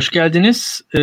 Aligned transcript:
Hoş 0.00 0.10
geldiniz. 0.10 0.80
E, 0.94 0.98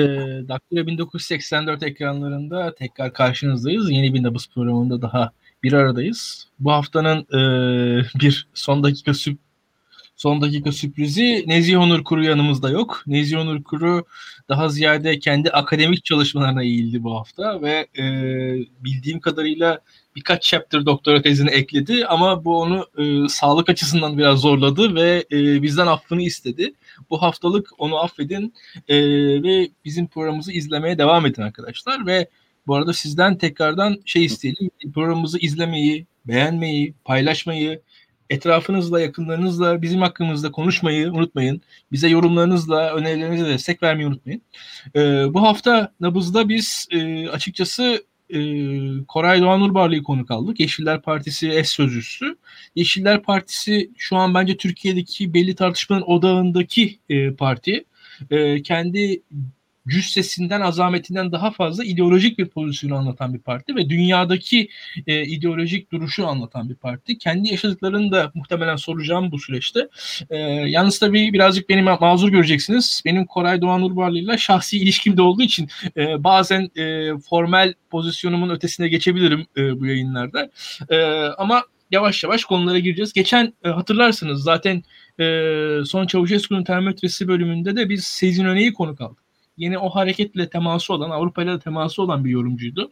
Daktilo 0.48 0.88
1984 0.88 1.84
ekranlarında 1.84 2.76
tekrar 2.76 3.14
karşınızdayız. 3.14 3.92
Yeni 3.92 4.14
bir 4.14 4.24
nabız 4.24 4.48
programında 4.48 5.02
daha 5.02 5.32
bir 5.64 5.74
aradayız. 5.74 6.48
Bu 6.60 6.72
haftanın 6.72 7.20
e, 7.20 7.40
bir 8.20 8.48
son 8.54 8.84
dakika 8.84 9.14
sürp 9.14 9.40
son 10.16 10.42
dakika 10.42 10.72
sürprizi 10.72 11.44
Nezih 11.48 11.80
Onur 11.80 12.04
Kuru 12.04 12.24
yanımızda 12.24 12.70
yok. 12.70 13.04
Nezih 13.08 13.38
Onur 13.38 13.64
Kuru 13.64 14.06
daha 14.50 14.70
ziyade 14.70 15.20
kendi 15.20 15.50
akademik 15.50 16.06
çalışmalarına 16.06 16.64
eğildi 16.64 17.04
bu 17.04 17.16
hafta 17.16 17.62
ve 17.62 17.88
e, 17.98 18.04
bildiğim 18.84 19.20
kadarıyla 19.20 19.80
birkaç 20.16 20.44
chapter 20.44 20.86
doktora 20.86 21.22
tezini 21.22 21.50
ekledi 21.50 22.06
ama 22.06 22.46
bu 22.46 22.62
onu 22.62 22.88
e, 22.98 23.30
sağlık 23.30 23.70
açısından 23.70 24.18
biraz 24.18 24.40
zorladı 24.40 24.96
ve 24.96 25.26
e, 25.32 25.62
bizden 25.62 25.88
affını 25.88 26.22
istedi. 26.22 26.74
Bu 27.10 27.22
haftalık 27.22 27.70
onu 27.78 27.98
affedin 27.98 28.54
e, 28.88 28.98
ve 29.44 29.70
bizim 29.86 30.08
programımızı 30.08 30.52
izlemeye 30.52 30.98
devam 30.98 31.26
edin 31.26 31.42
arkadaşlar 31.42 32.06
ve 32.06 32.28
bu 32.68 32.76
arada 32.76 32.94
sizden 32.94 33.38
tekrardan 33.38 34.02
şey 34.06 34.26
isteyelim. 34.26 34.70
Programımızı 34.94 35.40
izlemeyi, 35.40 36.06
beğenmeyi, 36.26 36.94
paylaşmayı, 37.06 37.82
etrafınızla, 38.30 39.02
yakınlarınızla 39.02 39.82
bizim 39.82 40.02
hakkımızda 40.02 40.52
konuşmayı 40.52 41.12
unutmayın. 41.12 41.62
Bize 41.92 42.08
yorumlarınızla, 42.08 42.94
önerilerinizle 42.96 43.48
destek 43.48 43.84
vermeyi 43.84 44.08
unutmayın. 44.08 44.42
Ee, 44.96 45.34
bu 45.34 45.42
hafta 45.42 45.94
Nabız'da 46.00 46.50
biz 46.50 46.88
e, 46.92 47.30
açıkçası 47.30 48.04
e, 48.30 48.40
Koray 49.08 49.42
Doğan 49.42 49.62
Urbarlı'yı 49.62 50.04
konuk 50.04 50.32
aldık. 50.32 50.60
Yeşiller 50.60 51.02
Partisi 51.02 51.52
eş 51.52 51.70
sözcüsü. 51.70 52.38
Yeşiller 52.76 53.24
Partisi 53.24 53.92
şu 53.98 54.16
an 54.18 54.34
bence 54.34 54.58
Türkiye'deki 54.58 55.34
belli 55.34 55.56
tartışmanın 55.56 56.02
odağındaki 56.02 57.00
e, 57.10 57.34
parti. 57.34 57.86
E, 58.32 58.62
kendi 58.62 59.22
cüssesinden, 59.88 60.62
azametinden 60.62 61.32
daha 61.32 61.52
fazla 61.52 61.84
ideolojik 61.84 62.38
bir 62.38 62.46
pozisyonu 62.46 62.96
anlatan 62.96 63.34
bir 63.34 63.40
parti 63.40 63.76
ve 63.76 63.90
dünyadaki 63.90 64.70
e, 65.08 65.22
ideolojik 65.22 65.92
duruşu 65.92 66.28
anlatan 66.28 66.70
bir 66.70 66.76
parti. 66.76 67.18
Kendi 67.18 67.52
yaşadıklarını 67.52 68.12
da 68.12 68.32
muhtemelen 68.36 68.76
soracağım 68.76 69.32
bu 69.32 69.40
süreçte. 69.40 69.88
E, 70.30 70.38
yalnız 70.68 71.00
tabii 71.00 71.34
birazcık 71.34 71.70
beni 71.70 71.82
ma- 71.82 72.00
mazur 72.02 72.30
göreceksiniz. 72.30 73.02
Benim 73.06 73.26
Koray 73.26 73.62
Doğan 73.62 73.82
Urbarlı 73.82 74.20
ile 74.20 74.38
şahsi 74.38 74.78
ilişkim 74.78 75.18
de 75.18 75.22
olduğu 75.22 75.42
için 75.42 75.70
e, 75.98 76.24
bazen 76.24 76.70
e, 76.76 77.12
formel 77.30 77.74
pozisyonumun 77.90 78.50
ötesine 78.50 78.88
geçebilirim 78.88 79.46
e, 79.58 79.80
bu 79.80 79.86
yayınlarda. 79.86 80.50
E, 80.90 80.98
ama 81.38 81.64
yavaş 81.92 82.24
yavaş 82.24 82.46
konulara 82.46 82.80
gireceğiz. 82.80 83.14
Geçen 83.14 83.54
e, 83.64 83.70
hatırlarsınız 83.70 84.44
zaten 84.44 84.84
e, 85.20 85.86
son 85.86 86.08
Çavuşescu'nun 86.08 86.64
termometresi 86.64 87.28
bölümünde 87.28 87.76
de 87.76 87.90
biz 87.90 88.04
Sezin 88.04 88.46
Öne'yi 88.46 88.74
konuk 88.74 89.02
aldık 89.02 89.27
yine 89.58 89.78
o 89.78 89.90
hareketle 89.90 90.50
teması 90.50 90.94
olan, 90.94 91.10
Avrupa 91.10 91.44
ile 91.44 91.60
teması 91.60 92.02
olan 92.02 92.26
bir 92.26 92.30
yorumcuydu. 92.30 92.92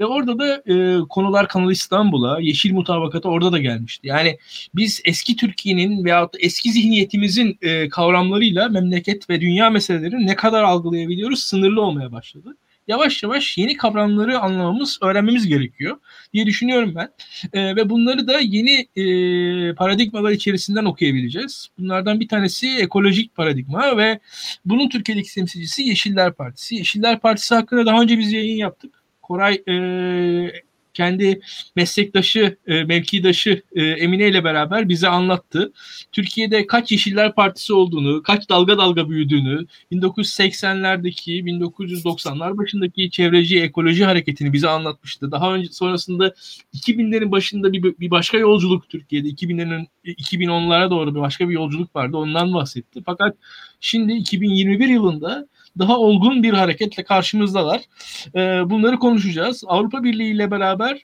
Ve 0.00 0.06
orada 0.06 0.38
da 0.38 0.62
e, 0.66 0.98
konular 1.08 1.48
Kanal 1.48 1.70
İstanbul'a, 1.70 2.40
Yeşil 2.40 2.72
Mutabakat'a 2.72 3.28
orada 3.28 3.52
da 3.52 3.58
gelmişti. 3.58 4.08
Yani 4.08 4.38
biz 4.74 5.00
eski 5.04 5.36
Türkiye'nin 5.36 6.04
veyahut 6.04 6.34
eski 6.40 6.72
zihniyetimizin 6.72 7.58
e, 7.62 7.88
kavramlarıyla 7.88 8.68
memleket 8.68 9.30
ve 9.30 9.40
dünya 9.40 9.70
meselelerini 9.70 10.26
ne 10.26 10.34
kadar 10.34 10.62
algılayabiliyoruz 10.62 11.42
sınırlı 11.42 11.82
olmaya 11.82 12.12
başladı 12.12 12.56
yavaş 12.88 13.22
yavaş 13.22 13.58
yeni 13.58 13.76
kavramları 13.76 14.38
anlamamız, 14.38 14.98
öğrenmemiz 15.02 15.46
gerekiyor 15.46 15.96
diye 16.32 16.46
düşünüyorum 16.46 16.94
ben. 16.94 17.08
E, 17.52 17.76
ve 17.76 17.90
bunları 17.90 18.28
da 18.28 18.38
yeni 18.40 18.88
e, 18.96 19.74
paradigmalar 19.74 20.30
içerisinden 20.30 20.84
okuyabileceğiz. 20.84 21.68
Bunlardan 21.78 22.20
bir 22.20 22.28
tanesi 22.28 22.76
ekolojik 22.76 23.34
paradigma 23.34 23.96
ve 23.96 24.20
bunun 24.64 24.88
Türkiye'deki 24.88 25.34
temsilcisi 25.34 25.82
Yeşiller 25.82 26.32
Partisi. 26.32 26.74
Yeşiller 26.74 27.20
Partisi 27.20 27.54
hakkında 27.54 27.86
daha 27.86 28.02
önce 28.02 28.18
biz 28.18 28.32
yayın 28.32 28.56
yaptık. 28.56 29.02
Koray 29.22 29.62
e, 29.68 29.72
kendi 30.98 31.40
meslektaşı, 31.76 32.56
e, 32.66 32.84
mevkidaşı 32.84 33.62
e, 33.72 33.82
Emine 33.82 34.28
ile 34.28 34.44
beraber 34.44 34.88
bize 34.88 35.08
anlattı. 35.08 35.72
Türkiye'de 36.12 36.66
kaç 36.66 36.92
Yeşiller 36.92 37.34
Partisi 37.34 37.72
olduğunu, 37.74 38.22
kaç 38.22 38.48
dalga 38.48 38.78
dalga 38.78 39.10
büyüdüğünü, 39.10 39.66
1980'lerdeki, 39.92 41.44
1990'lar 41.44 42.58
başındaki 42.58 43.10
çevreci 43.10 43.60
ekoloji 43.60 44.04
hareketini 44.04 44.52
bize 44.52 44.68
anlatmıştı. 44.68 45.32
Daha 45.32 45.54
önce 45.54 45.68
sonrasında 45.72 46.34
2000'lerin 46.74 47.30
başında 47.30 47.72
bir, 47.72 47.82
bir 47.82 48.10
başka 48.10 48.38
yolculuk 48.38 48.88
Türkiye'de, 48.88 49.28
2000'lerin 49.28 49.86
2010'lara 50.04 50.90
doğru 50.90 51.14
bir 51.14 51.20
başka 51.20 51.48
bir 51.48 51.54
yolculuk 51.54 51.96
vardı. 51.96 52.16
Ondan 52.16 52.54
bahsetti. 52.54 53.02
Fakat 53.06 53.36
şimdi 53.80 54.12
2021 54.12 54.88
yılında 54.88 55.48
daha 55.78 55.98
olgun 55.98 56.42
bir 56.42 56.52
hareketle 56.52 57.04
karşımızdalar. 57.04 57.80
E, 58.34 58.70
bunları 58.70 58.98
konuşacağız. 58.98 59.64
Avrupa 59.66 60.04
Birliği 60.04 60.34
ile 60.34 60.50
beraber 60.50 61.02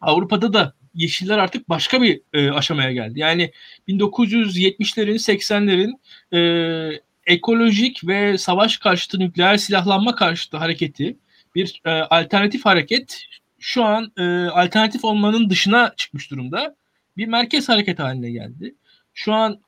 Avrupa'da 0.00 0.52
da 0.52 0.74
Yeşiller 0.94 1.38
artık 1.38 1.68
başka 1.68 2.02
bir 2.02 2.20
e, 2.32 2.50
aşamaya 2.50 2.92
geldi. 2.92 3.20
Yani 3.20 3.50
1970'lerin, 3.88 5.18
80'lerin 5.18 5.98
e, 6.32 7.00
ekolojik 7.26 8.06
ve 8.06 8.38
savaş 8.38 8.76
karşıtı 8.76 9.18
nükleer 9.18 9.56
silahlanma 9.56 10.14
karşıtı 10.14 10.56
hareketi 10.56 11.16
bir 11.54 11.80
e, 11.84 11.90
alternatif 11.90 12.64
hareket 12.64 13.24
şu 13.58 13.84
an 13.84 14.12
e, 14.16 14.22
alternatif 14.46 15.04
olmanın 15.04 15.50
dışına 15.50 15.94
çıkmış 15.96 16.30
durumda. 16.30 16.76
Bir 17.16 17.26
merkez 17.26 17.68
hareket 17.68 17.98
haline 17.98 18.30
geldi. 18.30 18.74
Şu 19.14 19.32
an 19.32 19.60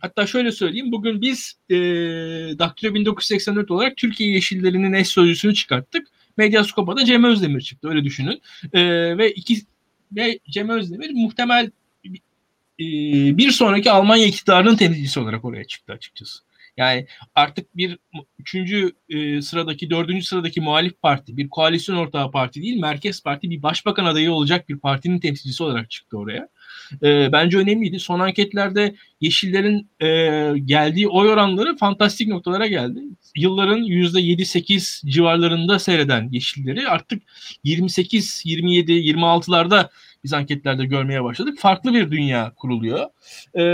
Hatta 0.00 0.26
şöyle 0.26 0.52
söyleyeyim. 0.52 0.92
Bugün 0.92 1.20
biz 1.20 1.54
e, 1.70 1.74
Daktilo 2.58 2.94
1984 2.94 3.70
olarak 3.70 3.96
Türkiye 3.96 4.30
Yeşilleri'nin 4.30 4.92
eş 4.92 5.08
sözcüsünü 5.08 5.54
çıkarttık. 5.54 6.08
Medyaskop'a 6.36 6.96
da 6.96 7.04
Cem 7.04 7.24
Özdemir 7.24 7.60
çıktı. 7.60 7.88
Öyle 7.88 8.04
düşünün. 8.04 8.42
E, 8.72 8.82
ve 9.18 9.32
iki 9.32 9.58
ve 10.12 10.38
Cem 10.50 10.68
Özdemir 10.68 11.10
muhtemel 11.10 11.70
e, 12.80 12.86
bir 13.38 13.50
sonraki 13.50 13.90
Almanya 13.90 14.26
iktidarının 14.26 14.76
temsilcisi 14.76 15.20
olarak 15.20 15.44
oraya 15.44 15.64
çıktı 15.64 15.92
açıkçası. 15.92 16.38
Yani 16.76 17.06
artık 17.34 17.76
bir 17.76 17.98
üçüncü 18.38 18.92
e, 19.08 19.42
sıradaki, 19.42 19.90
dördüncü 19.90 20.26
sıradaki 20.26 20.60
muhalif 20.60 21.02
parti, 21.02 21.36
bir 21.36 21.48
koalisyon 21.48 21.96
ortağı 21.96 22.30
parti 22.30 22.62
değil, 22.62 22.80
merkez 22.80 23.22
parti, 23.22 23.50
bir 23.50 23.62
başbakan 23.62 24.04
adayı 24.04 24.32
olacak 24.32 24.68
bir 24.68 24.78
partinin 24.78 25.18
temsilcisi 25.18 25.62
olarak 25.62 25.90
çıktı 25.90 26.18
oraya 26.18 26.48
e, 27.02 27.32
bence 27.32 27.58
önemliydi. 27.58 28.00
Son 28.00 28.20
anketlerde 28.20 28.94
Yeşillerin 29.20 29.88
e, 30.00 30.08
geldiği 30.58 31.08
oy 31.08 31.28
oranları 31.28 31.76
fantastik 31.76 32.28
noktalara 32.28 32.66
geldi. 32.66 33.00
Yılların 33.36 33.82
%7-8 33.82 35.10
civarlarında 35.10 35.78
seyreden 35.78 36.28
Yeşilleri 36.32 36.88
artık 36.88 37.22
28, 37.64 38.42
27, 38.44 38.92
26'larda 38.92 39.88
biz 40.24 40.32
anketlerde 40.32 40.84
görmeye 40.84 41.24
başladık. 41.24 41.58
Farklı 41.58 41.94
bir 41.94 42.10
dünya 42.10 42.52
kuruluyor. 42.56 43.06
E, 43.54 43.64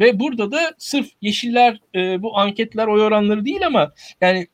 ve 0.00 0.20
burada 0.20 0.52
da 0.52 0.74
sırf 0.78 1.08
Yeşiller 1.20 1.78
e, 1.94 2.22
bu 2.22 2.38
anketler 2.38 2.86
oy 2.86 3.02
oranları 3.02 3.44
değil 3.44 3.66
ama 3.66 3.92
yani 4.20 4.46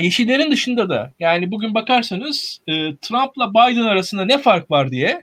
Yeşillerin 0.00 0.50
dışında 0.50 0.88
da 0.88 1.12
yani 1.18 1.50
bugün 1.50 1.74
bakarsanız 1.74 2.60
e, 2.66 2.96
Trump'la 2.96 3.50
Biden 3.50 3.86
arasında 3.86 4.24
ne 4.24 4.38
fark 4.38 4.70
var 4.70 4.90
diye 4.90 5.22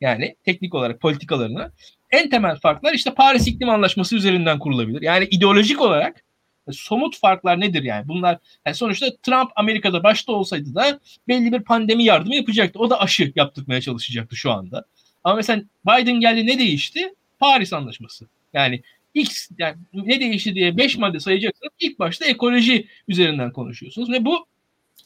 yani 0.00 0.36
teknik 0.44 0.74
olarak 0.74 1.00
politikalarını. 1.00 1.72
En 2.10 2.30
temel 2.30 2.56
farklar 2.56 2.92
işte 2.92 3.14
Paris 3.14 3.48
İklim 3.48 3.68
Anlaşması 3.68 4.16
üzerinden 4.16 4.58
kurulabilir. 4.58 5.02
Yani 5.02 5.24
ideolojik 5.24 5.80
olarak 5.80 6.24
e, 6.68 6.72
somut 6.72 7.18
farklar 7.18 7.60
nedir 7.60 7.82
yani? 7.82 8.08
Bunlar 8.08 8.38
yani 8.66 8.76
sonuçta 8.76 9.06
Trump 9.22 9.50
Amerika'da 9.56 10.02
başta 10.02 10.32
olsaydı 10.32 10.74
da 10.74 11.00
belli 11.28 11.52
bir 11.52 11.62
pandemi 11.62 12.04
yardımı 12.04 12.34
yapacaktı. 12.34 12.78
O 12.78 12.90
da 12.90 13.00
aşı 13.00 13.32
yaptırmaya 13.36 13.80
çalışacaktı 13.80 14.36
şu 14.36 14.52
anda. 14.52 14.84
Ama 15.24 15.36
mesela 15.36 15.62
Biden 15.86 16.20
geldi 16.20 16.46
ne 16.46 16.58
değişti? 16.58 17.14
Paris 17.38 17.72
Anlaşması. 17.72 18.26
Yani 18.52 18.82
ilk 19.14 19.32
yani 19.58 19.76
ne 19.94 20.20
değişti 20.20 20.54
diye 20.54 20.76
5 20.76 20.98
madde 20.98 21.20
sayacaksınız. 21.20 21.72
İlk 21.80 21.98
başta 21.98 22.24
ekoloji 22.24 22.88
üzerinden 23.08 23.52
konuşuyorsunuz 23.52 24.10
ve 24.10 24.24
bu 24.24 24.46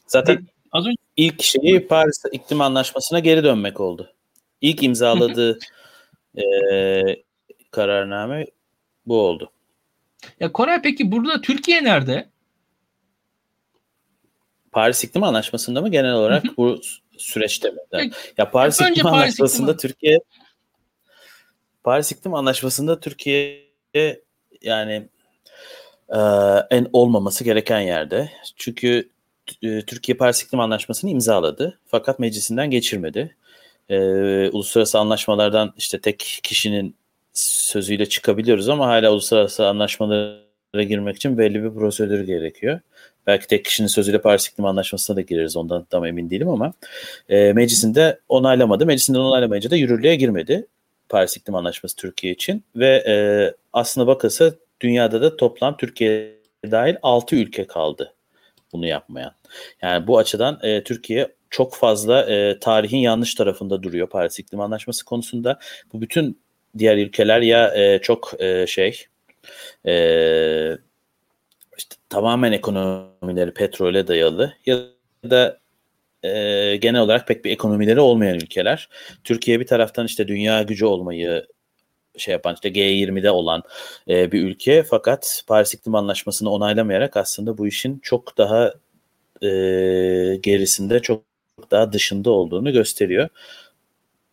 zaten 0.07 0.47
az 0.71 0.85
önce 0.85 0.97
ilk 1.17 1.43
şeyi 1.43 1.87
Paris 1.87 2.23
İklim 2.31 2.61
Anlaşması'na 2.61 3.19
geri 3.19 3.43
dönmek 3.43 3.79
oldu. 3.79 4.13
İlk 4.61 4.83
imzaladığı 4.83 5.59
e, 6.35 6.43
kararname 7.71 8.45
bu 9.05 9.21
oldu. 9.21 9.51
Ya 10.39 10.51
Koray 10.51 10.81
peki 10.81 11.11
burada 11.11 11.41
Türkiye 11.41 11.83
nerede? 11.83 12.29
Paris 14.71 15.03
İklim 15.03 15.23
Anlaşması'nda 15.23 15.81
mı 15.81 15.91
genel 15.91 16.13
olarak 16.13 16.43
bu 16.57 16.81
süreçte 17.17 17.71
mi? 17.71 17.77
Ya, 17.91 18.09
ya 18.37 18.51
Paris 18.51 18.81
İklim 18.81 19.03
Paris 19.03 19.05
Anlaşması'nda 19.05 19.71
İklim 19.71 19.77
Türkiye 19.77 20.19
Paris 21.83 22.11
İklim 22.11 22.33
Anlaşması'nda 22.33 22.99
Türkiye 22.99 23.69
yani 24.61 25.09
e, 26.09 26.19
en 26.69 26.87
olmaması 26.93 27.43
gereken 27.43 27.79
yerde. 27.79 28.31
Çünkü 28.55 29.09
e, 29.61 29.81
Türkiye 29.81 30.17
Paris 30.17 30.43
İklim 30.43 30.59
Anlaşması'nı 30.59 31.11
imzaladı 31.11 31.79
fakat 31.85 32.19
meclisinden 32.19 32.69
geçirmedi 32.69 33.35
e, 33.89 33.97
uluslararası 34.49 34.99
anlaşmalardan 34.99 35.73
işte 35.77 36.01
tek 36.01 36.39
kişinin 36.43 36.95
sözüyle 37.33 38.05
çıkabiliyoruz 38.05 38.69
ama 38.69 38.87
hala 38.87 39.11
uluslararası 39.11 39.67
anlaşmaların 39.67 40.87
girmek 40.87 41.15
için 41.15 41.37
belli 41.37 41.63
bir 41.63 41.69
prosedür 41.69 42.27
gerekiyor. 42.27 42.79
Belki 43.27 43.47
tek 43.47 43.65
kişinin 43.65 43.87
sözüyle 43.87 44.21
Paris 44.21 44.47
İklim 44.47 44.65
Anlaşması'na 44.65 45.17
da 45.17 45.21
gireriz 45.21 45.57
ondan 45.57 45.83
tam 45.83 46.05
emin 46.05 46.29
değilim 46.29 46.49
ama 46.49 46.73
e, 47.29 47.53
meclisinde 47.53 48.19
onaylamadı. 48.29 48.85
Meclisinden 48.85 49.19
onaylamayınca 49.19 49.71
da 49.71 49.75
yürürlüğe 49.75 50.15
girmedi 50.15 50.67
Paris 51.09 51.37
İklim 51.37 51.55
Anlaşması 51.55 51.95
Türkiye 51.95 52.33
için 52.33 52.63
ve 52.75 53.03
e, 53.07 53.15
aslına 53.73 54.07
bakılsa 54.07 54.51
dünyada 54.81 55.21
da 55.21 55.37
toplam 55.37 55.77
Türkiye 55.77 56.39
dahil 56.71 56.95
6 57.03 57.35
ülke 57.35 57.67
kaldı 57.67 58.13
bunu 58.73 58.87
yapmayan. 58.87 59.31
Yani 59.81 60.07
bu 60.07 60.17
açıdan 60.17 60.59
e, 60.63 60.83
Türkiye 60.83 61.27
çok 61.49 61.75
fazla 61.75 62.21
e, 62.31 62.59
tarihin 62.59 62.97
yanlış 62.97 63.35
tarafında 63.35 63.83
duruyor 63.83 64.09
Paris 64.09 64.39
İklim 64.39 64.59
Anlaşması 64.59 65.05
konusunda. 65.05 65.59
Bu 65.93 66.01
bütün 66.01 66.41
diğer 66.77 66.97
ülkeler 66.97 67.41
ya 67.41 67.75
e, 67.75 67.99
çok 68.01 68.41
e, 68.41 68.67
şey 68.67 69.05
e, 69.85 69.93
işte 71.77 71.95
tamamen 72.09 72.51
ekonomileri 72.51 73.53
petrole 73.53 74.07
dayalı 74.07 74.53
ya 74.65 74.79
da 75.29 75.59
e, 76.23 76.29
genel 76.75 77.01
olarak 77.01 77.27
pek 77.27 77.45
bir 77.45 77.51
ekonomileri 77.51 77.99
olmayan 77.99 78.35
ülkeler. 78.35 78.89
Türkiye 79.23 79.59
bir 79.59 79.67
taraftan 79.67 80.05
işte 80.05 80.27
dünya 80.27 80.63
gücü 80.63 80.85
olmayı 80.85 81.47
şey 82.17 82.31
yapan 82.31 82.53
işte 82.53 82.69
G20'de 82.69 83.31
olan 83.31 83.63
e, 84.09 84.31
bir 84.31 84.43
ülke 84.43 84.83
fakat 84.83 85.43
Paris 85.47 85.73
İklim 85.73 85.95
Anlaşması'nı 85.95 86.49
onaylamayarak 86.49 87.17
aslında 87.17 87.57
bu 87.57 87.67
işin 87.67 87.99
çok 87.99 88.37
daha 88.37 88.73
e, 89.41 89.49
gerisinde 90.43 90.99
çok 91.01 91.28
daha 91.71 91.93
dışında 91.93 92.29
olduğunu 92.31 92.73
gösteriyor. 92.73 93.29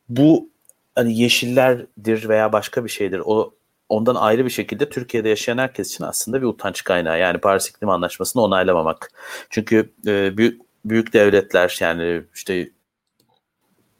Bu 0.09 0.49
hani 0.95 1.19
yeşillerdir 1.19 2.29
veya 2.29 2.53
başka 2.53 2.85
bir 2.85 2.91
şeydir. 2.91 3.23
O 3.25 3.55
ondan 3.89 4.15
ayrı 4.15 4.45
bir 4.45 4.51
şekilde 4.51 4.89
Türkiye'de 4.89 5.29
yaşayan 5.29 5.59
herkes 5.59 5.93
için 5.93 6.05
aslında 6.05 6.43
bir 6.43 6.47
utanç 6.47 6.85
kaynağı. 6.85 7.19
Yani 7.19 7.39
Paris 7.39 7.69
İklim 7.69 7.89
Anlaşması'nı 7.89 8.43
onaylamamak. 8.43 9.13
Çünkü 9.51 9.93
e, 10.07 10.37
büyük, 10.37 10.63
büyük 10.85 11.13
devletler 11.13 11.79
yani 11.81 12.23
işte 12.35 12.71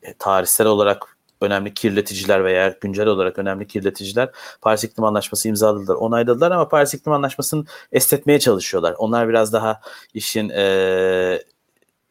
e, 0.03 0.15
tarihsel 0.19 0.67
olarak 0.67 1.17
önemli 1.41 1.75
kirleticiler 1.75 2.45
veya 2.45 2.77
güncel 2.81 3.07
olarak 3.07 3.39
önemli 3.39 3.67
kirleticiler 3.67 4.31
Paris 4.61 4.85
İklim 4.85 5.05
Anlaşması 5.05 5.49
imzaladılar, 5.49 5.95
onayladılar 5.95 6.51
ama 6.51 6.69
Paris 6.69 6.95
İklim 6.95 7.13
Anlaşması'nı 7.13 7.65
estetmeye 7.93 8.39
çalışıyorlar. 8.39 8.95
Onlar 8.99 9.29
biraz 9.29 9.53
daha 9.53 9.81
işin 10.15 10.49
e, 10.49 11.43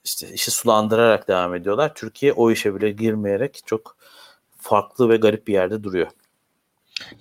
işte 0.05 0.33
işi 0.33 0.51
sulandırarak 0.51 1.27
devam 1.27 1.55
ediyorlar. 1.55 1.95
Türkiye 1.95 2.33
o 2.33 2.51
işe 2.51 2.75
bile 2.75 2.91
girmeyerek 2.91 3.61
çok 3.65 3.97
farklı 4.57 5.09
ve 5.09 5.17
garip 5.17 5.47
bir 5.47 5.53
yerde 5.53 5.83
duruyor. 5.83 6.07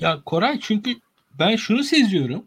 Ya 0.01 0.23
Koray 0.25 0.59
çünkü 0.61 0.95
ben 1.39 1.57
şunu 1.57 1.85
seziyorum. 1.85 2.45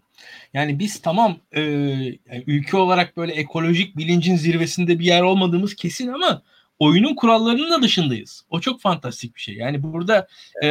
Yani 0.54 0.80
biz 0.80 1.02
tamam 1.02 1.38
e, 1.52 1.62
yani 1.62 2.44
ülke 2.48 2.78
olarak 2.78 3.18
böyle 3.18 3.34
ekolojik 3.34 3.98
bilincin 3.98 4.36
zirvesinde 4.36 5.00
bir 5.00 5.06
yer 5.06 5.22
olmadığımız 5.22 5.76
kesin 5.76 6.08
ama 6.08 6.42
oyunun 6.80 7.16
kurallarının 7.16 7.72
da 7.72 7.82
dışındayız. 7.82 8.46
O 8.50 8.60
çok 8.60 8.82
fantastik 8.82 9.36
bir 9.36 9.42
şey. 9.42 9.56
Yani 9.56 9.84
burada 9.84 10.28
e, 10.64 10.68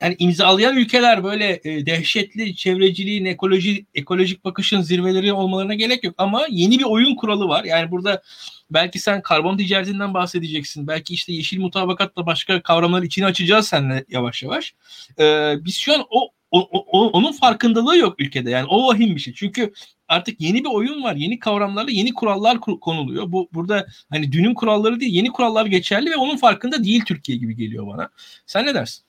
yani 0.00 0.16
imzalayan 0.18 0.76
ülkeler 0.76 1.24
böyle 1.24 1.60
e, 1.64 1.86
dehşetli 1.86 2.56
çevreciliğin, 2.56 3.24
ekoloji 3.24 3.86
ekolojik 3.94 4.44
bakışın 4.44 4.80
zirveleri 4.80 5.32
olmalarına 5.32 5.74
gerek 5.74 6.04
yok 6.04 6.14
ama 6.18 6.46
yeni 6.50 6.78
bir 6.78 6.84
oyun 6.84 7.16
kuralı 7.16 7.48
var. 7.48 7.64
Yani 7.64 7.90
burada 7.90 8.22
belki 8.70 8.98
sen 8.98 9.22
karbon 9.22 9.56
ticaretinden 9.56 10.14
bahsedeceksin. 10.14 10.86
Belki 10.86 11.14
işte 11.14 11.32
yeşil 11.32 11.60
mutabakatla 11.60 12.26
başka 12.26 12.62
kavramları 12.62 13.06
içine 13.06 13.26
açacağız 13.26 13.68
seninle 13.68 14.04
yavaş 14.08 14.42
yavaş. 14.42 14.74
E, 15.18 15.54
biz 15.64 15.76
şu 15.76 15.94
an 15.94 16.06
o 16.10 16.30
o, 16.50 16.68
o, 16.72 17.10
onun 17.10 17.32
farkındalığı 17.32 17.96
yok 17.96 18.20
ülkede. 18.20 18.50
Yani 18.50 18.66
o 18.70 18.88
vahim 18.88 19.14
bir 19.14 19.20
şey. 19.20 19.34
Çünkü 19.34 19.72
artık 20.08 20.40
yeni 20.40 20.64
bir 20.64 20.68
oyun 20.70 21.02
var. 21.02 21.14
Yeni 21.14 21.38
kavramlarla 21.38 21.90
yeni 21.90 22.14
kurallar 22.14 22.60
konuluyor. 22.60 23.32
Bu 23.32 23.48
burada 23.52 23.86
hani 24.10 24.32
dünün 24.32 24.54
kuralları 24.54 25.00
değil, 25.00 25.14
yeni 25.14 25.32
kurallar 25.32 25.66
geçerli 25.66 26.10
ve 26.10 26.16
onun 26.16 26.36
farkında 26.36 26.84
değil 26.84 27.04
Türkiye 27.04 27.38
gibi 27.38 27.56
geliyor 27.56 27.86
bana. 27.86 28.10
Sen 28.46 28.66
ne 28.66 28.74
dersin? 28.74 29.04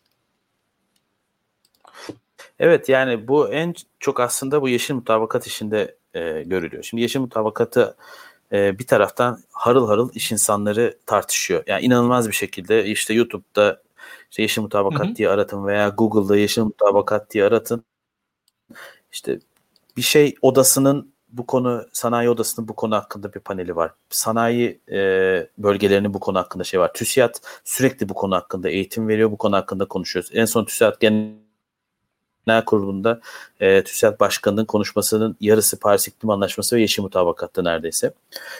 Evet 2.60 2.90
yani 2.90 3.28
bu 3.28 3.54
en 3.54 3.74
çok 4.00 4.20
aslında 4.20 4.62
bu 4.62 4.70
yeşil 4.70 4.94
mutabakat 4.94 5.48
işinde 5.48 5.96
e, 6.14 6.44
görülüyor. 6.44 6.84
Şimdi 6.84 7.02
yeşil 7.02 7.20
mutabakatı 7.20 7.98
e, 8.52 8.80
bir 8.80 8.88
taraftan 8.88 9.44
harıl 9.52 9.88
harıl 9.88 10.10
iş 10.14 10.32
insanları 10.32 10.98
tartışıyor. 11.06 11.64
Yani 11.68 11.86
inanılmaz 11.86 12.28
bir 12.28 12.34
şekilde 12.34 12.86
işte 12.86 13.14
YouTube'da 13.14 13.82
işte 14.32 14.42
yeşil 14.42 14.62
mutabakat 14.62 15.08
hı 15.08 15.12
hı. 15.12 15.16
diye 15.16 15.30
aratın 15.30 15.66
veya 15.66 15.90
Google'da 15.90 16.38
yeşil 16.38 16.62
mutabakat 16.62 17.32
diye 17.32 17.46
aratın. 17.46 17.84
İşte 19.12 19.40
bir 19.98 20.02
şey 20.02 20.36
odasının 20.42 21.12
bu 21.30 21.46
konu 21.46 21.86
sanayi 21.94 22.30
odasının 22.30 22.68
bu 22.68 22.76
konu 22.76 22.96
hakkında 22.96 23.34
bir 23.34 23.40
paneli 23.40 23.76
var. 23.76 23.92
Sanayi 24.10 24.80
e, 24.92 24.98
bölgelerinin 25.58 26.14
bu 26.14 26.20
konu 26.20 26.40
hakkında 26.40 26.64
şey 26.64 26.80
var. 26.80 26.94
TÜSİAD 26.94 27.36
sürekli 27.64 28.10
bu 28.10 28.14
konu 28.14 28.36
hakkında 28.36 28.70
eğitim 28.70 29.08
veriyor. 29.08 29.32
Bu 29.32 29.38
konu 29.38 29.56
hakkında 29.56 29.88
konuşuyoruz. 29.88 30.32
En 30.34 30.46
son 30.46 30.66
TÜSİAD 30.66 31.00
Genel 31.00 31.34
Kurulu'nda 32.66 33.22
e, 33.60 33.84
TÜSİAD 33.84 34.20
Başkanı'nın 34.20 34.66
konuşmasının 34.66 35.36
yarısı 35.42 35.80
Paris 35.80 36.08
İklim 36.08 36.30
Anlaşması 36.30 36.76
ve 36.76 36.82
Yeşil 36.82 37.04
Mutabakat'ta 37.04 37.62
neredeyse. 37.62 38.14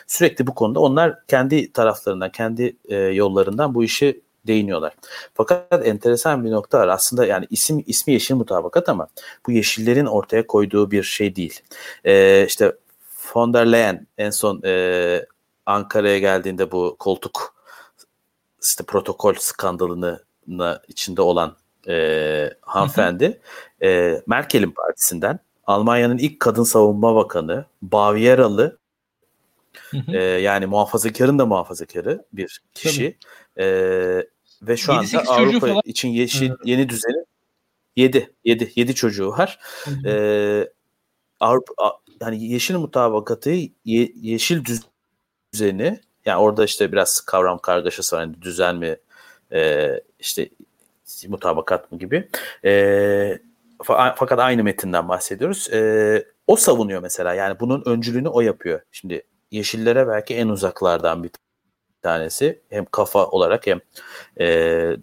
Sürekli 0.08 0.48
bu 0.48 0.56
konuda 0.56 0.80
onlar 0.80 1.26
kendi 1.28 1.72
taraflarından, 1.72 2.32
kendi 2.32 2.76
e, 2.86 2.96
yollarından 2.96 3.76
bu 3.76 3.84
işi 3.84 4.22
değiniyorlar. 4.48 4.94
Fakat 5.34 5.88
enteresan 5.88 6.46
bir 6.46 6.52
nokta 6.52 6.80
var. 6.80 6.88
Aslında 6.88 7.26
yani 7.26 7.48
isim 7.50 7.84
ismi 7.88 8.14
yeşil 8.14 8.36
mutabakat 8.36 8.90
ama 8.90 9.08
bu 9.48 9.52
yeşillerin 9.52 10.06
ortaya 10.06 10.48
koyduğu 10.48 10.92
bir 10.92 11.04
şey 11.04 11.36
değil. 11.36 11.60
Ee, 12.06 12.46
işte 12.48 12.76
von 13.36 13.54
der 13.54 13.72
Leyen 13.72 14.08
en 14.18 14.30
son 14.30 14.62
e, 14.66 15.26
Ankara'ya 15.66 16.20
geldiğinde 16.20 16.72
bu 16.72 16.96
koltuk 17.00 17.56
işte 18.64 18.84
protokol 18.84 19.34
skandalını 19.34 20.20
içinde 20.88 21.22
olan 21.22 21.56
e, 21.88 22.54
hanımefendi 22.62 23.42
e, 23.84 24.22
Merkel'in 24.28 24.72
partisinden 24.72 25.40
Almanya'nın 25.68 26.18
ilk 26.18 26.40
kadın 26.40 26.64
savunma 26.64 27.16
bakanı 27.16 27.66
Bavyeralı 27.82 28.78
e, 30.08 30.18
yani 30.24 30.66
muhafazakarın 30.66 31.40
da 31.40 31.46
muhafazakarı 31.46 32.26
bir 32.34 32.62
kişi. 32.74 33.18
E, 33.58 33.66
ve 34.62 34.78
şu 34.78 34.94
anda 34.94 35.24
Avrupa 35.28 35.82
için 35.86 36.10
yeşil, 36.10 36.52
yeni 36.66 36.90
düzeni 36.90 37.26
7 37.96 38.34
7 38.44 38.72
7 38.76 38.96
çocuğu 38.96 39.30
var. 39.30 39.60
E, 40.06 40.70
Avrupa 41.40 41.74
hani 42.22 42.46
yeşil 42.46 42.76
mutabakatı 42.76 43.50
ye, 43.50 44.12
yeşil 44.16 44.64
düzeni 45.54 46.00
yani 46.26 46.38
orada 46.38 46.66
işte 46.66 46.92
biraz 46.92 47.22
kavram 47.22 47.60
kargaşası 47.60 48.16
var. 48.16 48.22
Yani 48.22 48.42
düzen 48.42 48.76
mi 48.76 48.98
e, 49.52 49.90
işte 50.20 50.50
mutabakat 51.28 51.92
mı 51.92 52.00
gibi. 52.00 52.30
E, 52.66 53.40
fakat 54.16 54.40
aynı 54.40 54.64
metinden 54.64 55.10
bahsediyoruz. 55.10 55.74
E, 55.74 56.26
o 56.48 56.56
savunuyor 56.56 57.02
mesela. 57.02 57.34
Yani 57.34 57.60
bunun 57.60 57.84
öncülüğünü 57.86 58.28
o 58.28 58.42
yapıyor. 58.42 58.82
Şimdi 58.92 59.24
yeşillere 59.52 60.08
belki 60.08 60.36
en 60.36 60.48
uzaklardan 60.48 61.24
bir 61.24 61.32
tanesi. 62.02 62.62
Hem 62.70 62.86
kafa 62.86 63.26
olarak 63.26 63.68
hem 63.68 63.80
e, 64.40 64.98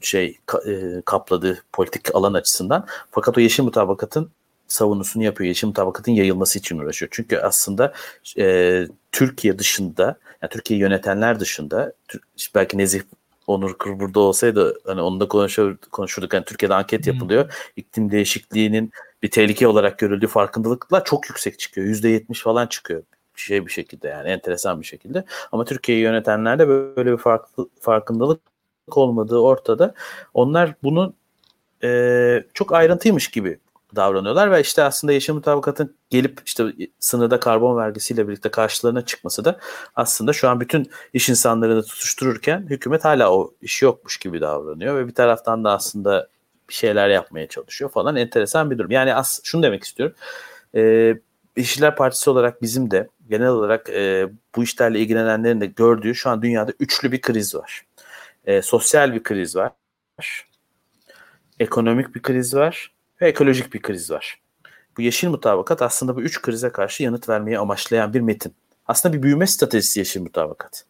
şey 0.00 0.38
e, 0.66 1.02
kapladığı 1.04 1.62
politik 1.72 2.14
alan 2.14 2.34
açısından. 2.34 2.86
Fakat 3.10 3.38
o 3.38 3.40
yeşil 3.40 3.62
mutabakatın 3.62 4.30
savunusunu 4.68 5.22
yapıyor. 5.22 5.48
Yeşil 5.48 5.66
mutabakatın 5.66 6.12
yayılması 6.12 6.58
için 6.58 6.78
uğraşıyor. 6.78 7.08
Çünkü 7.12 7.36
aslında 7.38 7.92
e, 8.38 8.86
Türkiye 9.12 9.58
dışında, 9.58 10.18
yani 10.42 10.50
Türkiye 10.50 10.80
yönetenler 10.80 11.40
dışında, 11.40 11.92
belki 12.54 12.78
Nezih 12.78 13.00
Onur 13.46 13.78
Kır 13.78 14.00
burada 14.00 14.20
olsaydı 14.20 14.80
hani 14.86 15.00
onu 15.00 15.20
da 15.20 15.28
konuşur, 15.28 15.76
konuşurduk. 15.76 16.34
Yani 16.34 16.44
Türkiye'de 16.44 16.74
anket 16.74 17.06
yapılıyor. 17.06 17.44
Hmm. 17.44 17.50
İklim 17.76 18.10
değişikliğinin 18.10 18.92
bir 19.22 19.30
tehlike 19.30 19.68
olarak 19.68 19.98
görüldüğü 19.98 20.26
farkındalıklar 20.26 21.04
çok 21.04 21.28
yüksek 21.28 21.58
çıkıyor. 21.58 21.86
%70 21.86 22.42
falan 22.42 22.66
çıkıyor 22.66 23.02
şey 23.44 23.66
bir 23.66 23.72
şekilde 23.72 24.08
yani 24.08 24.28
enteresan 24.28 24.80
bir 24.80 24.86
şekilde. 24.86 25.24
Ama 25.52 25.64
Türkiye'yi 25.64 26.04
yönetenlerde 26.04 26.68
böyle 26.68 27.12
bir 27.12 27.16
farklı, 27.16 27.68
farkındalık 27.80 28.40
olmadığı 28.90 29.38
ortada. 29.38 29.94
Onlar 30.34 30.74
bunu 30.82 31.14
e, 31.82 32.44
çok 32.54 32.72
ayrıntıymış 32.72 33.28
gibi 33.28 33.58
davranıyorlar 33.96 34.50
ve 34.50 34.60
işte 34.60 34.82
aslında 34.82 35.12
yaşam 35.12 35.36
mutabakatın 35.36 35.96
gelip 36.10 36.40
işte 36.46 36.64
sınırda 36.98 37.40
karbon 37.40 37.76
vergisiyle 37.76 38.28
birlikte 38.28 38.50
karşılarına 38.50 39.04
çıkması 39.04 39.44
da 39.44 39.58
aslında 39.94 40.32
şu 40.32 40.48
an 40.48 40.60
bütün 40.60 40.90
iş 41.12 41.28
insanlarını 41.28 41.82
tutuştururken 41.82 42.66
hükümet 42.70 43.04
hala 43.04 43.32
o 43.32 43.54
işi 43.62 43.84
yokmuş 43.84 44.16
gibi 44.16 44.40
davranıyor 44.40 44.96
ve 44.96 45.06
bir 45.06 45.14
taraftan 45.14 45.64
da 45.64 45.72
aslında 45.72 46.28
bir 46.68 46.74
şeyler 46.74 47.08
yapmaya 47.08 47.48
çalışıyor 47.48 47.90
falan 47.90 48.16
enteresan 48.16 48.70
bir 48.70 48.78
durum. 48.78 48.90
Yani 48.90 49.14
as 49.14 49.40
şunu 49.44 49.62
demek 49.62 49.84
istiyorum. 49.84 50.16
E, 50.74 51.14
İşçiler 51.56 51.96
Partisi 51.96 52.30
olarak 52.30 52.62
bizim 52.62 52.90
de 52.90 53.08
genel 53.28 53.48
olarak 53.48 53.88
e, 53.88 54.28
bu 54.56 54.62
işlerle 54.62 55.00
ilgilenenlerin 55.00 55.60
de 55.60 55.66
gördüğü 55.66 56.14
şu 56.14 56.30
an 56.30 56.42
dünyada 56.42 56.72
üçlü 56.80 57.12
bir 57.12 57.20
kriz 57.20 57.54
var. 57.54 57.82
E, 58.44 58.62
sosyal 58.62 59.14
bir 59.14 59.22
kriz 59.22 59.56
var. 59.56 59.72
Ekonomik 61.60 62.14
bir 62.14 62.22
kriz 62.22 62.54
var 62.54 62.93
ve 63.24 63.28
ekolojik 63.28 63.74
bir 63.74 63.82
kriz 63.82 64.10
var. 64.10 64.40
bu 64.96 65.02
yeşil 65.02 65.28
mutabakat 65.28 65.82
aslında 65.82 66.16
bu 66.16 66.22
üç 66.22 66.42
krize 66.42 66.70
karşı 66.70 67.02
yanıt 67.02 67.28
vermeyi 67.28 67.58
amaçlayan 67.58 68.14
bir 68.14 68.20
metin. 68.20 68.54
Aslında 68.86 69.16
bir 69.16 69.22
büyüme 69.22 69.46
stratejisi 69.46 70.00
yeşil 70.00 70.20
mutabakat. 70.20 70.84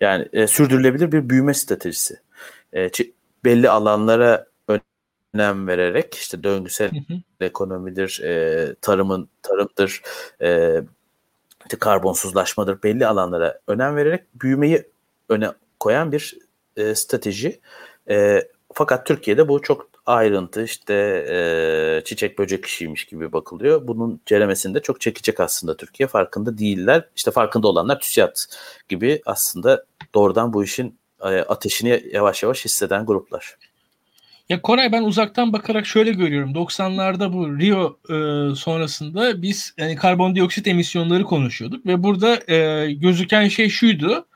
Yani 0.00 0.28
e, 0.32 0.46
sürdürülebilir 0.46 1.12
bir 1.12 1.30
büyüme 1.30 1.54
stratejisi. 1.54 2.20
E, 2.74 2.90
belli 3.44 3.70
alanlara 3.70 4.46
önem 5.34 5.66
vererek 5.66 6.14
işte 6.14 6.42
döngüsel 6.42 6.92
hı 6.92 7.14
hı. 7.14 7.18
ekonomidir, 7.40 8.20
e, 8.24 8.74
tarımın 8.74 9.28
tarımdır, 9.42 10.02
e, 10.42 10.80
işte 11.64 11.78
karbonsuzlaşmadır 11.78 12.82
belli 12.82 13.06
alanlara 13.06 13.60
önem 13.66 13.96
vererek 13.96 14.24
büyümeyi 14.34 14.82
öne 15.28 15.50
koyan 15.80 16.12
bir 16.12 16.38
e, 16.76 16.94
strateji. 16.94 17.60
E, 18.10 18.48
fakat 18.74 19.06
Türkiye'de 19.06 19.48
bu 19.48 19.62
çok 19.62 19.95
ayrıntı 20.06 20.64
işte 20.64 20.94
e, 21.30 22.04
çiçek 22.04 22.38
böcek 22.38 22.64
işiymiş 22.64 23.04
gibi 23.04 23.32
bakılıyor. 23.32 23.88
Bunun 23.88 24.20
ceremesinde 24.26 24.82
çok 24.82 25.00
çekecek 25.00 25.40
aslında 25.40 25.76
Türkiye. 25.76 26.06
Farkında 26.06 26.58
değiller. 26.58 27.08
İşte 27.16 27.30
farkında 27.30 27.68
olanlar 27.68 28.00
TÜSİAD 28.00 28.36
gibi 28.88 29.22
aslında 29.26 29.84
doğrudan 30.14 30.52
bu 30.52 30.64
işin 30.64 30.98
e, 31.20 31.26
ateşini 31.26 32.02
yavaş 32.12 32.42
yavaş 32.42 32.64
hisseden 32.64 33.06
gruplar. 33.06 33.56
Ya 34.48 34.62
Koray 34.62 34.92
ben 34.92 35.02
uzaktan 35.02 35.52
bakarak 35.52 35.86
şöyle 35.86 36.12
görüyorum. 36.12 36.52
90'larda 36.54 37.32
bu 37.32 37.58
Rio 37.58 37.98
e, 38.04 38.54
sonrasında 38.54 39.42
biz 39.42 39.74
yani 39.78 39.96
karbondioksit 39.96 40.66
emisyonları 40.66 41.24
konuşuyorduk 41.24 41.86
ve 41.86 42.02
burada 42.02 42.52
e, 42.52 42.92
gözüken 42.92 43.48
şey 43.48 43.68
şuydu. 43.68 44.26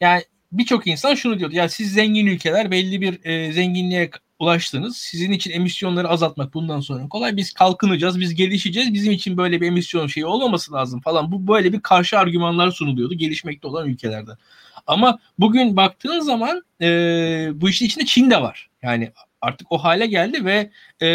Yani 0.00 0.22
birçok 0.52 0.86
insan 0.86 1.14
şunu 1.14 1.38
diyordu. 1.38 1.54
Ya 1.54 1.68
siz 1.68 1.92
zengin 1.92 2.26
ülkeler 2.26 2.70
belli 2.70 3.00
bir 3.00 3.24
e, 3.24 3.52
zenginliğe 3.52 4.10
ulaştınız. 4.38 4.96
Sizin 4.96 5.32
için 5.32 5.50
emisyonları 5.50 6.08
azaltmak 6.08 6.54
bundan 6.54 6.80
sonra 6.80 7.08
kolay. 7.08 7.36
Biz 7.36 7.52
kalkınacağız, 7.52 8.20
biz 8.20 8.34
gelişeceğiz. 8.34 8.94
Bizim 8.94 9.12
için 9.12 9.36
böyle 9.36 9.60
bir 9.60 9.66
emisyon 9.66 10.06
şeyi 10.06 10.26
olmaması 10.26 10.72
lazım 10.72 11.00
falan. 11.00 11.32
Bu 11.32 11.48
böyle 11.48 11.72
bir 11.72 11.80
karşı 11.80 12.18
argümanlar 12.18 12.70
sunuluyordu 12.70 13.14
gelişmekte 13.14 13.68
olan 13.68 13.88
ülkelerde. 13.88 14.30
Ama 14.86 15.18
bugün 15.38 15.76
baktığın 15.76 16.20
zaman 16.20 16.62
e, 16.80 16.86
bu 17.54 17.68
işin 17.68 17.86
içinde 17.86 18.04
Çin 18.04 18.30
de 18.30 18.42
var. 18.42 18.70
Yani 18.82 19.12
artık 19.40 19.72
o 19.72 19.78
hale 19.78 20.06
geldi 20.06 20.44
ve 20.44 20.70
e, 21.00 21.06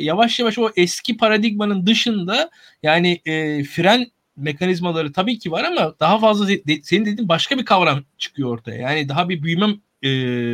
yavaş 0.00 0.38
yavaş 0.38 0.58
o 0.58 0.70
eski 0.76 1.16
paradigmanın 1.16 1.86
dışında 1.86 2.50
yani 2.82 3.20
e, 3.26 3.64
fren 3.64 4.06
mekanizmaları 4.36 5.12
tabii 5.12 5.38
ki 5.38 5.52
var 5.52 5.64
ama 5.64 5.94
daha 6.00 6.18
fazla 6.18 6.48
de, 6.48 6.82
senin 6.82 7.04
dediğin 7.04 7.28
başka 7.28 7.58
bir 7.58 7.64
kavram 7.64 8.04
çıkıyor 8.18 8.48
ortaya. 8.48 8.80
Yani 8.80 9.08
daha 9.08 9.28
bir 9.28 9.42
büyüme 9.42 9.66
e, 10.02 10.08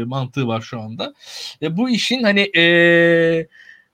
mantığı 0.04 0.46
var 0.46 0.60
şu 0.60 0.80
anda. 0.80 1.14
Ve 1.62 1.76
bu 1.76 1.90
işin 1.90 2.22
hani 2.22 2.40
e, 2.56 3.46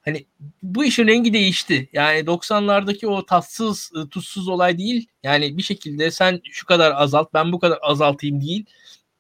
hani 0.05 0.27
bu 0.63 0.85
işin 0.85 1.07
rengi 1.07 1.33
değişti. 1.33 1.89
Yani 1.93 2.21
90'lardaki 2.21 3.07
o 3.07 3.27
tatsız, 3.27 3.93
e, 3.97 4.09
tuzsuz 4.09 4.49
olay 4.49 4.79
değil. 4.79 5.07
Yani 5.23 5.57
bir 5.57 5.63
şekilde 5.63 6.11
sen 6.11 6.41
şu 6.45 6.67
kadar 6.67 6.93
azalt, 6.97 7.35
ben 7.35 7.53
bu 7.53 7.59
kadar 7.59 7.79
azaltayım 7.83 8.41
değil. 8.41 8.65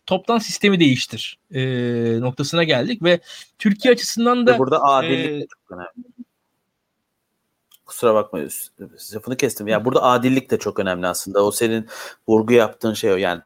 Toptan 0.06 0.38
sistemi 0.38 0.80
değiştir 0.80 1.38
e, 1.54 1.60
noktasına 2.20 2.64
geldik 2.64 3.02
ve 3.02 3.20
Türkiye 3.58 3.94
açısından 3.94 4.46
da 4.46 4.58
burada 4.58 4.82
adillik 4.82 5.42
e, 5.42 5.46
çok 5.46 5.78
önemli. 5.78 6.10
Kusura 7.86 8.14
bakma 8.14 8.38
lafını 9.14 9.36
kestim. 9.36 9.68
Yani 9.68 9.84
burada 9.84 10.02
adillik 10.02 10.50
de 10.50 10.58
çok 10.58 10.78
önemli 10.78 11.06
aslında. 11.06 11.44
O 11.44 11.50
senin 11.50 11.88
vurgu 12.28 12.52
yaptığın 12.52 12.94
şey 12.94 13.12
o. 13.12 13.16
Yani 13.16 13.42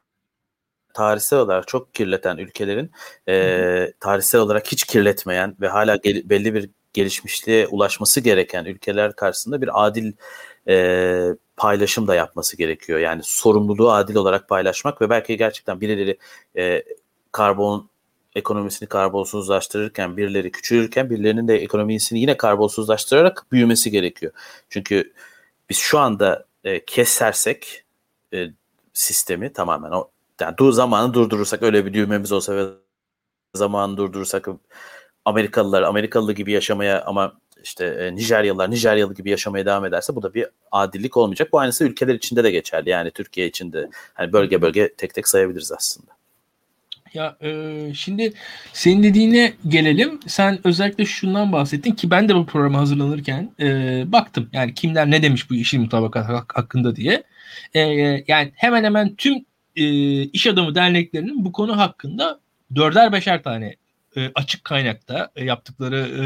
tarihsel 0.95 1.39
olarak 1.39 1.67
çok 1.67 1.93
kirleten 1.93 2.37
ülkelerin 2.37 2.91
e, 3.29 3.93
tarihsel 3.99 4.41
olarak 4.41 4.71
hiç 4.71 4.83
kirletmeyen 4.83 5.55
ve 5.61 5.67
hala 5.67 5.95
gel, 5.95 6.29
belli 6.29 6.53
bir 6.53 6.69
gelişmişliğe 6.93 7.67
ulaşması 7.67 8.21
gereken 8.21 8.65
ülkeler 8.65 9.15
karşısında 9.15 9.61
bir 9.61 9.85
adil 9.85 10.13
e, 10.67 11.35
paylaşım 11.57 12.07
da 12.07 12.15
yapması 12.15 12.57
gerekiyor. 12.57 12.99
Yani 12.99 13.21
sorumluluğu 13.23 13.91
adil 13.91 14.15
olarak 14.15 14.49
paylaşmak 14.49 15.01
ve 15.01 15.09
belki 15.09 15.37
gerçekten 15.37 15.81
birileri 15.81 16.17
e, 16.57 16.83
karbon 17.31 17.89
ekonomisini 18.35 18.89
karbonsuzlaştırırken, 18.89 20.17
birileri 20.17 20.51
küçülürken 20.51 21.09
birilerinin 21.09 21.47
de 21.47 21.55
ekonomisini 21.55 22.19
yine 22.19 22.37
karbonsuzlaştırarak 22.37 23.45
büyümesi 23.51 23.91
gerekiyor. 23.91 24.31
Çünkü 24.69 25.13
biz 25.69 25.77
şu 25.77 25.99
anda 25.99 26.45
e, 26.63 26.85
kesersek 26.85 27.83
e, 28.33 28.47
sistemi 28.93 29.53
tamamen 29.53 29.91
o 29.91 30.09
yani 30.41 30.57
dur 30.57 30.71
zamanı 30.71 31.13
durdurursak 31.13 31.63
öyle 31.63 31.85
bir 31.85 31.93
düğmemiz 31.93 32.31
olsa 32.31 32.55
ve 32.55 32.65
zamanı 33.53 33.97
durdurursak 33.97 34.47
Amerikalılar 35.25 35.81
Amerikalı 35.81 36.33
gibi 36.33 36.51
yaşamaya 36.51 37.03
ama 37.05 37.33
işte 37.63 37.85
e, 37.85 38.15
Nijeryalılar 38.15 38.71
Nijeryalı 38.71 39.13
gibi 39.13 39.29
yaşamaya 39.29 39.65
devam 39.65 39.85
ederse 39.85 40.15
bu 40.15 40.23
da 40.23 40.33
bir 40.33 40.47
adillik 40.71 41.17
olmayacak. 41.17 41.51
Bu 41.51 41.59
aynısı 41.59 41.83
ülkeler 41.83 42.13
içinde 42.13 42.43
de 42.43 42.51
geçerli. 42.51 42.89
Yani 42.89 43.11
Türkiye 43.11 43.47
içinde 43.47 43.89
hani 44.13 44.33
bölge 44.33 44.61
bölge 44.61 44.93
tek 44.97 45.13
tek 45.13 45.27
sayabiliriz 45.27 45.71
aslında. 45.71 46.11
Ya 47.13 47.37
e, 47.41 47.91
şimdi 47.93 48.33
senin 48.73 49.03
dediğine 49.03 49.53
gelelim. 49.67 50.19
Sen 50.27 50.59
özellikle 50.63 51.05
şundan 51.05 51.51
bahsettin 51.51 51.91
ki 51.91 52.11
ben 52.11 52.29
de 52.29 52.35
bu 52.35 52.45
programa 52.45 52.79
hazırlanırken 52.79 53.51
e, 53.59 54.03
baktım. 54.11 54.49
Yani 54.53 54.73
kimler 54.73 55.11
ne 55.11 55.23
demiş 55.23 55.49
bu 55.49 55.55
işin 55.55 55.81
mutabakat 55.81 56.29
hakkında 56.29 56.95
diye. 56.95 57.23
E, 57.73 57.79
yani 58.27 58.51
hemen 58.55 58.83
hemen 58.83 59.15
tüm 59.15 59.45
e, 59.75 59.83
iş 60.23 60.47
adamı 60.47 60.75
derneklerinin 60.75 61.45
bu 61.45 61.51
konu 61.51 61.77
hakkında 61.77 62.39
dörder 62.75 63.11
beşer 63.11 63.43
tane 63.43 63.75
e, 64.17 64.31
açık 64.35 64.63
kaynakta 64.63 65.31
e, 65.35 65.45
yaptıkları 65.45 65.97
e, 65.97 66.25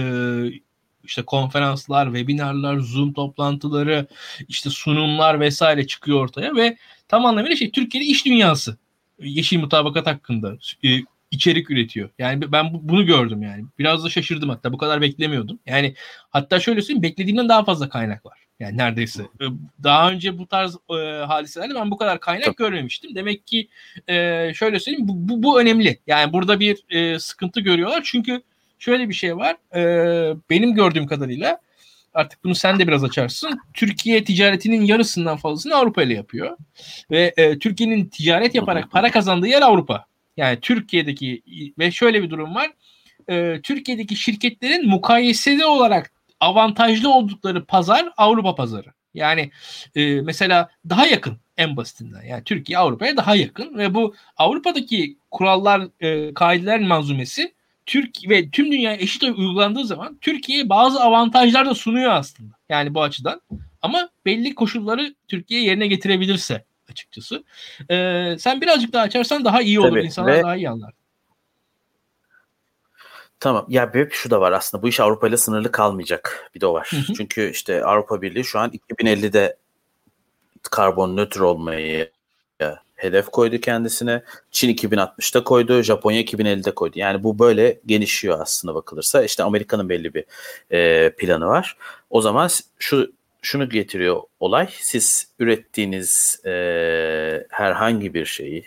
işte 1.03 1.21
konferanslar, 1.21 2.05
webinarlar, 2.05 2.79
Zoom 2.79 3.13
toplantıları, 3.13 4.07
işte 4.47 4.69
sunumlar 4.69 5.39
vesaire 5.39 5.87
çıkıyor 5.87 6.19
ortaya 6.23 6.55
ve 6.55 6.77
tam 7.07 7.25
anlamıyla 7.25 7.55
şey 7.55 7.71
Türkiye'de 7.71 8.07
iş 8.07 8.25
dünyası 8.25 8.77
yeşil 9.19 9.59
mutabakat 9.59 10.07
hakkında 10.07 10.57
e, 10.83 10.89
içerik 11.31 11.71
üretiyor. 11.71 12.09
Yani 12.19 12.51
ben 12.51 12.69
bunu 12.73 13.05
gördüm 13.05 13.41
yani. 13.43 13.65
Biraz 13.79 14.03
da 14.03 14.09
şaşırdım 14.09 14.49
hatta 14.49 14.73
bu 14.73 14.77
kadar 14.77 15.01
beklemiyordum. 15.01 15.59
Yani 15.65 15.95
hatta 16.29 16.59
şöyle 16.59 16.81
söyleyeyim 16.81 17.03
beklediğimden 17.03 17.49
daha 17.49 17.63
fazla 17.63 17.89
kaynak 17.89 18.25
var. 18.25 18.48
Yani 18.59 18.77
neredeyse. 18.77 19.23
E, 19.23 19.45
daha 19.83 20.11
önce 20.11 20.37
bu 20.37 20.47
tarz 20.47 20.75
e, 20.75 20.95
hadiselerde 21.25 21.75
ben 21.75 21.91
bu 21.91 21.97
kadar 21.97 22.19
kaynak 22.19 22.45
Çok. 22.45 22.57
görmemiştim. 22.57 23.15
Demek 23.15 23.47
ki 23.47 23.67
e, 24.07 24.13
şöyle 24.53 24.79
söyleyeyim 24.79 25.07
bu, 25.07 25.13
bu, 25.29 25.43
bu 25.43 25.61
önemli. 25.61 25.99
Yani 26.07 26.33
burada 26.33 26.59
bir 26.59 26.83
e, 26.89 27.19
sıkıntı 27.19 27.59
görüyorlar. 27.61 28.01
Çünkü 28.05 28.41
şöyle 28.79 29.09
bir 29.09 29.13
şey 29.13 29.37
var. 29.37 29.55
E, 29.75 29.81
benim 30.49 30.73
gördüğüm 30.73 31.07
kadarıyla 31.07 31.59
artık 32.13 32.43
bunu 32.43 32.55
sen 32.55 32.79
de 32.79 32.87
biraz 32.87 33.03
açarsın. 33.03 33.59
Türkiye 33.73 34.23
ticaretinin 34.23 34.81
yarısından 34.81 35.37
fazlasını 35.37 35.75
Avrupa 35.75 36.03
ile 36.03 36.13
yapıyor. 36.13 36.57
Ve 37.11 37.33
e, 37.37 37.59
Türkiye'nin 37.59 38.05
ticaret 38.05 38.55
yaparak 38.55 38.91
para 38.91 39.11
kazandığı 39.11 39.47
yer 39.47 39.61
Avrupa. 39.61 40.05
Yani 40.37 40.59
Türkiye'deki 40.61 41.41
ve 41.79 41.91
şöyle 41.91 42.23
bir 42.23 42.29
durum 42.29 42.55
var. 42.55 42.71
E, 43.29 43.61
Türkiye'deki 43.63 44.15
şirketlerin 44.15 44.89
mukayeseli 44.89 45.65
olarak 45.65 46.11
avantajlı 46.39 47.13
oldukları 47.13 47.65
pazar 47.65 48.09
Avrupa 48.17 48.55
pazarı. 48.55 48.93
Yani 49.13 49.51
e, 49.95 50.21
mesela 50.21 50.69
daha 50.89 51.07
yakın 51.07 51.37
en 51.57 51.77
basitinden. 51.77 52.23
Yani 52.23 52.43
Türkiye 52.43 52.77
Avrupa'ya 52.77 53.17
daha 53.17 53.35
yakın 53.35 53.77
ve 53.77 53.93
bu 53.93 54.15
Avrupa'daki 54.37 55.17
kurallar, 55.31 55.87
e, 55.99 56.33
kaideler 56.33 56.79
manzumesi 56.79 57.53
Türk 57.85 58.29
ve 58.29 58.49
tüm 58.49 58.71
dünya 58.71 58.93
eşit 58.95 59.23
uygulandığı 59.23 59.85
zaman 59.85 60.17
Türkiye'ye 60.21 60.69
bazı 60.69 61.01
avantajlar 61.01 61.65
da 61.65 61.75
sunuyor 61.75 62.11
aslında. 62.11 62.55
Yani 62.69 62.93
bu 62.93 63.03
açıdan. 63.03 63.41
Ama 63.81 64.09
belli 64.25 64.55
koşulları 64.55 65.15
Türkiye 65.27 65.63
yerine 65.63 65.87
getirebilirse 65.87 66.65
açıkçası. 66.91 67.43
Ee, 67.91 68.35
sen 68.39 68.61
birazcık 68.61 68.93
daha 68.93 69.03
açarsan 69.03 69.45
daha 69.45 69.61
iyi 69.61 69.79
olur. 69.79 69.89
Tabii. 69.89 70.05
İnsanlar 70.05 70.33
ve, 70.33 70.43
daha 70.43 70.55
iyi 70.55 70.69
anlar. 70.69 70.93
Tamam. 73.39 73.65
Ya 73.69 73.93
bir 73.93 74.09
şu 74.09 74.29
da 74.29 74.41
var 74.41 74.51
aslında. 74.51 74.83
Bu 74.83 74.87
iş 74.87 74.99
Avrupa 74.99 75.27
ile 75.27 75.37
sınırlı 75.37 75.71
kalmayacak. 75.71 76.49
Bir 76.55 76.61
de 76.61 76.65
o 76.65 76.73
var. 76.73 76.87
Hı 76.91 77.11
hı. 77.11 77.13
Çünkü 77.17 77.49
işte 77.49 77.83
Avrupa 77.83 78.21
Birliği 78.21 78.43
şu 78.43 78.59
an 78.59 78.71
2050'de 78.89 79.57
karbon 80.71 81.17
nötr 81.17 81.39
olmayı 81.39 82.11
hedef 82.99 83.25
koydu 83.25 83.57
kendisine. 83.57 84.23
Çin 84.51 84.75
2060'da 84.75 85.43
koydu, 85.43 85.81
Japonya 85.81 86.21
2050'de 86.21 86.71
koydu. 86.71 86.99
Yani 86.99 87.23
bu 87.23 87.39
böyle 87.39 87.79
genişliyor 87.85 88.39
aslında 88.39 88.75
bakılırsa. 88.75 89.23
İşte 89.23 89.43
Amerika'nın 89.43 89.89
belli 89.89 90.13
bir 90.13 90.25
e, 90.71 91.09
planı 91.09 91.47
var. 91.47 91.77
O 92.09 92.21
zaman 92.21 92.49
şu 92.79 93.11
şunu 93.41 93.69
getiriyor 93.69 94.21
olay. 94.39 94.69
Siz 94.71 95.27
ürettiğiniz 95.39 96.41
e, 96.45 96.51
herhangi 97.49 98.13
bir 98.13 98.25
şeyi, 98.25 98.65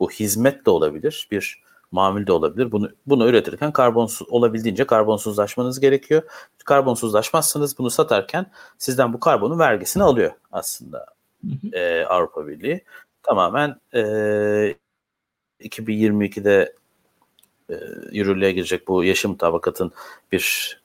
bu 0.00 0.10
hizmet 0.10 0.66
de 0.66 0.70
olabilir, 0.70 1.28
bir 1.30 1.63
mamül 1.94 2.26
de 2.26 2.32
olabilir. 2.32 2.72
Bunu 2.72 2.90
bunu 3.06 3.28
üretirken 3.28 3.72
karbonsuz 3.72 4.28
olabildiğince 4.30 4.84
karbonsuzlaşmanız 4.86 5.80
gerekiyor. 5.80 6.22
Karbonsuzlaşmazsanız 6.64 7.78
bunu 7.78 7.90
satarken 7.90 8.46
sizden 8.78 9.12
bu 9.12 9.20
karbonun 9.20 9.58
vergisini 9.58 10.02
alıyor 10.02 10.32
aslında 10.52 11.06
E, 11.72 12.04
Avrupa 12.04 12.46
Birliği 12.46 12.84
tamamen 13.22 13.76
e, 13.94 14.00
2022'de 15.60 16.74
e, 17.70 17.74
yürürlüğe 18.12 18.52
girecek 18.52 18.88
bu 18.88 19.04
yaşam 19.04 19.32
mutabakatın 19.32 19.92
bir 20.32 20.76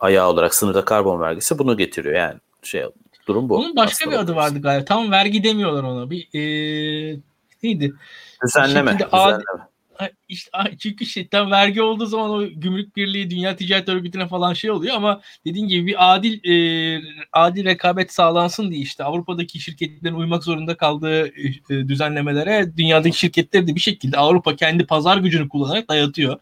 ayağı 0.00 0.28
olarak 0.28 0.54
sınırda 0.54 0.84
karbon 0.84 1.20
vergisi 1.20 1.58
bunu 1.58 1.76
getiriyor. 1.76 2.14
Yani 2.14 2.34
şey 2.62 2.84
durum 3.26 3.48
bu. 3.48 3.56
Onun 3.56 3.76
başka 3.76 4.10
bir 4.10 4.16
adı 4.16 4.34
vardı 4.34 4.60
galiba. 4.60 4.84
Tam 4.84 5.10
vergi 5.10 5.44
demiyorlar 5.44 5.82
ona. 5.82 6.10
Bir 6.10 6.28
ee, 6.34 7.20
neydi? 7.62 7.94
Düzenleme. 8.44 8.98
düzenleme. 8.98 9.68
İşte, 10.34 10.50
çünkü 10.78 11.06
şeyden 11.06 11.50
vergi 11.50 11.82
olduğu 11.82 12.06
zaman 12.06 12.30
o 12.30 12.46
gümrük 12.46 12.96
birliği 12.96 13.30
dünya 13.30 13.56
ticaret 13.56 13.88
örgütüne 13.88 14.28
falan 14.28 14.54
şey 14.54 14.70
oluyor 14.70 14.96
ama 14.96 15.20
dediğin 15.46 15.68
gibi 15.68 15.86
bir 15.86 16.14
adil 16.14 16.50
e, 16.50 17.02
adil 17.32 17.64
rekabet 17.64 18.12
sağlansın 18.12 18.70
diye 18.70 18.80
işte 18.80 19.04
Avrupa'daki 19.04 19.60
şirketlerin 19.60 20.14
uymak 20.14 20.44
zorunda 20.44 20.76
kaldığı 20.76 21.26
e, 21.26 21.88
düzenlemelere 21.88 22.76
dünyadaki 22.76 23.18
şirketler 23.18 23.66
de 23.66 23.74
bir 23.74 23.80
şekilde 23.80 24.16
Avrupa 24.16 24.56
kendi 24.56 24.86
pazar 24.86 25.18
gücünü 25.18 25.48
kullanarak 25.48 25.88
dayatıyor. 25.88 26.36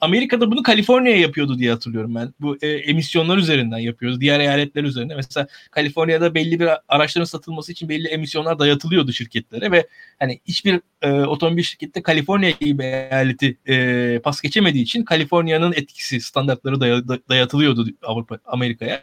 Amerika'da 0.00 0.50
bunu 0.50 0.62
Kaliforniya 0.62 1.16
yapıyordu 1.16 1.58
diye 1.58 1.70
hatırlıyorum 1.70 2.14
ben. 2.14 2.34
Bu 2.40 2.56
e, 2.62 2.68
emisyonlar 2.68 3.36
üzerinden 3.38 3.78
yapıyoruz. 3.78 4.20
Diğer 4.20 4.40
eyaletler 4.40 4.84
üzerinde. 4.84 5.14
Mesela 5.14 5.46
Kaliforniya'da 5.70 6.34
belli 6.34 6.60
bir 6.60 6.68
araçların 6.88 7.24
satılması 7.24 7.72
için 7.72 7.88
belli 7.88 8.08
emisyonlar 8.08 8.58
dayatılıyordu 8.58 9.12
şirketlere 9.12 9.70
ve 9.70 9.86
hani 10.18 10.40
hiçbir 10.46 10.80
e, 11.02 11.10
otomobil 11.10 11.62
şirketi 11.62 12.02
Kaliforniya 12.02 12.50
gibi 12.50 12.82
eyaleti 13.42 13.58
e, 13.68 14.18
pas 14.18 14.40
geçemediği 14.40 14.84
için 14.84 15.04
Kaliforniya'nın 15.04 15.72
etkisi 15.72 16.20
standartları 16.20 16.74
day- 16.74 17.20
dayatılıyordu 17.28 17.86
Avrupa 18.02 18.38
Amerika'ya. 18.44 19.02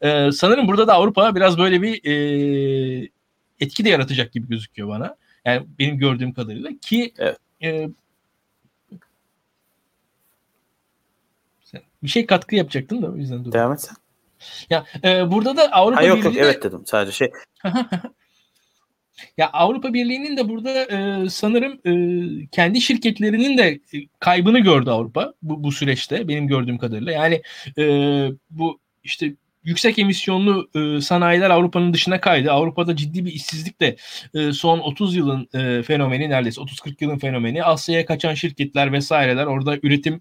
E, 0.00 0.32
sanırım 0.32 0.68
burada 0.68 0.88
da 0.88 0.94
Avrupa 0.94 1.34
biraz 1.34 1.58
böyle 1.58 1.82
bir 1.82 2.04
e, 2.04 3.08
etki 3.60 3.84
de 3.84 3.88
yaratacak 3.88 4.32
gibi 4.32 4.48
gözüküyor 4.48 4.88
bana. 4.88 5.16
Yani 5.44 5.66
benim 5.78 5.98
gördüğüm 5.98 6.32
kadarıyla 6.32 6.70
ki 6.80 7.14
evet. 7.18 7.38
e, 7.62 7.88
bir 12.02 12.08
şey 12.08 12.26
katkı 12.26 12.56
yapacaktın 12.56 13.02
da 13.02 13.06
o 13.06 13.16
yüzden 13.16 13.38
durdum. 13.38 13.52
Devam 13.52 13.72
et 13.72 13.80
sen. 13.80 13.96
Ya 14.70 14.84
e, 15.04 15.30
burada 15.30 15.56
da 15.56 15.72
Avrupa 15.72 16.00
ha, 16.00 16.04
yok, 16.04 16.18
Birliği 16.18 16.26
yok 16.26 16.36
evet 16.36 16.62
dedim 16.62 16.82
sadece 16.86 17.12
şey 17.12 17.30
Ya 19.36 19.50
Avrupa 19.52 19.94
Birliği'nin 19.94 20.36
de 20.36 20.48
burada 20.48 20.70
e, 20.84 21.28
sanırım 21.28 21.80
e, 21.86 22.46
kendi 22.46 22.80
şirketlerinin 22.80 23.58
de 23.58 23.68
e, 23.68 23.98
kaybını 24.18 24.58
gördü 24.58 24.90
Avrupa 24.90 25.34
bu, 25.42 25.64
bu 25.64 25.72
süreçte 25.72 26.28
benim 26.28 26.46
gördüğüm 26.46 26.78
kadarıyla. 26.78 27.12
Yani 27.12 27.42
e, 27.78 27.84
bu 28.50 28.80
işte 29.04 29.34
yüksek 29.64 29.98
emisyonlu 29.98 30.70
e, 30.74 31.00
sanayiler 31.00 31.50
Avrupa'nın 31.50 31.94
dışına 31.94 32.20
kaydı. 32.20 32.52
Avrupa'da 32.52 32.96
ciddi 32.96 33.24
bir 33.24 33.32
işsizlik 33.32 33.80
de 33.80 33.96
e, 34.34 34.52
son 34.52 34.78
30 34.78 35.16
yılın 35.16 35.48
e, 35.54 35.82
fenomeni 35.82 36.30
neredeyse 36.30 36.60
30-40 36.60 36.94
yılın 37.00 37.18
fenomeni. 37.18 37.64
Asya'ya 37.64 38.06
kaçan 38.06 38.34
şirketler 38.34 38.92
vesaireler 38.92 39.46
orada 39.46 39.78
üretim 39.82 40.20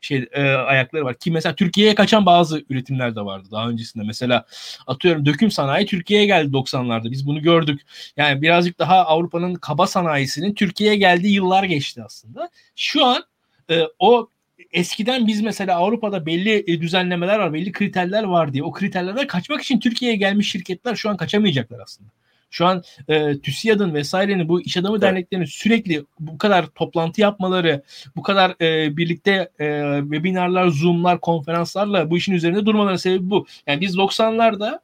şey 0.00 0.28
e, 0.32 0.42
ayakları 0.42 1.04
var. 1.04 1.18
Ki 1.18 1.30
mesela 1.30 1.54
Türkiye'ye 1.54 1.94
kaçan 1.94 2.26
bazı 2.26 2.64
üretimler 2.70 3.16
de 3.16 3.20
vardı 3.20 3.48
daha 3.50 3.68
öncesinde. 3.68 4.04
Mesela 4.04 4.46
atıyorum 4.86 5.26
döküm 5.26 5.50
sanayi 5.50 5.86
Türkiye'ye 5.86 6.26
geldi 6.26 6.52
90'larda. 6.52 7.10
Biz 7.10 7.26
bunu 7.26 7.42
gördük. 7.42 7.80
Yani 8.16 8.42
birazcık 8.42 8.78
daha 8.78 8.96
Avrupa'nın 9.04 9.54
kaba 9.54 9.86
sanayisinin 9.86 10.54
Türkiye'ye 10.54 10.96
geldiği 10.96 11.34
yıllar 11.34 11.64
geçti 11.64 12.02
aslında. 12.04 12.50
Şu 12.76 13.04
an 13.04 13.24
e, 13.70 13.82
o 13.98 14.28
eskiden 14.72 15.26
biz 15.26 15.40
mesela 15.40 15.76
Avrupa'da 15.76 16.26
belli 16.26 16.64
e, 16.66 16.80
düzenlemeler 16.80 17.38
var, 17.38 17.52
belli 17.52 17.72
kriterler 17.72 18.22
var 18.22 18.52
diye 18.52 18.62
o 18.62 18.72
kriterlerden 18.72 19.26
kaçmak 19.26 19.62
için 19.62 19.80
Türkiye'ye 19.80 20.16
gelmiş 20.16 20.50
şirketler 20.50 20.94
şu 20.94 21.10
an 21.10 21.16
kaçamayacaklar 21.16 21.80
aslında. 21.80 22.10
Şu 22.50 22.66
an 22.66 22.82
e, 23.08 23.38
TÜSİAD'ın 23.38 23.94
vesairenin 23.94 24.48
bu 24.48 24.60
iş 24.60 24.76
adamı 24.76 24.94
evet. 24.94 25.02
derneklerinin 25.02 25.46
sürekli 25.46 26.04
bu 26.20 26.38
kadar 26.38 26.66
toplantı 26.66 27.20
yapmaları, 27.20 27.82
bu 28.16 28.22
kadar 28.22 28.54
e, 28.60 28.96
birlikte 28.96 29.50
e, 29.60 29.98
webinarlar, 30.02 30.68
zoomlar, 30.68 31.20
konferanslarla 31.20 32.10
bu 32.10 32.16
işin 32.16 32.32
üzerinde 32.32 32.66
durmalarının 32.66 32.96
sebebi 32.96 33.30
bu. 33.30 33.46
Yani 33.66 33.80
biz 33.80 33.96
90'larda 33.96 34.80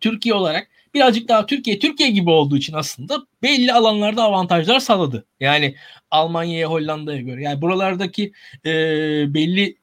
Türkiye 0.00 0.34
olarak 0.34 0.68
birazcık 0.96 1.28
daha 1.28 1.46
Türkiye 1.46 1.78
Türkiye 1.78 2.10
gibi 2.10 2.30
olduğu 2.30 2.56
için 2.56 2.74
aslında 2.74 3.26
belli 3.42 3.72
alanlarda 3.72 4.22
avantajlar 4.22 4.80
sağladı. 4.80 5.26
Yani 5.40 5.74
Almanya'ya, 6.10 6.70
Hollanda'ya 6.70 7.20
göre. 7.20 7.42
Yani 7.42 7.62
buralardaki 7.62 8.32
e, 8.64 8.72
belli 9.34 9.76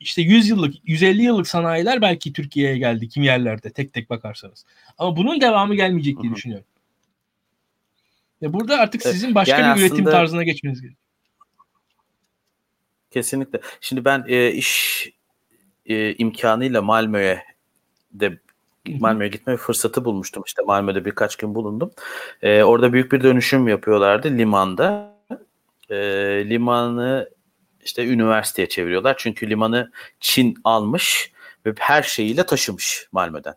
işte 0.00 0.22
100 0.22 0.48
yıllık, 0.48 0.74
150 0.84 1.22
yıllık 1.22 1.48
sanayiler 1.48 2.02
belki 2.02 2.32
Türkiye'ye 2.32 2.78
geldi 2.78 3.08
kim 3.08 3.22
yerlerde 3.22 3.70
tek 3.70 3.92
tek 3.92 4.10
bakarsanız. 4.10 4.64
Ama 4.98 5.16
bunun 5.16 5.40
devamı 5.40 5.74
gelmeyecek 5.74 6.22
diye 6.22 6.34
düşünüyorum. 6.34 6.66
Ya 8.40 8.52
burada 8.52 8.78
artık 8.78 9.02
sizin 9.02 9.34
başka 9.34 9.58
yani 9.58 9.76
bir 9.76 9.80
üretim 9.80 10.04
tarzına 10.04 10.42
geçmeniz 10.42 10.82
gerekiyor. 10.82 11.02
Kesinlikle. 13.10 13.60
Şimdi 13.80 14.04
ben 14.04 14.24
e, 14.28 14.52
iş 14.52 15.02
e, 15.86 16.14
imkanıyla 16.14 16.82
Malmö'ye 16.82 17.42
de 18.12 18.38
Malmö'ye 19.00 19.30
gitme 19.30 19.56
fırsatı 19.56 20.04
bulmuştum. 20.04 20.42
İşte 20.46 20.62
Malmö'de 20.62 21.04
birkaç 21.04 21.36
gün 21.36 21.54
bulundum. 21.54 21.90
E, 22.42 22.62
orada 22.62 22.92
büyük 22.92 23.12
bir 23.12 23.22
dönüşüm 23.22 23.68
yapıyorlardı 23.68 24.28
limanda. 24.28 25.16
E, 25.90 25.96
limanı 26.50 27.30
işte 27.84 28.06
üniversiteye 28.06 28.68
çeviriyorlar. 28.68 29.14
Çünkü 29.18 29.50
limanı 29.50 29.90
Çin 30.20 30.54
almış 30.64 31.32
ve 31.66 31.74
her 31.78 32.02
şeyiyle 32.02 32.46
taşımış 32.46 33.08
Malmö'den. 33.12 33.54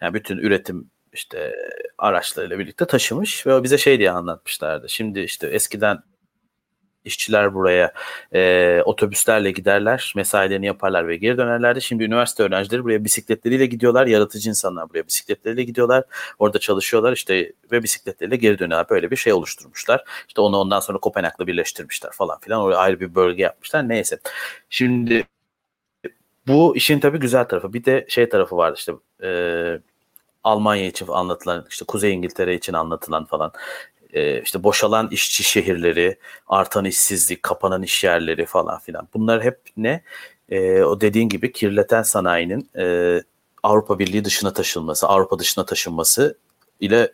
Yani 0.00 0.14
bütün 0.14 0.38
üretim 0.38 0.90
işte 1.12 1.56
araçlarıyla 1.98 2.58
birlikte 2.58 2.86
taşımış 2.86 3.46
ve 3.46 3.54
o 3.54 3.64
bize 3.64 3.78
şey 3.78 3.98
diye 3.98 4.10
anlatmışlardı. 4.10 4.88
Şimdi 4.88 5.20
işte 5.20 5.46
eskiden 5.46 5.98
işçiler 7.04 7.54
buraya 7.54 7.92
e, 8.34 8.82
otobüslerle 8.84 9.50
giderler, 9.50 10.12
mesailerini 10.16 10.66
yaparlar 10.66 11.08
ve 11.08 11.16
geri 11.16 11.38
dönerlerdi. 11.38 11.82
Şimdi 11.82 12.04
üniversite 12.04 12.42
öğrencileri 12.42 12.84
buraya 12.84 13.04
bisikletleriyle 13.04 13.66
gidiyorlar. 13.66 14.06
Yaratıcı 14.06 14.48
insanlar 14.48 14.90
buraya 14.90 15.06
bisikletleriyle 15.06 15.62
gidiyorlar. 15.62 16.04
Orada 16.38 16.58
çalışıyorlar 16.58 17.12
işte 17.12 17.52
ve 17.72 17.82
bisikletleriyle 17.82 18.36
geri 18.36 18.58
dönüyorlar. 18.58 18.90
Böyle 18.90 19.10
bir 19.10 19.16
şey 19.16 19.32
oluşturmuşlar. 19.32 20.04
İşte 20.28 20.40
onu 20.40 20.56
ondan 20.56 20.80
sonra 20.80 20.98
Kopenhag'la 20.98 21.46
birleştirmişler 21.46 22.12
falan 22.12 22.38
filan. 22.40 22.60
Oraya 22.62 22.76
ayrı 22.76 23.00
bir 23.00 23.14
bölge 23.14 23.42
yapmışlar. 23.42 23.88
Neyse. 23.88 24.18
Şimdi 24.70 25.24
bu 26.46 26.76
işin 26.76 27.00
tabii 27.00 27.18
güzel 27.18 27.44
tarafı. 27.44 27.72
Bir 27.72 27.84
de 27.84 28.06
şey 28.08 28.28
tarafı 28.28 28.56
vardı 28.56 28.76
işte 28.78 28.92
e, 29.22 29.28
Almanya 30.44 30.86
için 30.86 31.06
anlatılan 31.08 31.66
işte 31.70 31.84
Kuzey 31.84 32.14
İngiltere 32.14 32.54
için 32.54 32.72
anlatılan 32.72 33.24
falan 33.24 33.52
e, 34.12 34.42
işte 34.42 34.62
boşalan 34.62 35.08
işçi 35.10 35.42
şehirleri, 35.44 36.18
artan 36.46 36.84
işsizlik, 36.84 37.42
kapanan 37.42 37.82
iş 37.82 38.04
yerleri 38.04 38.46
falan 38.46 38.78
filan. 38.78 39.08
Bunlar 39.14 39.44
hep 39.44 39.60
ne? 39.76 40.02
E, 40.48 40.82
o 40.82 41.00
dediğin 41.00 41.28
gibi 41.28 41.52
kirleten 41.52 42.02
sanayinin 42.02 42.70
e, 42.78 43.22
Avrupa 43.62 43.98
Birliği 43.98 44.24
dışına 44.24 44.52
taşınması, 44.52 45.08
Avrupa 45.08 45.38
dışına 45.38 45.64
taşınması 45.64 46.38
ile 46.80 47.12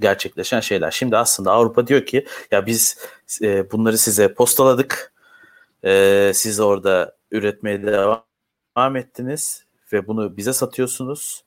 gerçekleşen 0.00 0.60
şeyler. 0.60 0.90
Şimdi 0.90 1.16
aslında 1.16 1.52
Avrupa 1.52 1.86
diyor 1.86 2.06
ki 2.06 2.26
ya 2.50 2.66
biz 2.66 2.98
e, 3.42 3.70
bunları 3.72 3.98
size 3.98 4.34
postaladık. 4.34 5.12
Siz 6.32 6.60
orada 6.60 7.16
üretmeye 7.30 7.82
devam 7.82 8.96
ettiniz 8.96 9.64
ve 9.92 10.06
bunu 10.06 10.36
bize 10.36 10.52
satıyorsunuz. 10.52 11.44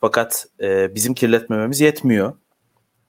Fakat 0.00 0.46
bizim 0.60 1.14
kirletmememiz 1.14 1.80
yetmiyor. 1.80 2.32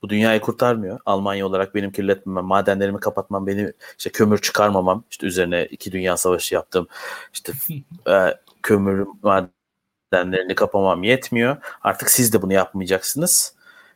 Bu 0.05 0.09
dünyayı 0.09 0.41
kurtarmıyor. 0.41 0.99
Almanya 1.05 1.47
olarak 1.47 1.75
benim 1.75 1.91
kirletmemem, 1.91 2.45
madenlerimi 2.45 2.99
kapatmam, 2.99 3.47
beni 3.47 3.73
işte 3.97 4.09
kömür 4.09 4.37
çıkarmamam, 4.37 5.03
işte 5.09 5.27
üzerine 5.27 5.65
iki 5.65 5.91
dünya 5.91 6.17
savaşı 6.17 6.55
yaptım. 6.55 6.87
İşte 7.33 7.53
e, 8.09 8.37
kömür 8.63 9.07
madenlerini 9.23 10.55
kapamam 10.55 11.03
yetmiyor. 11.03 11.57
Artık 11.81 12.11
siz 12.11 12.33
de 12.33 12.41
bunu 12.41 12.53
yapmayacaksınız. 12.53 13.55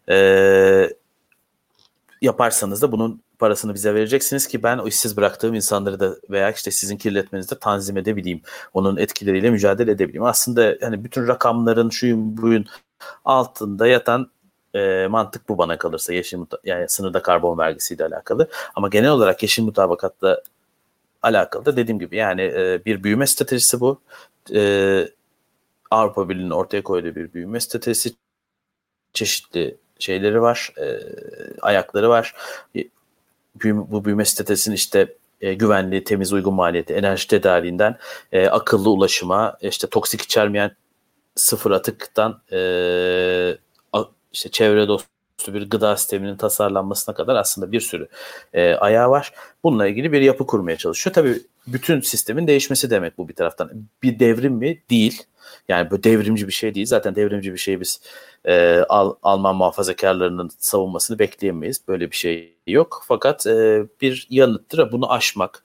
E, 0.10 0.90
yaparsanız 2.22 2.82
da 2.82 2.92
bunun 2.92 3.22
parasını 3.40 3.74
bize 3.74 3.94
vereceksiniz 3.96 4.48
ki 4.48 4.64
ben 4.64 4.78
o 4.78 4.88
işsiz 4.88 5.18
bıraktığım 5.18 5.56
insanları 5.56 6.00
da 6.00 6.16
veya 6.30 6.52
işte 6.52 6.72
sizin 6.72 6.98
kirletmenizi 6.98 7.52
de 7.52 7.60
tanzim 7.60 7.98
edebileyim. 7.98 8.42
Onun 8.74 8.98
etkileriyle 8.98 9.50
mücadele 9.50 9.92
edebileyim. 9.92 10.24
Aslında 10.24 10.76
hani 10.82 11.04
bütün 11.04 11.28
rakamların 11.28 11.90
şuyun 11.90 12.38
buyun 12.38 12.66
altında 13.26 13.88
yatan 13.88 14.32
e, 14.76 15.08
mantık 15.08 15.50
bu 15.50 15.58
bana 15.58 15.78
kalırsa 15.78 16.14
yeşil 16.14 16.40
yani 16.64 16.90
sınırda 16.90 17.22
karbon 17.22 17.58
vergisiyle 17.58 18.06
alakalı. 18.06 18.50
Ama 18.76 18.88
genel 18.88 19.10
olarak 19.10 19.44
yeşil 19.44 19.64
mutabakatla 19.64 20.42
alakalı 21.22 21.66
da 21.66 21.78
dediğim 21.78 22.00
gibi 22.00 22.16
yani 22.16 22.42
e, 22.42 22.82
bir 22.86 23.04
büyüme 23.04 23.28
stratejisi 23.28 23.80
bu. 23.80 24.02
E, 24.54 25.10
Avrupa 25.92 26.30
Birliği'nin 26.30 26.50
ortaya 26.50 26.84
koyduğu 26.84 27.16
bir 27.16 27.34
büyüme 27.34 27.60
stratejisi 27.60 28.16
çeşitli 29.14 29.78
şeyleri 30.00 30.42
var, 30.42 30.74
e, 30.78 31.00
ayakları 31.62 32.10
var. 32.10 32.36
Büyüme, 33.56 33.84
bu 33.92 34.06
büyüme 34.06 34.26
stratejisinin 34.26 34.76
işte 34.76 35.16
e, 35.42 35.54
güvenli, 35.54 36.04
temiz, 36.04 36.34
uygun 36.34 36.54
maliyeti, 36.54 36.94
enerji 36.94 37.28
tedariğinden 37.28 37.98
e, 38.32 38.48
akıllı 38.48 38.90
ulaşıma, 38.90 39.58
işte 39.62 39.88
toksik 39.88 40.22
içermeyen 40.22 40.76
sıfır 41.36 41.72
atıktan 41.72 42.42
e, 42.52 42.58
işte 44.32 44.50
çevre 44.50 44.88
dostu 44.88 45.10
bir 45.48 45.70
gıda 45.70 45.98
sisteminin 45.98 46.36
tasarlanmasına 46.38 47.16
kadar 47.16 47.36
aslında 47.36 47.72
bir 47.72 47.80
sürü 47.80 48.08
e, 48.54 48.74
ayağı 48.74 49.10
var. 49.10 49.34
Bununla 49.64 49.88
ilgili 49.88 50.12
bir 50.12 50.22
yapı 50.22 50.48
kurmaya 50.48 50.78
çalışıyor. 50.78 51.14
Tabii 51.14 51.42
bütün 51.68 52.02
sistemin 52.02 52.48
değişmesi 52.48 52.90
demek 52.90 53.18
bu 53.18 53.30
bir 53.30 53.36
taraftan. 53.36 53.72
Bir 54.04 54.20
devrim 54.20 54.54
mi? 54.54 54.82
Değil. 54.90 55.24
Yani 55.68 55.92
bu 55.92 56.04
devrimci 56.04 56.48
bir 56.48 56.54
şey 56.54 56.76
değil. 56.76 56.86
Zaten 56.86 57.16
devrimci 57.16 57.54
bir 57.54 57.58
şey 57.58 57.80
biz 57.80 58.02
e, 58.46 58.86
Al, 58.90 59.16
Alman 59.24 59.56
muhafazakarlarının 59.56 60.50
savunmasını 60.58 61.20
bekleyemeyiz. 61.20 61.88
Böyle 61.88 62.12
bir 62.12 62.16
şey 62.16 62.56
yok. 62.68 63.04
Fakat 63.08 63.48
e, 63.48 63.84
bir 64.02 64.28
yanıttır. 64.30 64.92
Bunu 64.92 65.12
aşmak 65.12 65.64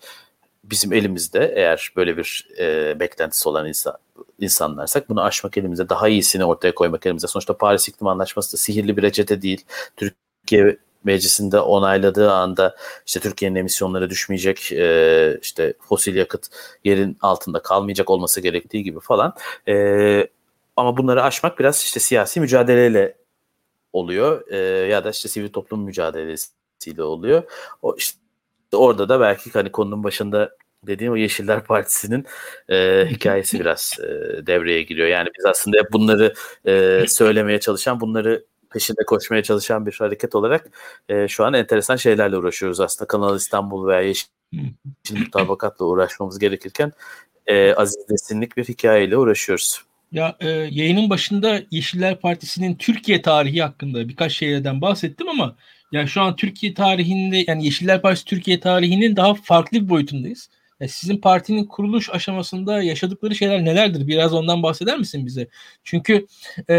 bizim 0.70 0.92
elimizde 0.92 1.52
eğer 1.56 1.92
böyle 1.96 2.16
bir 2.16 2.48
e, 2.58 3.00
beklentisi 3.00 3.48
olan 3.48 3.68
insan, 3.68 3.96
insanlarsak 4.40 5.08
bunu 5.08 5.22
aşmak 5.22 5.58
elimizde 5.58 5.88
daha 5.88 6.08
iyisini 6.08 6.44
ortaya 6.44 6.74
koymak 6.74 7.06
elimizde. 7.06 7.26
Sonuçta 7.26 7.56
Paris 7.56 7.88
İklim 7.88 8.06
Anlaşması 8.06 8.52
da 8.52 8.56
sihirli 8.56 8.96
bir 8.96 9.02
reçete 9.02 9.42
değil. 9.42 9.64
Türkiye 9.96 10.76
meclisinde 11.04 11.60
onayladığı 11.60 12.32
anda 12.32 12.76
işte 13.06 13.20
Türkiye'nin 13.20 13.56
emisyonları 13.56 14.10
düşmeyecek, 14.10 14.72
e, 14.72 15.38
işte 15.42 15.74
fosil 15.88 16.16
yakıt 16.16 16.46
yerin 16.84 17.18
altında 17.20 17.62
kalmayacak 17.62 18.10
olması 18.10 18.40
gerektiği 18.40 18.82
gibi 18.82 19.00
falan. 19.00 19.34
E, 19.68 20.28
ama 20.76 20.96
bunları 20.96 21.22
aşmak 21.22 21.58
biraz 21.58 21.82
işte 21.82 22.00
siyasi 22.00 22.40
mücadeleyle 22.40 23.16
oluyor 23.92 24.48
e, 24.50 24.56
ya 24.88 25.04
da 25.04 25.10
işte 25.10 25.28
sivil 25.28 25.48
toplum 25.48 25.82
mücadelesiyle 25.82 27.02
oluyor. 27.02 27.42
O 27.82 27.96
işte 27.96 28.23
orada 28.76 29.08
da 29.08 29.20
belki 29.20 29.50
hani 29.50 29.72
konunun 29.72 30.04
başında 30.04 30.50
dediğim 30.86 31.12
o 31.12 31.16
Yeşiller 31.16 31.64
Partisi'nin 31.64 32.26
e, 32.68 33.06
hikayesi 33.10 33.60
biraz 33.60 33.92
e, 34.00 34.06
devreye 34.46 34.82
giriyor. 34.82 35.08
Yani 35.08 35.28
biz 35.38 35.44
aslında 35.44 35.76
bunları 35.92 36.34
e, 36.66 37.04
söylemeye 37.08 37.60
çalışan, 37.60 38.00
bunları 38.00 38.44
peşinde 38.70 39.04
koşmaya 39.06 39.42
çalışan 39.42 39.86
bir 39.86 39.92
hareket 39.92 40.34
olarak 40.34 40.70
e, 41.08 41.28
şu 41.28 41.44
an 41.44 41.54
enteresan 41.54 41.96
şeylerle 41.96 42.36
uğraşıyoruz 42.36 42.80
aslında. 42.80 43.08
Kanal 43.08 43.36
İstanbul 43.36 43.86
veya 43.86 44.00
Yeşil 44.00 44.28
mutabakatla 45.10 45.84
uğraşmamız 45.84 46.38
gerekirken 46.38 46.92
e, 47.46 47.74
Aziz 47.74 48.08
Desinlik 48.08 48.56
bir 48.56 48.64
hikayeyle 48.64 49.16
uğraşıyoruz. 49.16 49.82
Ya 50.12 50.36
e, 50.40 50.48
yayının 50.48 51.10
başında 51.10 51.60
Yeşiller 51.70 52.20
Partisi'nin 52.20 52.74
Türkiye 52.74 53.22
tarihi 53.22 53.62
hakkında 53.62 54.08
birkaç 54.08 54.32
şeylerden 54.32 54.80
bahsettim 54.80 55.28
ama 55.28 55.56
ya 55.94 56.06
şu 56.06 56.22
an 56.22 56.36
Türkiye 56.36 56.74
tarihinde 56.74 57.44
yani 57.46 57.64
Yeşiller 57.64 58.02
Partisi 58.02 58.24
Türkiye 58.24 58.60
tarihinin 58.60 59.16
daha 59.16 59.34
farklı 59.34 59.80
bir 59.80 59.88
boyutundayız. 59.88 60.50
Ya 60.80 60.88
sizin 60.88 61.16
partinin 61.16 61.64
kuruluş 61.64 62.10
aşamasında 62.10 62.82
yaşadıkları 62.82 63.34
şeyler 63.34 63.64
nelerdir? 63.64 64.06
Biraz 64.06 64.34
ondan 64.34 64.62
bahseder 64.62 64.98
misin 64.98 65.26
bize? 65.26 65.48
Çünkü 65.84 66.26
e, 66.70 66.76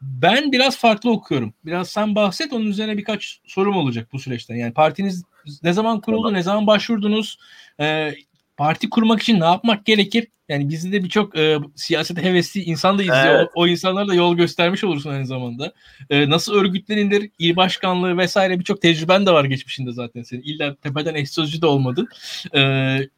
ben 0.00 0.52
biraz 0.52 0.78
farklı 0.78 1.10
okuyorum. 1.10 1.54
Biraz 1.64 1.88
sen 1.88 2.14
bahset 2.14 2.52
onun 2.52 2.66
üzerine 2.66 2.96
birkaç 2.98 3.40
sorum 3.46 3.76
olacak 3.76 4.08
bu 4.12 4.18
süreçten. 4.18 4.56
Yani 4.56 4.72
partiniz 4.72 5.24
ne 5.62 5.72
zaman 5.72 6.00
kuruldu, 6.00 6.32
ne 6.32 6.42
zaman 6.42 6.66
başvurdunuz? 6.66 7.38
E, 7.80 8.14
parti 8.62 8.90
kurmak 8.90 9.22
için 9.22 9.40
ne 9.40 9.44
yapmak 9.44 9.86
gerekir? 9.86 10.26
Yani 10.48 10.68
bizde 10.68 10.92
de 10.92 11.04
birçok 11.04 11.38
e, 11.38 11.58
siyasete 11.76 12.22
hevesli 12.22 12.62
insan 12.62 12.98
da 12.98 13.02
izliyor. 13.02 13.34
Evet. 13.34 13.48
O, 13.54 13.62
o 13.62 13.66
insanlara 13.66 14.08
da 14.08 14.14
yol 14.14 14.36
göstermiş 14.36 14.84
olursun 14.84 15.10
aynı 15.10 15.26
zamanda. 15.26 15.72
E, 16.10 16.30
nasıl 16.30 16.54
örgütlenilir, 16.54 17.30
il 17.38 17.56
başkanlığı 17.56 18.18
vesaire 18.18 18.58
birçok 18.58 18.82
tecrüben 18.82 19.26
de 19.26 19.30
var 19.30 19.44
geçmişinde 19.44 19.92
zaten 19.92 20.22
senin. 20.22 20.42
İlla 20.42 20.74
tepeden 20.74 21.14
eş 21.14 21.30
sözcü 21.30 21.62
de 21.62 21.66
olmadın. 21.66 22.08
E, 22.54 22.60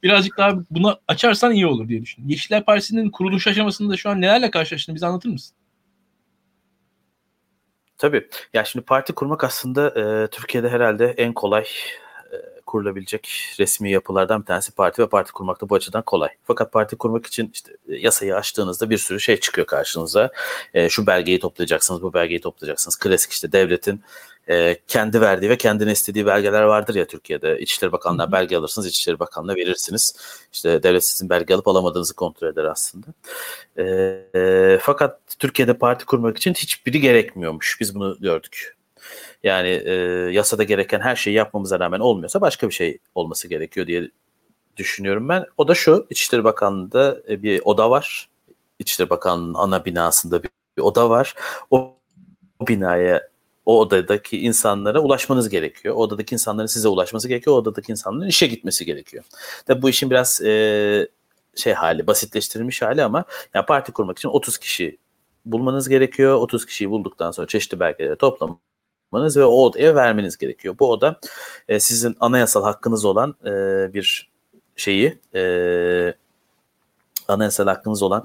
birazcık 0.02 0.38
daha 0.38 0.54
bunu 0.70 1.00
açarsan 1.08 1.52
iyi 1.52 1.66
olur 1.66 1.88
diye 1.88 2.02
düşünüyorum. 2.02 2.30
Yeşiller 2.30 2.64
Partisi'nin 2.64 3.10
kuruluş 3.10 3.46
aşamasında 3.46 3.96
şu 3.96 4.10
an 4.10 4.20
nelerle 4.20 4.50
karşılaştığını 4.50 4.94
bize 4.94 5.06
anlatır 5.06 5.28
mısın? 5.28 5.56
Tabii. 7.98 8.28
Ya 8.54 8.64
şimdi 8.64 8.84
parti 8.84 9.12
kurmak 9.12 9.44
aslında 9.44 9.88
e, 9.88 10.30
Türkiye'de 10.30 10.68
herhalde 10.68 11.14
en 11.16 11.32
kolay 11.32 11.64
kurulabilecek 12.66 13.54
resmi 13.58 13.90
yapılardan 13.90 14.40
bir 14.40 14.46
tanesi 14.46 14.72
parti 14.72 15.02
ve 15.02 15.06
parti 15.06 15.32
kurmak 15.32 15.60
da 15.60 15.68
bu 15.68 15.74
açıdan 15.74 16.02
kolay. 16.02 16.28
Fakat 16.44 16.72
parti 16.72 16.96
kurmak 16.96 17.26
için 17.26 17.50
işte 17.54 17.72
e, 17.88 17.96
yasayı 17.96 18.36
açtığınızda 18.36 18.90
bir 18.90 18.98
sürü 18.98 19.20
şey 19.20 19.36
çıkıyor 19.40 19.66
karşınıza. 19.66 20.30
E, 20.74 20.88
şu 20.88 21.06
belgeyi 21.06 21.40
toplayacaksınız, 21.40 22.02
bu 22.02 22.14
belgeyi 22.14 22.40
toplayacaksınız. 22.40 22.96
Klasik 22.96 23.32
işte 23.32 23.52
devletin 23.52 24.02
e, 24.48 24.78
kendi 24.88 25.20
verdiği 25.20 25.50
ve 25.50 25.56
kendine 25.56 25.92
istediği 25.92 26.26
belgeler 26.26 26.62
vardır 26.62 26.94
ya 26.94 27.06
Türkiye'de. 27.06 27.58
İçişleri 27.58 27.92
Bakanlığı'na 27.92 28.32
belge 28.32 28.56
alırsınız, 28.56 28.86
İçişleri 28.86 29.18
Bakanlığı'na 29.18 29.56
verirsiniz. 29.56 30.16
İşte 30.52 30.82
devlet 30.82 31.04
sizin 31.04 31.30
belge 31.30 31.54
alıp 31.54 31.68
alamadığınızı 31.68 32.14
kontrol 32.14 32.48
eder 32.48 32.64
aslında. 32.64 33.06
E, 33.76 33.84
e, 34.34 34.78
fakat 34.80 35.20
Türkiye'de 35.38 35.74
parti 35.74 36.04
kurmak 36.04 36.36
için 36.36 36.54
hiçbiri 36.54 37.00
gerekmiyormuş. 37.00 37.76
Biz 37.80 37.94
bunu 37.94 38.16
gördük. 38.20 38.76
Yani 39.44 39.68
e, 39.68 39.92
yasada 40.32 40.62
gereken 40.62 41.00
her 41.00 41.16
şeyi 41.16 41.36
yapmamıza 41.36 41.80
rağmen 41.80 42.00
olmuyorsa 42.00 42.40
başka 42.40 42.68
bir 42.68 42.74
şey 42.74 42.98
olması 43.14 43.48
gerekiyor 43.48 43.86
diye 43.86 44.10
düşünüyorum 44.76 45.28
ben. 45.28 45.46
O 45.56 45.68
da 45.68 45.74
şu, 45.74 46.06
İçişleri 46.10 46.44
Bakanlığı'nda 46.44 47.22
e, 47.28 47.42
bir 47.42 47.60
oda 47.64 47.90
var. 47.90 48.28
İçişleri 48.78 49.10
Bakanlığı'nın 49.10 49.54
ana 49.54 49.84
binasında 49.84 50.42
bir, 50.42 50.50
bir 50.76 50.82
oda 50.82 51.10
var. 51.10 51.34
O, 51.70 51.96
o 52.60 52.66
binaya 52.66 53.28
o 53.66 53.80
odadaki 53.80 54.40
insanlara 54.40 55.00
ulaşmanız 55.00 55.48
gerekiyor. 55.48 55.94
O 55.94 55.98
odadaki 55.98 56.34
insanların 56.34 56.66
size 56.66 56.88
ulaşması 56.88 57.28
gerekiyor. 57.28 57.56
O 57.56 57.58
odadaki 57.58 57.92
insanların 57.92 58.28
işe 58.28 58.46
gitmesi 58.46 58.84
gerekiyor. 58.84 59.24
Tabi 59.66 59.82
bu 59.82 59.90
işin 59.90 60.10
biraz 60.10 60.40
e, 60.42 61.08
şey 61.56 61.72
hali, 61.72 62.06
basitleştirilmiş 62.06 62.82
hali 62.82 63.04
ama 63.04 63.24
yani 63.54 63.66
parti 63.66 63.92
kurmak 63.92 64.18
için 64.18 64.28
30 64.28 64.58
kişi 64.58 64.98
bulmanız 65.44 65.88
gerekiyor. 65.88 66.34
30 66.34 66.66
kişiyi 66.66 66.90
bulduktan 66.90 67.30
sonra 67.30 67.46
çeşitli 67.46 67.80
belgeleri 67.80 68.16
toplam 68.16 68.58
yapmanız 69.14 69.36
ve 69.36 69.44
o 69.44 69.64
odaya 69.64 69.94
vermeniz 69.94 70.36
gerekiyor. 70.38 70.76
Bu 70.78 70.90
oda 70.90 71.20
e, 71.68 71.80
sizin 71.80 72.16
anayasal 72.20 72.62
hakkınız 72.62 73.04
olan 73.04 73.34
e, 73.46 73.50
bir 73.94 74.30
şeyi 74.76 75.18
e, 75.34 76.14
anayasal 77.28 77.66
hakkınız 77.66 78.02
olan 78.02 78.24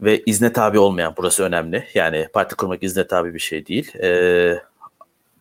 ve 0.00 0.22
izne 0.26 0.52
tabi 0.52 0.78
olmayan 0.78 1.14
burası 1.16 1.42
önemli. 1.42 1.86
Yani 1.94 2.28
parti 2.32 2.56
kurmak 2.56 2.82
izne 2.82 3.06
tabi 3.06 3.34
bir 3.34 3.38
şey 3.38 3.66
değil. 3.66 3.98
E, 3.98 4.62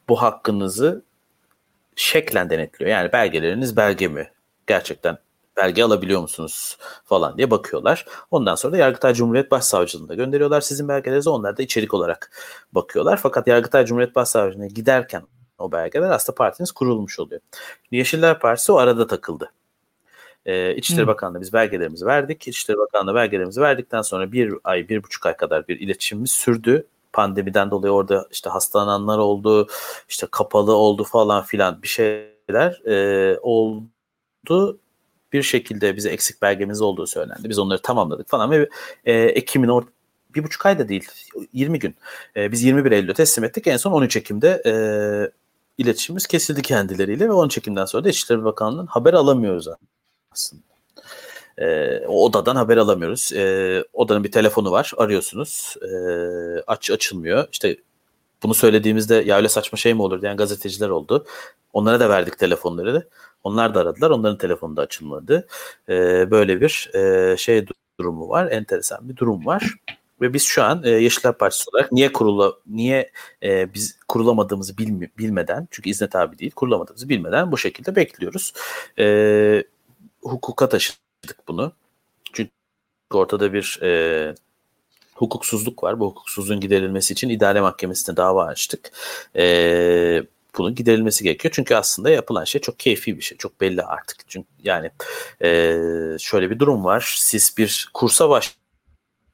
bu 0.09 0.21
hakkınızı 0.21 1.01
şeklen 1.95 2.49
denetliyor. 2.49 2.91
Yani 2.91 3.11
belgeleriniz 3.11 3.77
belge 3.77 4.07
mi? 4.07 4.31
Gerçekten 4.67 5.17
belge 5.59 5.83
alabiliyor 5.83 6.21
musunuz 6.21 6.77
falan 7.05 7.37
diye 7.37 7.51
bakıyorlar. 7.51 8.05
Ondan 8.31 8.55
sonra 8.55 8.73
da 8.73 8.77
Yargıtay 8.77 9.13
Cumhuriyet 9.13 9.51
Başsavcılığına 9.51 10.13
gönderiyorlar 10.13 10.61
sizin 10.61 10.87
belgelerinizi. 10.87 11.29
Onlar 11.29 11.57
da 11.57 11.63
içerik 11.63 11.93
olarak 11.93 12.31
bakıyorlar. 12.71 13.19
Fakat 13.23 13.47
Yargıtay 13.47 13.85
Cumhuriyet 13.85 14.15
Başsavcılığına 14.15 14.67
giderken 14.67 15.23
o 15.57 15.71
belgeler 15.71 16.09
aslında 16.09 16.35
partiniz 16.35 16.71
kurulmuş 16.71 17.19
oluyor. 17.19 17.41
Yeşiller 17.91 18.39
Partisi 18.39 18.71
o 18.71 18.77
arada 18.77 19.07
takıldı. 19.07 19.51
Ee, 20.45 20.75
İçişleri 20.75 21.01
hmm. 21.01 21.07
Bakanlığı 21.07 21.41
biz 21.41 21.53
belgelerimizi 21.53 22.05
verdik. 22.05 22.47
İçişleri 22.47 22.77
Bakanlığı 22.77 23.15
belgelerimizi 23.15 23.61
verdikten 23.61 24.01
sonra 24.01 24.31
bir 24.31 24.53
ay, 24.63 24.89
bir 24.89 25.03
buçuk 25.03 25.25
ay 25.25 25.37
kadar 25.37 25.67
bir 25.67 25.79
iletişimimiz 25.79 26.31
sürdü 26.31 26.87
pandemiden 27.13 27.71
dolayı 27.71 27.93
orada 27.93 28.27
işte 28.31 28.49
hastalananlar 28.49 29.17
oldu, 29.17 29.67
işte 30.09 30.27
kapalı 30.31 30.75
oldu 30.75 31.03
falan 31.03 31.43
filan 31.43 31.81
bir 31.81 31.87
şeyler 31.87 32.81
e, 32.85 33.39
oldu 33.39 34.79
bir 35.33 35.43
şekilde 35.43 35.95
bize 35.95 36.09
eksik 36.09 36.41
belgemiz 36.41 36.81
olduğu 36.81 37.07
söylendi. 37.07 37.49
Biz 37.49 37.59
onları 37.59 37.81
tamamladık 37.81 38.29
falan 38.29 38.51
ve 38.51 38.69
e, 39.05 39.13
Ekim'in 39.13 39.67
or 39.67 39.83
bir 40.35 40.43
buçuk 40.43 40.65
ay 40.65 40.79
da 40.79 40.89
değil 40.89 41.07
20 41.53 41.79
gün. 41.79 41.95
E, 42.35 42.51
biz 42.51 42.63
21 42.63 42.91
Eylül'de 42.91 43.13
teslim 43.13 43.43
ettik. 43.43 43.67
En 43.67 43.77
son 43.77 43.91
13 43.91 44.17
Ekim'de 44.17 44.61
e, 44.65 44.73
iletişimimiz 45.77 46.27
kesildi 46.27 46.61
kendileriyle 46.61 47.27
ve 47.27 47.31
13 47.31 47.57
Ekim'den 47.57 47.85
sonra 47.85 48.03
da 48.03 48.09
İçişleri 48.09 48.43
Bakanlığı'nın 48.43 48.87
haber 48.87 49.13
alamıyoruz 49.13 49.67
aslında. 50.31 50.63
E, 51.57 51.99
o 52.07 52.25
odadan 52.25 52.55
haber 52.55 52.77
alamıyoruz. 52.77 53.33
E, 53.33 53.83
odanın 53.93 54.23
bir 54.23 54.31
telefonu 54.31 54.71
var. 54.71 54.91
Arıyorsunuz. 54.97 55.75
E, 55.81 55.91
aç 56.67 56.91
açılmıyor. 56.91 57.47
İşte 57.51 57.77
bunu 58.43 58.53
söylediğimizde 58.53 59.15
ya 59.15 59.37
öyle 59.37 59.49
saçma 59.49 59.77
şey 59.77 59.93
mi 59.93 60.01
olur 60.01 60.21
diyen 60.21 60.37
gazeteciler 60.37 60.89
oldu. 60.89 61.25
Onlara 61.73 61.99
da 61.99 62.09
verdik 62.09 62.39
telefonları. 62.39 63.07
Onlar 63.43 63.75
da 63.75 63.79
aradılar. 63.79 64.09
Onların 64.09 64.37
telefonu 64.37 64.77
da 64.77 64.81
açılmadı. 64.81 65.47
E, 65.89 66.31
böyle 66.31 66.61
bir 66.61 66.91
e, 66.93 67.37
şey 67.37 67.65
durumu 67.99 68.29
var. 68.29 68.51
Enteresan 68.51 69.09
bir 69.09 69.15
durum 69.15 69.45
var. 69.45 69.75
Ve 70.21 70.33
biz 70.33 70.43
şu 70.43 70.63
an 70.63 70.83
e, 70.83 70.89
Yeşiller 70.89 71.37
Partisi 71.37 71.69
olarak 71.73 71.91
niye 71.91 72.13
kurula 72.13 72.53
niye 72.67 73.11
e, 73.43 73.73
biz 73.73 73.99
kurulamadığımızı 74.07 74.77
bilmi, 74.77 75.11
bilmeden 75.17 75.67
çünkü 75.71 75.89
izne 75.89 76.09
tabi 76.09 76.39
değil 76.39 76.51
kurulamadığımızı 76.51 77.09
bilmeden 77.09 77.51
bu 77.51 77.57
şekilde 77.57 77.95
bekliyoruz. 77.95 78.53
E, 78.99 79.63
hukuka 80.21 80.69
taşıdık 80.69 81.47
bunu. 81.47 81.73
Çünkü 82.33 82.51
ortada 83.13 83.53
bir 83.53 83.79
e, 83.83 84.35
hukuksuzluk 85.15 85.83
var. 85.83 85.99
Bu 85.99 86.05
hukuksuzluğun 86.05 86.59
giderilmesi 86.59 87.13
için 87.13 87.29
idare 87.29 87.61
mahkemesine 87.61 88.17
dava 88.17 88.45
açtık. 88.45 88.91
E, 89.35 90.23
bunun 90.57 90.75
giderilmesi 90.75 91.23
gerekiyor. 91.23 91.51
Çünkü 91.55 91.75
aslında 91.75 92.09
yapılan 92.09 92.43
şey 92.43 92.61
çok 92.61 92.79
keyfi 92.79 93.17
bir 93.17 93.21
şey. 93.21 93.37
Çok 93.37 93.61
belli 93.61 93.83
artık. 93.83 94.17
Çünkü 94.27 94.47
yani 94.63 94.91
e, 95.43 95.49
şöyle 96.19 96.49
bir 96.49 96.59
durum 96.59 96.83
var. 96.83 97.15
Siz 97.17 97.53
bir 97.57 97.89
kursa 97.93 98.29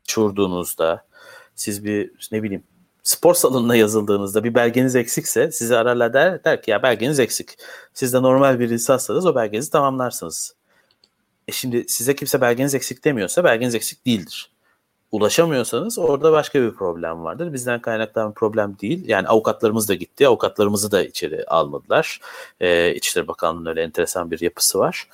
başvurduğunuzda 0.07 1.05
siz 1.55 1.85
bir 1.85 2.11
ne 2.31 2.43
bileyim 2.43 2.63
spor 3.03 3.33
salonuna 3.33 3.75
yazıldığınızda 3.75 4.43
bir 4.43 4.55
belgeniz 4.55 4.95
eksikse 4.95 5.51
sizi 5.51 5.77
ararlar 5.77 6.13
der, 6.13 6.43
der 6.43 6.61
ki 6.61 6.71
ya 6.71 6.83
belgeniz 6.83 7.19
eksik. 7.19 7.57
Siz 7.93 8.13
de 8.13 8.21
normal 8.21 8.59
bir 8.59 8.69
lisanslasanız 8.69 9.25
o 9.25 9.35
belgenizi 9.35 9.71
tamamlarsınız. 9.71 10.55
E 11.47 11.51
şimdi 11.51 11.85
size 11.87 12.15
kimse 12.15 12.41
belgeniz 12.41 12.75
eksik 12.75 13.05
demiyorsa 13.05 13.43
belgeniz 13.43 13.75
eksik 13.75 14.05
değildir 14.05 14.54
ulaşamıyorsanız 15.15 15.99
orada 15.99 16.31
başka 16.31 16.61
bir 16.61 16.71
problem 16.71 17.23
vardır. 17.23 17.53
Bizden 17.53 17.81
kaynaklanan 17.81 18.33
problem 18.33 18.79
değil. 18.81 19.03
Yani 19.07 19.27
avukatlarımız 19.27 19.89
da 19.89 19.93
gitti. 19.93 20.27
Avukatlarımızı 20.27 20.91
da 20.91 21.03
içeri 21.03 21.45
almadılar. 21.45 22.19
Ee, 22.59 22.95
İçişleri 22.95 23.27
Bakanlığı'nın 23.27 23.65
öyle 23.69 23.81
enteresan 23.83 24.31
bir 24.31 24.41
yapısı 24.41 24.79
var. 24.79 25.07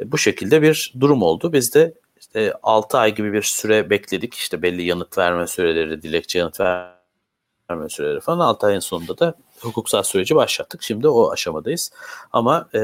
E, 0.00 0.12
bu 0.12 0.18
şekilde 0.18 0.62
bir 0.62 0.94
durum 1.00 1.22
oldu. 1.22 1.52
Biz 1.52 1.74
de 1.74 1.94
işte 2.20 2.52
6 2.62 2.98
ay 2.98 3.14
gibi 3.14 3.32
bir 3.32 3.42
süre 3.42 3.90
bekledik. 3.90 4.34
İşte 4.34 4.62
belli 4.62 4.82
yanıt 4.82 5.18
verme 5.18 5.46
süreleri, 5.46 6.02
dilekçe 6.02 6.38
yanıt 6.38 6.60
verme 6.60 7.88
süreleri 7.88 8.20
falan. 8.20 8.38
6 8.38 8.66
ayın 8.66 8.80
sonunda 8.80 9.18
da 9.18 9.34
hukuksal 9.60 10.02
süreci 10.02 10.34
başlattık. 10.34 10.82
Şimdi 10.82 11.08
o 11.08 11.30
aşamadayız. 11.30 11.92
Ama 12.32 12.68
e, 12.74 12.78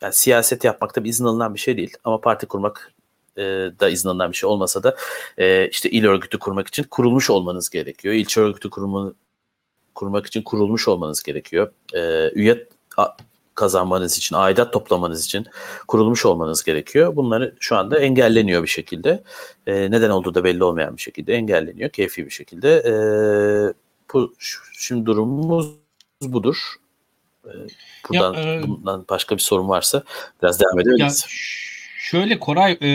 yani 0.00 0.12
siyaset 0.12 0.64
yapmak 0.64 0.96
da 0.96 1.00
izin 1.04 1.24
alınan 1.24 1.54
bir 1.54 1.60
şey 1.60 1.76
değil. 1.76 1.96
Ama 2.04 2.20
parti 2.20 2.46
kurmak 2.46 2.92
e, 3.36 3.42
da 3.80 3.88
izin 3.88 4.08
alınan 4.08 4.32
bir 4.32 4.36
şey 4.36 4.48
olmasa 4.50 4.82
da 4.82 4.96
e, 5.38 5.68
işte 5.68 5.90
il 5.90 6.06
örgütü 6.06 6.38
kurmak 6.38 6.68
için 6.68 6.82
kurulmuş 6.82 7.30
olmanız 7.30 7.70
gerekiyor. 7.70 8.14
İlçe 8.14 8.40
örgütü 8.40 8.70
kurma, 8.70 9.12
kurmak 9.94 10.26
için 10.26 10.42
kurulmuş 10.42 10.88
olmanız 10.88 11.22
gerekiyor. 11.22 11.72
E, 11.94 12.30
üye 12.34 12.68
kazanmanız 13.54 14.18
için, 14.18 14.36
aidat 14.36 14.72
toplamanız 14.72 15.24
için 15.24 15.46
kurulmuş 15.88 16.26
olmanız 16.26 16.64
gerekiyor. 16.64 17.16
Bunları 17.16 17.54
şu 17.60 17.76
anda 17.76 17.98
engelleniyor 17.98 18.62
bir 18.62 18.68
şekilde. 18.68 19.22
E, 19.66 19.90
neden 19.90 20.10
olduğu 20.10 20.34
da 20.34 20.44
belli 20.44 20.64
olmayan 20.64 20.96
bir 20.96 21.02
şekilde 21.02 21.34
engelleniyor. 21.34 21.90
Keyfi 21.90 22.24
bir 22.24 22.30
şekilde. 22.30 22.76
E, 22.76 22.94
bu 24.12 24.34
şimdi 24.72 25.06
durumumuz 25.06 25.70
budur. 26.22 26.74
E, 27.44 27.52
buradan 28.08 28.34
ya, 28.34 28.54
e, 28.54 28.68
bundan 28.68 29.04
başka 29.10 29.36
bir 29.36 29.40
sorun 29.40 29.68
varsa 29.68 30.02
biraz 30.42 30.60
devam 30.60 30.80
edebiliriz. 30.80 31.22
Ya, 31.22 31.71
şöyle 32.02 32.38
Koray 32.38 32.78
e, 32.82 32.88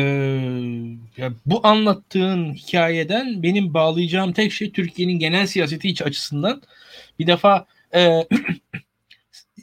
ya 1.17 1.33
bu 1.45 1.67
anlattığın 1.67 2.53
hikayeden 2.53 3.43
benim 3.43 3.73
bağlayacağım 3.73 4.33
tek 4.33 4.51
şey 4.51 4.71
Türkiye'nin 4.71 5.19
genel 5.19 5.47
siyaseti 5.47 5.89
iç 5.89 6.01
açısından 6.01 6.61
bir 7.19 7.27
defa 7.27 7.65
e, 7.95 8.23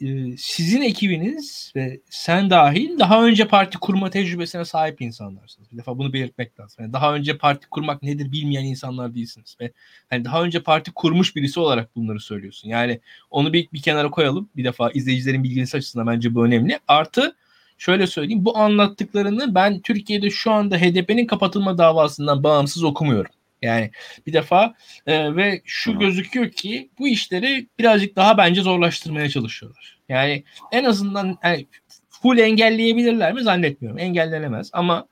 Ee, 0.01 0.33
sizin 0.37 0.81
ekibiniz 0.81 1.73
ve 1.75 1.99
sen 2.09 2.49
dahil 2.49 2.99
daha 2.99 3.25
önce 3.25 3.47
parti 3.47 3.77
kurma 3.77 4.09
tecrübesine 4.09 4.65
sahip 4.65 5.01
insanlarsınız. 5.01 5.71
Bir 5.71 5.77
defa 5.77 5.97
bunu 5.97 6.13
belirtmek 6.13 6.59
lazım. 6.59 6.83
Yani 6.83 6.93
daha 6.93 7.15
önce 7.15 7.37
parti 7.37 7.69
kurmak 7.69 8.03
nedir 8.03 8.31
bilmeyen 8.31 8.65
insanlar 8.65 9.15
değilsiniz 9.15 9.57
ve 9.61 9.71
hani 10.09 10.25
daha 10.25 10.43
önce 10.43 10.63
parti 10.63 10.91
kurmuş 10.91 11.35
birisi 11.35 11.59
olarak 11.59 11.95
bunları 11.95 12.19
söylüyorsun. 12.19 12.69
Yani 12.69 12.99
onu 13.31 13.53
bir, 13.53 13.67
bir 13.73 13.81
kenara 13.81 14.09
koyalım. 14.09 14.49
Bir 14.55 14.63
defa 14.63 14.91
izleyicilerin 14.91 15.43
bilgisi 15.43 15.77
açısından 15.77 16.07
bence 16.07 16.35
bu 16.35 16.45
önemli. 16.45 16.79
Artı 16.87 17.35
şöyle 17.77 18.07
söyleyeyim 18.07 18.45
bu 18.45 18.57
anlattıklarını 18.57 19.55
ben 19.55 19.79
Türkiye'de 19.79 20.29
şu 20.29 20.51
anda 20.51 20.77
HDP'nin 20.77 21.25
kapatılma 21.25 21.77
davasından 21.77 22.43
bağımsız 22.43 22.83
okumuyorum. 22.83 23.31
Yani 23.61 23.91
bir 24.27 24.33
defa 24.33 24.73
e, 25.07 25.35
ve 25.35 25.61
şu 25.65 25.99
gözüküyor 25.99 26.49
ki 26.51 26.89
bu 26.99 27.07
işleri 27.07 27.67
birazcık 27.79 28.15
daha 28.15 28.37
bence 28.37 28.61
zorlaştırmaya 28.61 29.29
çalışıyorlar. 29.29 29.99
Yani 30.09 30.43
en 30.71 30.83
azından 30.83 31.37
yani 31.43 31.67
full 32.09 32.37
engelleyebilirler 32.37 33.33
mi 33.33 33.43
zannetmiyorum. 33.43 33.99
Engellenemez 33.99 34.69
ama 34.73 35.07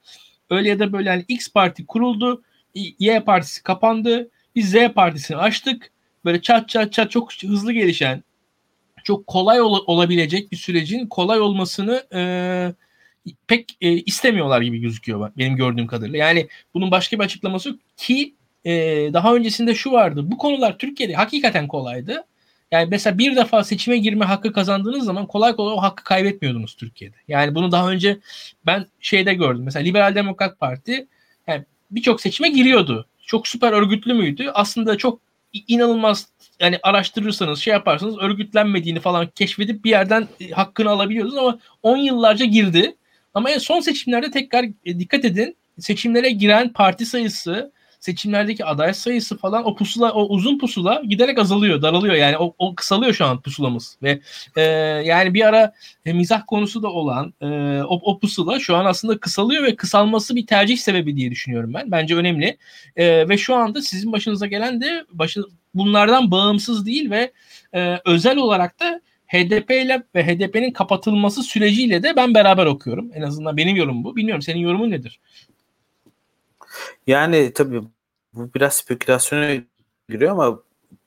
öyle 0.49 0.69
ya 0.69 0.79
da 0.79 0.93
böyle 0.93 1.09
yani 1.09 1.25
X 1.27 1.53
parti 1.53 1.85
kuruldu, 1.85 2.43
Y 2.99 3.19
partisi 3.19 3.63
kapandı, 3.63 4.29
biz 4.55 4.71
Z 4.71 4.75
partisini 4.95 5.37
açtık. 5.37 5.91
Böyle 6.25 6.41
çat 6.41 6.69
çat 6.69 6.93
çat 6.93 7.11
çok 7.11 7.33
hızlı 7.33 7.73
gelişen, 7.73 8.23
çok 9.03 9.27
kolay 9.27 9.61
ol- 9.61 9.83
olabilecek 9.87 10.51
bir 10.51 10.57
sürecin 10.57 11.07
kolay 11.07 11.39
olmasını 11.39 12.03
e, 12.13 12.21
pek 13.47 13.77
e, 13.81 13.91
istemiyorlar 13.91 14.61
gibi 14.61 14.79
gözüküyor 14.79 15.31
benim 15.37 15.55
gördüğüm 15.55 15.87
kadarıyla. 15.87 16.17
Yani 16.17 16.47
bunun 16.73 16.91
başka 16.91 17.19
bir 17.19 17.23
açıklaması 17.23 17.79
ki 17.97 18.33
e, 18.65 18.73
daha 19.13 19.35
öncesinde 19.35 19.75
şu 19.75 19.91
vardı. 19.91 20.31
Bu 20.31 20.37
konular 20.37 20.77
Türkiye'de 20.77 21.13
hakikaten 21.13 21.67
kolaydı. 21.67 22.23
Yani 22.71 22.87
mesela 22.89 23.17
bir 23.17 23.35
defa 23.35 23.63
seçime 23.63 23.97
girme 23.97 24.25
hakkı 24.25 24.53
kazandığınız 24.53 25.05
zaman 25.05 25.27
kolay 25.27 25.55
kolay 25.55 25.73
o 25.73 25.81
hakkı 25.81 26.03
kaybetmiyordunuz 26.03 26.75
Türkiye'de. 26.75 27.15
Yani 27.27 27.55
bunu 27.55 27.71
daha 27.71 27.91
önce 27.91 28.19
ben 28.65 28.85
şeyde 28.99 29.33
gördüm. 29.33 29.63
Mesela 29.63 29.83
Liberal 29.83 30.15
Demokrat 30.15 30.59
Parti 30.59 31.07
yani 31.47 31.63
birçok 31.91 32.21
seçime 32.21 32.49
giriyordu. 32.49 33.07
Çok 33.25 33.47
süper 33.47 33.71
örgütlü 33.71 34.13
müydü? 34.13 34.51
Aslında 34.53 34.97
çok 34.97 35.19
inanılmaz 35.53 36.27
yani 36.59 36.79
araştırırsanız 36.83 37.59
şey 37.59 37.73
yaparsanız 37.73 38.17
örgütlenmediğini 38.17 38.99
falan 38.99 39.27
keşfedip 39.27 39.85
bir 39.85 39.89
yerden 39.89 40.27
e, 40.39 40.49
hakkını 40.49 40.89
alabiliyordunuz 40.89 41.37
ama 41.37 41.59
10 41.83 41.97
yıllarca 41.97 42.45
girdi. 42.45 42.95
Ama 43.33 43.49
en 43.49 43.57
son 43.57 43.79
seçimlerde 43.79 44.31
tekrar 44.31 44.65
e, 44.85 44.99
dikkat 44.99 45.25
edin 45.25 45.57
seçimlere 45.79 46.29
giren 46.29 46.73
parti 46.73 47.05
sayısı 47.05 47.71
seçimlerdeki 48.03 48.65
aday 48.65 48.93
sayısı 48.93 49.37
falan 49.37 49.67
o 49.67 49.75
pusula 49.75 50.11
o 50.11 50.27
uzun 50.27 50.57
pusula 50.57 51.01
giderek 51.07 51.39
azalıyor, 51.39 51.81
daralıyor. 51.81 52.15
Yani 52.15 52.37
o, 52.37 52.55
o 52.57 52.75
kısalıyor 52.75 53.13
şu 53.13 53.25
an 53.25 53.41
pusulamız 53.41 53.97
ve 54.03 54.19
e, 54.55 54.61
yani 55.05 55.33
bir 55.33 55.47
ara 55.47 55.73
e, 56.05 56.13
mizah 56.13 56.41
konusu 56.47 56.83
da 56.83 56.87
olan 56.87 57.33
e, 57.41 57.47
o, 57.83 58.11
o 58.11 58.19
pusula 58.19 58.59
şu 58.59 58.75
an 58.75 58.85
aslında 58.85 59.17
kısalıyor 59.17 59.63
ve 59.63 59.75
kısalması 59.75 60.35
bir 60.35 60.47
tercih 60.47 60.77
sebebi 60.77 61.15
diye 61.15 61.31
düşünüyorum 61.31 61.73
ben. 61.73 61.91
Bence 61.91 62.15
önemli. 62.15 62.57
E, 62.95 63.29
ve 63.29 63.37
şu 63.37 63.55
anda 63.55 63.81
sizin 63.81 64.11
başınıza 64.11 64.47
gelen 64.47 64.81
de 64.81 65.05
başı 65.11 65.41
bunlardan 65.73 66.31
bağımsız 66.31 66.85
değil 66.85 67.11
ve 67.11 67.31
e, 67.73 67.99
özel 68.05 68.37
olarak 68.37 68.79
da 68.79 69.01
HDP 69.27 69.71
ile 69.71 70.03
ve 70.15 70.27
HDP'nin 70.27 70.71
kapatılması 70.71 71.43
süreciyle 71.43 72.03
de 72.03 72.15
ben 72.15 72.33
beraber 72.33 72.65
okuyorum. 72.65 73.11
En 73.13 73.21
azından 73.21 73.57
benim 73.57 73.75
yorumum 73.75 74.03
bu. 74.03 74.15
Bilmiyorum 74.15 74.41
senin 74.41 74.59
yorumun 74.59 74.91
nedir? 74.91 75.19
Yani 77.07 77.53
tabii 77.53 77.81
bu 78.33 78.53
biraz 78.53 78.73
spekülasyona 78.75 79.55
giriyor 80.09 80.31
ama 80.31 80.59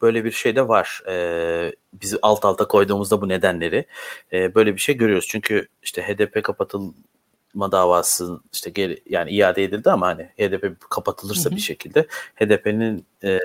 böyle 0.02 0.24
bir 0.24 0.30
şey 0.30 0.56
de 0.56 0.68
var. 0.68 1.02
Ee, 1.08 1.72
biz 1.92 2.16
alt 2.22 2.44
alta 2.44 2.68
koyduğumuzda 2.68 3.20
bu 3.20 3.28
nedenleri 3.28 3.86
e, 4.32 4.54
böyle 4.54 4.74
bir 4.74 4.80
şey 4.80 4.96
görüyoruz. 4.96 5.26
Çünkü 5.28 5.68
işte 5.82 6.02
HDP 6.02 6.44
kapatılma 6.44 7.72
davası 7.72 8.40
işte 8.52 8.70
geri 8.70 9.02
yani 9.06 9.30
iade 9.30 9.64
edildi 9.64 9.90
ama 9.90 10.06
hani 10.06 10.22
HDP 10.22 10.80
kapatılırsa 10.90 11.50
hı 11.50 11.52
hı. 11.52 11.56
bir 11.56 11.60
şekilde 11.60 12.06
HDP'nin 12.34 13.06
e, 13.24 13.40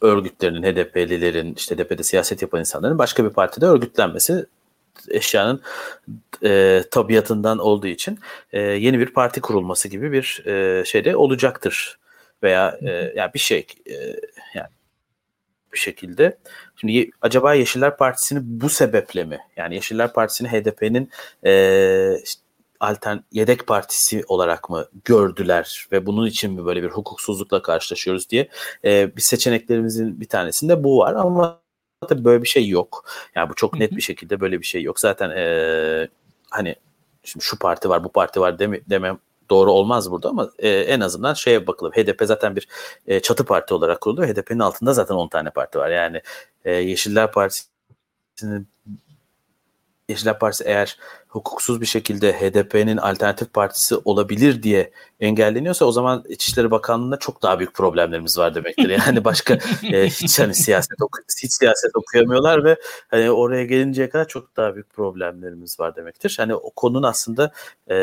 örgütlerinin, 0.00 0.62
HDP'lilerin, 0.62 1.54
işte 1.54 1.76
HDP'de 1.76 2.02
siyaset 2.02 2.42
yapan 2.42 2.60
insanların 2.60 2.98
başka 2.98 3.24
bir 3.24 3.30
partide 3.30 3.66
örgütlenmesi 3.66 4.46
eşyanın 5.08 5.62
e, 6.44 6.82
tabiatından 6.90 7.58
olduğu 7.58 7.86
için 7.86 8.18
e, 8.52 8.60
yeni 8.60 8.98
bir 8.98 9.12
parti 9.12 9.40
kurulması 9.40 9.88
gibi 9.88 10.12
bir 10.12 10.46
e, 10.46 10.84
şey 10.84 11.04
de 11.04 11.16
olacaktır 11.16 11.98
veya 12.42 12.78
e, 12.82 13.12
yani 13.16 13.34
bir 13.34 13.38
şey 13.38 13.66
e, 13.86 13.94
yani 14.54 14.68
bir 15.72 15.78
şekilde. 15.78 16.38
Şimdi 16.76 17.10
acaba 17.22 17.54
Yeşiller 17.54 17.96
Partisi'ni 17.96 18.40
bu 18.42 18.68
sebeple 18.68 19.24
mi? 19.24 19.38
Yani 19.56 19.74
Yeşiller 19.74 20.12
Partisi'ni 20.12 20.48
HDP'nin 20.48 21.10
e, 21.46 21.52
işte, 22.24 22.42
altern 22.80 23.18
yedek 23.32 23.66
partisi 23.66 24.24
olarak 24.28 24.70
mı 24.70 24.88
gördüler 25.04 25.86
ve 25.92 26.06
bunun 26.06 26.26
için 26.26 26.52
mi 26.52 26.64
böyle 26.64 26.82
bir 26.82 26.88
hukuksuzlukla 26.88 27.62
karşılaşıyoruz 27.62 28.30
diye 28.30 28.48
e, 28.84 29.16
bir 29.16 29.22
seçeneklerimizin 29.22 30.20
bir 30.20 30.28
tanesinde 30.28 30.84
bu 30.84 30.98
var 30.98 31.14
ama 31.14 31.60
tabii 32.08 32.24
böyle 32.24 32.42
bir 32.42 32.48
şey 32.48 32.68
yok. 32.68 33.04
Yani 33.34 33.50
bu 33.50 33.54
çok 33.54 33.78
net 33.78 33.96
bir 33.96 34.00
şekilde 34.00 34.40
böyle 34.40 34.60
bir 34.60 34.66
şey 34.66 34.82
yok. 34.82 35.00
Zaten 35.00 35.30
e, 35.30 36.08
hani 36.50 36.74
şimdi 37.24 37.44
şu 37.44 37.58
parti 37.58 37.88
var 37.88 38.04
bu 38.04 38.12
parti 38.12 38.40
var 38.40 38.58
deme, 38.58 38.80
demem 38.90 39.18
doğru 39.50 39.72
olmaz 39.72 40.10
burada 40.10 40.28
ama 40.28 40.50
e, 40.58 40.68
en 40.68 41.00
azından 41.00 41.34
şeye 41.34 41.66
bakılıp 41.66 41.96
HDP 41.96 42.22
zaten 42.24 42.56
bir 42.56 42.68
e, 43.06 43.20
çatı 43.20 43.44
parti 43.44 43.74
olarak 43.74 44.00
kuruldu. 44.00 44.24
HDP'nin 44.24 44.58
altında 44.58 44.92
zaten 44.92 45.14
10 45.14 45.28
tane 45.28 45.50
parti 45.50 45.78
var. 45.78 45.90
Yani 45.90 46.22
e, 46.64 46.72
Yeşiller 46.72 47.32
Partisi'nin 47.32 48.68
Yeşiller 50.10 50.38
Partisi 50.38 50.64
eğer 50.64 50.96
hukuksuz 51.28 51.80
bir 51.80 51.86
şekilde 51.86 52.32
HDP'nin 52.32 52.96
alternatif 52.96 53.52
partisi 53.52 53.96
olabilir 53.96 54.62
diye 54.62 54.90
engelleniyorsa 55.20 55.84
o 55.84 55.92
zaman 55.92 56.24
İçişleri 56.28 56.70
Bakanlığı'nda 56.70 57.18
çok 57.18 57.42
daha 57.42 57.58
büyük 57.58 57.74
problemlerimiz 57.74 58.38
var 58.38 58.54
demektir. 58.54 58.88
Yani 58.88 59.24
başka 59.24 59.58
e, 59.92 60.06
hiç 60.06 60.38
hani 60.38 60.54
siyaset 60.54 61.02
oku 61.02 61.18
hiç 61.42 61.52
siyaset 61.52 61.96
okuyamıyorlar 61.96 62.64
ve 62.64 62.76
hani 63.08 63.30
oraya 63.30 63.64
gelinceye 63.64 64.08
kadar 64.08 64.28
çok 64.28 64.56
daha 64.56 64.74
büyük 64.74 64.90
problemlerimiz 64.90 65.80
var 65.80 65.96
demektir. 65.96 66.34
Hani 66.36 66.54
o 66.54 66.70
konunun 66.70 67.02
aslında 67.02 67.52
e, 67.90 67.96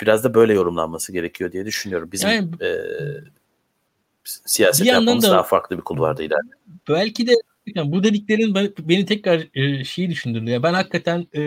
biraz 0.00 0.24
da 0.24 0.34
böyle 0.34 0.54
yorumlanması 0.54 1.12
gerekiyor 1.12 1.52
diye 1.52 1.66
düşünüyorum. 1.66 2.12
Bizim 2.12 2.30
yani, 2.30 2.50
e, 2.62 2.68
siyaset 4.24 4.86
yapmamız 4.86 5.24
da, 5.24 5.30
daha 5.30 5.42
farklı 5.42 5.76
bir 5.76 5.82
kulvarda 5.82 6.22
ilerliyor. 6.22 6.58
Belki 6.88 7.26
de 7.26 7.32
yani 7.74 7.92
bu 7.92 8.04
dediklerin 8.04 8.54
beni 8.78 9.06
tekrar 9.06 9.46
e, 9.54 9.84
şeyi 9.84 10.10
düşündürdü. 10.10 10.50
Ya 10.50 10.62
ben 10.62 10.74
hakikaten 10.74 11.26
e, 11.34 11.40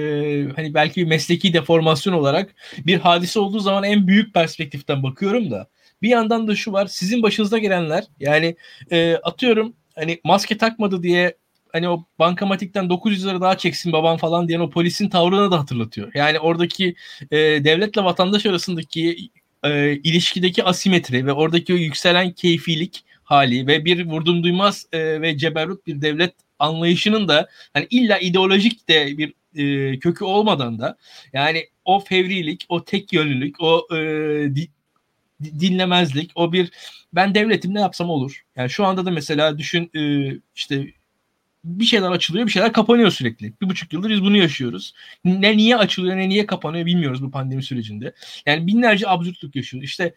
hani 0.56 0.74
belki 0.74 1.06
mesleki 1.06 1.54
deformasyon 1.54 2.14
olarak 2.14 2.56
bir 2.86 3.00
hadise 3.00 3.40
olduğu 3.40 3.60
zaman 3.60 3.84
en 3.84 4.08
büyük 4.08 4.34
perspektiften 4.34 5.04
bakıyorum 5.04 5.52
da 5.52 5.70
bir 6.02 6.10
yandan 6.10 6.48
da 6.48 6.56
şu 6.56 6.72
var 6.72 6.88
sizin 6.88 7.24
başınıza 7.24 7.58
gelenler 7.58 8.04
yani 8.20 8.56
e, 8.92 9.16
atıyorum 9.16 9.74
hani 9.96 10.20
maske 10.24 10.58
takmadı 10.58 11.04
diye 11.04 11.38
hani 11.74 11.90
o 11.90 12.06
bankamatikten 12.20 12.90
900 12.90 13.26
lira 13.26 13.42
daha 13.42 13.58
çeksin 13.58 13.92
babam 13.92 14.18
falan 14.18 14.48
diyen 14.48 14.60
o 14.60 14.70
polisin 14.70 15.10
tavrını 15.10 15.52
da 15.52 15.60
hatırlatıyor. 15.60 16.12
Yani 16.16 16.40
oradaki 16.40 16.96
e, 17.32 17.38
devletle 17.38 18.04
vatandaş 18.04 18.46
arasındaki 18.46 19.30
e, 19.64 19.94
ilişkideki 19.94 20.64
asimetri 20.64 21.26
ve 21.26 21.34
oradaki 21.34 21.74
o 21.74 21.78
yükselen 21.78 22.32
keyfilik 22.32 23.04
hali 23.30 23.68
ve 23.68 23.86
bir 23.86 24.06
vurdum 24.06 24.44
duymaz 24.44 24.88
e, 24.92 25.22
ve 25.22 25.38
ceberut 25.38 25.88
bir 25.88 26.02
devlet 26.02 26.34
anlayışının 26.60 27.28
da 27.28 27.50
hani 27.74 27.88
illa 27.90 28.20
ideolojik 28.20 28.90
de 28.90 29.18
bir 29.18 29.34
e, 29.56 30.00
kökü 30.00 30.26
olmadan 30.26 30.80
da 30.80 30.98
yani 31.34 31.66
o 31.86 32.00
fevrilik, 32.00 32.66
o 32.70 32.86
tek 32.86 33.14
yönlülük, 33.14 33.56
o 33.60 33.88
e, 33.96 34.00
di, 34.56 34.70
dinlemezlik, 35.44 36.32
o 36.36 36.54
bir 36.54 36.72
ben 37.14 37.36
devletim 37.36 37.74
ne 37.74 37.82
yapsam 37.82 38.10
olur. 38.10 38.46
Yani 38.56 38.70
şu 38.70 38.86
anda 38.86 39.06
da 39.06 39.12
mesela 39.12 39.58
düşün 39.58 39.92
e, 39.96 40.34
işte 40.56 40.94
bir 41.64 41.86
şeyler 41.86 42.12
açılıyor, 42.12 42.46
bir 42.46 42.52
şeyler 42.52 42.74
kapanıyor 42.74 43.12
sürekli. 43.12 43.54
Bir 43.62 43.70
buçuk 43.70 43.94
yıldır 43.94 44.10
biz 44.10 44.22
bunu 44.22 44.38
yaşıyoruz. 44.38 44.94
Ne 45.26 45.58
niye 45.58 45.78
açılıyor, 45.78 46.18
ne 46.18 46.30
niye 46.30 46.46
kapanıyor 46.46 46.86
bilmiyoruz 46.86 47.24
bu 47.24 47.32
pandemi 47.32 47.64
sürecinde. 47.64 48.14
Yani 48.46 48.68
binlerce 48.68 49.10
absürtlük 49.10 49.56
yaşıyoruz. 49.56 49.90
İşte 49.90 50.14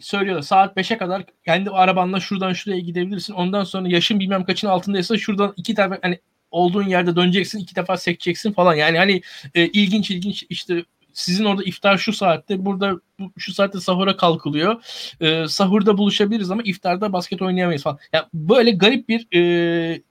söylüyorlar 0.00 0.42
saat 0.42 0.76
5'e 0.76 0.98
kadar 0.98 1.24
kendi 1.44 1.70
arabanla 1.70 2.20
şuradan 2.20 2.52
şuraya 2.52 2.80
gidebilirsin. 2.80 3.32
Ondan 3.34 3.64
sonra 3.64 3.88
yaşın 3.88 4.20
bilmem 4.20 4.44
kaçın 4.44 4.68
altındaysa 4.68 5.18
şuradan 5.18 5.54
iki 5.56 5.74
tane 5.74 5.98
hani 6.02 6.20
olduğun 6.50 6.88
yerde 6.88 7.16
döneceksin 7.16 7.58
iki 7.58 7.76
defa 7.76 7.96
sekeceksin 7.96 8.52
falan. 8.52 8.74
Yani 8.74 8.98
hani 8.98 9.22
e, 9.54 9.66
ilginç 9.66 10.10
ilginç 10.10 10.46
işte 10.48 10.84
sizin 11.12 11.44
orada 11.44 11.64
iftar 11.64 11.98
şu 11.98 12.12
saatte 12.12 12.64
burada 12.64 13.00
şu 13.38 13.54
saatte 13.54 13.80
sahura 13.80 14.16
kalkılıyor. 14.16 14.82
E, 15.20 15.48
sahurda 15.48 15.98
buluşabiliriz 15.98 16.50
ama 16.50 16.62
iftarda 16.62 17.12
basket 17.12 17.42
oynayamayız 17.42 17.82
falan. 17.82 17.98
Yani 18.12 18.24
böyle 18.34 18.70
garip 18.70 19.08
bir 19.08 19.36
e, 19.36 20.02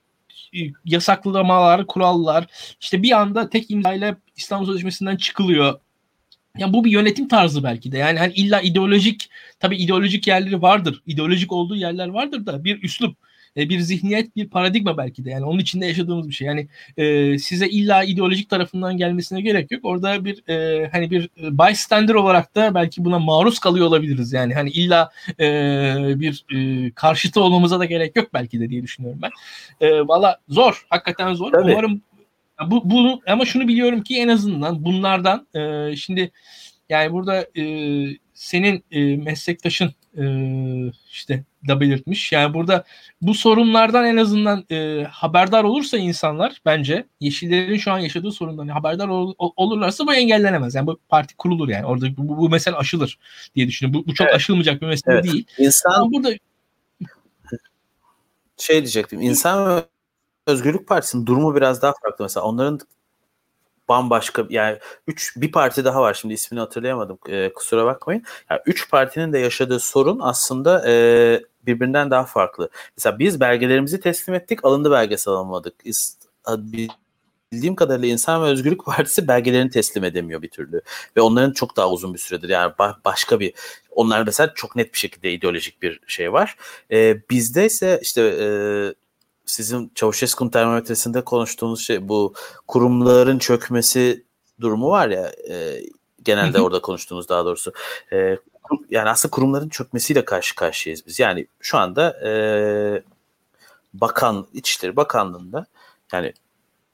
yasaklamalar, 0.85 1.87
kurallar 1.87 2.45
işte 2.81 3.03
bir 3.03 3.11
anda 3.11 3.49
tek 3.49 3.71
imzayla 3.71 4.15
İstanbul 4.35 4.65
Sözleşmesi'nden 4.65 5.17
çıkılıyor. 5.17 5.79
Yani 6.59 6.73
bu 6.73 6.85
bir 6.85 6.91
yönetim 6.91 7.27
tarzı 7.27 7.63
belki 7.63 7.91
de. 7.91 7.97
Yani 7.97 8.19
hani 8.19 8.33
illa 8.33 8.61
ideolojik 8.61 9.29
tabii 9.59 9.77
ideolojik 9.77 10.27
yerleri 10.27 10.61
vardır. 10.61 11.01
İdeolojik 11.05 11.51
olduğu 11.51 11.75
yerler 11.75 12.07
vardır 12.07 12.45
da 12.45 12.63
bir 12.63 12.83
üslup 12.83 13.17
e, 13.57 13.69
bir 13.69 13.79
zihniyet, 13.79 14.35
bir 14.35 14.49
paradigma 14.49 14.97
belki 14.97 15.25
de. 15.25 15.29
Yani 15.29 15.45
onun 15.45 15.59
içinde 15.59 15.85
yaşadığımız 15.85 16.29
bir 16.29 16.33
şey. 16.33 16.47
Yani 16.47 16.67
e, 16.97 17.37
size 17.39 17.67
illa 17.67 18.03
ideolojik 18.03 18.49
tarafından 18.49 18.97
gelmesine 18.97 19.41
gerek 19.41 19.71
yok. 19.71 19.85
Orada 19.85 20.25
bir 20.25 20.49
e, 20.49 20.87
hani 20.91 21.11
bir 21.11 21.29
bystander 21.37 22.13
olarak 22.13 22.55
da 22.55 22.75
belki 22.75 23.05
buna 23.05 23.19
maruz 23.19 23.59
kalıyor 23.59 23.87
olabiliriz. 23.87 24.33
Yani 24.33 24.53
hani 24.53 24.69
illa 24.69 25.09
e, 25.39 26.19
bir 26.19 26.45
e, 26.55 26.91
karşıtı 26.91 27.41
olmamıza 27.41 27.79
da 27.79 27.85
gerek 27.85 28.15
yok 28.15 28.33
belki 28.33 28.59
de 28.59 28.69
diye 28.69 28.83
düşünüyorum 28.83 29.21
ben. 29.21 29.31
E, 29.87 30.07
Valla 30.07 30.37
zor. 30.49 30.85
Hakikaten 30.89 31.33
zor. 31.33 31.51
Tabii. 31.51 31.71
Umarım 31.71 32.01
bu, 32.65 32.89
bu 32.89 33.21
ama 33.27 33.45
şunu 33.45 33.67
biliyorum 33.67 34.03
ki 34.03 34.17
en 34.17 34.27
azından 34.27 34.85
bunlardan 34.85 35.47
e, 35.55 35.95
şimdi 35.95 36.31
yani 36.89 37.11
burada 37.11 37.47
e, 37.57 37.63
senin 38.33 38.83
e, 38.91 39.15
meslektaşın 39.17 39.93
e, 40.17 40.23
işte 41.11 41.43
da 41.67 41.79
belirtmiş. 41.79 42.31
Yani 42.31 42.53
burada 42.53 42.83
bu 43.21 43.33
sorunlardan 43.33 44.05
en 44.05 44.17
azından 44.17 44.65
e, 44.71 45.03
haberdar 45.11 45.63
olursa 45.63 45.97
insanlar 45.97 46.61
bence 46.65 47.05
Yeşillerin 47.19 47.77
şu 47.77 47.91
an 47.91 47.99
yaşadığı 47.99 48.31
sorundan 48.31 48.67
haberdar 48.67 49.07
ol, 49.07 49.33
olurlarsa 49.37 50.07
bu 50.07 50.13
engellenemez. 50.13 50.75
Yani 50.75 50.87
bu 50.87 50.99
parti 51.09 51.35
kurulur 51.35 51.69
yani. 51.69 51.85
Orada 51.85 52.17
bu, 52.17 52.37
bu 52.37 52.49
mesele 52.49 52.75
aşılır 52.75 53.19
diye 53.55 53.67
düşünüyorum. 53.67 54.03
Bu, 54.03 54.11
bu 54.11 54.13
çok 54.13 54.27
evet. 54.27 54.35
aşılmayacak 54.35 54.81
bir 54.81 54.87
mesele 54.87 55.13
evet. 55.13 55.23
değil. 55.23 55.45
İnsan 55.57 55.91
Ama 55.91 56.11
burada 56.11 56.29
şey 58.57 58.75
diyecektim. 58.75 59.21
İnsan 59.21 59.83
Özgürlük 60.49 60.87
Partisi'nin 60.87 61.25
durumu 61.25 61.55
biraz 61.55 61.81
daha 61.81 61.93
farklı. 62.03 62.25
Mesela 62.25 62.45
onların 62.45 62.79
bambaşka 63.89 64.45
yani 64.49 64.79
üç 65.07 65.33
bir 65.37 65.51
parti 65.51 65.85
daha 65.85 66.01
var 66.01 66.13
şimdi 66.13 66.33
ismini 66.33 66.59
hatırlayamadım 66.59 67.19
e, 67.27 67.53
kusura 67.53 67.85
bakmayın. 67.85 68.23
Yani 68.49 68.61
üç 68.65 68.91
partinin 68.91 69.33
de 69.33 69.39
yaşadığı 69.39 69.79
sorun 69.79 70.19
aslında 70.21 70.89
e, 70.89 71.43
birbirinden 71.65 72.11
daha 72.11 72.23
farklı. 72.23 72.69
Mesela 72.97 73.19
biz 73.19 73.39
belgelerimizi 73.39 73.99
teslim 73.99 74.35
ettik 74.35 74.65
alındı 74.65 74.91
belgesi 74.91 75.29
alamadık. 75.29 75.75
Bildiğim 77.51 77.75
kadarıyla 77.75 78.07
İnsan 78.07 78.43
ve 78.43 78.45
Özgürlük 78.45 78.85
Partisi 78.85 79.27
belgelerini 79.27 79.69
teslim 79.69 80.03
edemiyor 80.03 80.41
bir 80.41 80.49
türlü. 80.49 80.81
Ve 81.17 81.21
onların 81.21 81.53
çok 81.53 81.77
daha 81.77 81.91
uzun 81.91 82.13
bir 82.13 82.19
süredir 82.19 82.49
yani 82.49 82.73
başka 83.05 83.39
bir 83.39 83.53
onlar 83.91 84.23
mesela 84.25 84.53
çok 84.55 84.75
net 84.75 84.93
bir 84.93 84.97
şekilde 84.97 85.31
ideolojik 85.31 85.81
bir 85.81 85.99
şey 86.07 86.33
var. 86.33 86.55
E, 86.91 87.29
bizde 87.29 87.65
ise 87.65 87.99
işte 88.03 88.21
e, 88.21 88.47
sizin 89.49 89.91
Çavuşesku'nun 89.95 90.49
termometresinde 90.49 91.23
konuştuğunuz 91.23 91.85
şey 91.85 92.07
bu 92.09 92.33
kurumların 92.67 93.39
çökmesi 93.39 94.25
durumu 94.61 94.89
var 94.89 95.09
ya 95.09 95.31
e, 95.49 95.81
genelde 96.23 96.61
orada 96.61 96.81
konuştuğunuz 96.81 97.29
daha 97.29 97.45
doğrusu. 97.45 97.73
E, 98.13 98.37
yani 98.89 99.09
aslında 99.09 99.31
kurumların 99.31 99.69
çökmesiyle 99.69 100.25
karşı 100.25 100.55
karşıyayız 100.55 101.07
biz. 101.07 101.19
Yani 101.19 101.47
şu 101.59 101.77
anda 101.77 102.27
e, 102.27 102.31
Bakan 103.93 104.47
İçişleri 104.53 104.95
Bakanlığı'nda 104.95 105.65
yani 106.13 106.33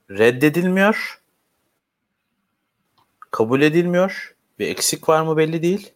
reddedilmiyor, 0.10 1.22
kabul 3.32 3.62
edilmiyor, 3.62 4.36
bir 4.60 4.68
eksik 4.68 5.10
var 5.10 5.22
mı 5.22 5.38
belli 5.38 5.62
değil 5.62 5.95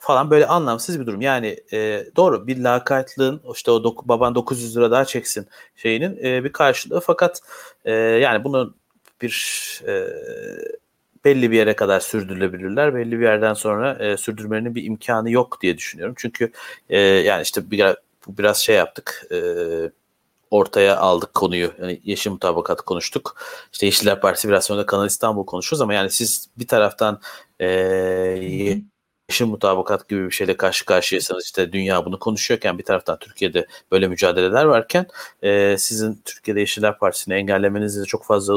falan 0.00 0.30
böyle 0.30 0.46
anlamsız 0.46 1.00
bir 1.00 1.06
durum. 1.06 1.20
Yani 1.20 1.56
e, 1.72 2.04
doğru 2.16 2.46
bir 2.46 2.58
lakatlığın 2.58 3.42
işte 3.54 3.70
o 3.70 3.84
doku, 3.84 4.08
baban 4.08 4.34
900 4.34 4.76
lira 4.76 4.90
daha 4.90 5.04
çeksin 5.04 5.48
şeyinin 5.76 6.18
e, 6.24 6.44
bir 6.44 6.52
karşılığı 6.52 7.00
fakat 7.00 7.40
e, 7.84 7.92
yani 7.92 8.44
bunu 8.44 8.74
bir 9.22 9.80
e, 9.86 10.06
belli 11.24 11.50
bir 11.50 11.56
yere 11.56 11.76
kadar 11.76 12.00
sürdürülebilirler. 12.00 12.94
Belli 12.94 13.18
bir 13.18 13.24
yerden 13.24 13.54
sonra 13.54 13.94
e, 13.94 14.16
sürdürmenin 14.16 14.74
bir 14.74 14.84
imkanı 14.84 15.30
yok 15.30 15.58
diye 15.62 15.78
düşünüyorum. 15.78 16.14
Çünkü 16.18 16.52
e, 16.90 16.98
yani 17.00 17.42
işte 17.42 17.70
bir, 17.70 17.84
bu 18.26 18.38
biraz 18.38 18.58
şey 18.58 18.76
yaptık. 18.76 19.26
E, 19.32 19.38
ortaya 20.50 20.96
aldık 20.96 21.34
konuyu. 21.34 21.72
Yani 21.80 22.00
Yeşil 22.04 22.30
Mutabakat 22.30 22.82
konuştuk. 22.82 23.36
İşte 23.72 23.86
Yeşiller 23.86 24.20
Partisi 24.20 24.48
biraz 24.48 24.64
sonra 24.64 24.86
Kanal 24.86 25.06
İstanbul 25.06 25.46
konuşuyoruz 25.46 25.80
ama 25.82 25.94
yani 25.94 26.10
siz 26.10 26.48
bir 26.58 26.66
taraftan 26.66 27.20
e, 27.60 27.66
yeşil 29.30 29.46
mutabakat 29.46 30.08
gibi 30.08 30.26
bir 30.26 30.30
şeyle 30.30 30.56
karşı 30.56 30.84
karşıyaysanız 30.84 31.44
işte 31.44 31.72
dünya 31.72 32.04
bunu 32.04 32.18
konuşuyorken 32.18 32.78
bir 32.78 32.84
taraftan 32.84 33.18
Türkiye'de 33.18 33.66
böyle 33.92 34.08
mücadeleler 34.08 34.64
varken 34.64 35.06
e, 35.42 35.76
sizin 35.78 36.22
Türkiye'de 36.24 36.60
Yeşiller 36.60 36.98
Partisi'ni 36.98 37.34
engellemenizi 37.34 38.04
çok 38.04 38.24
fazla 38.24 38.54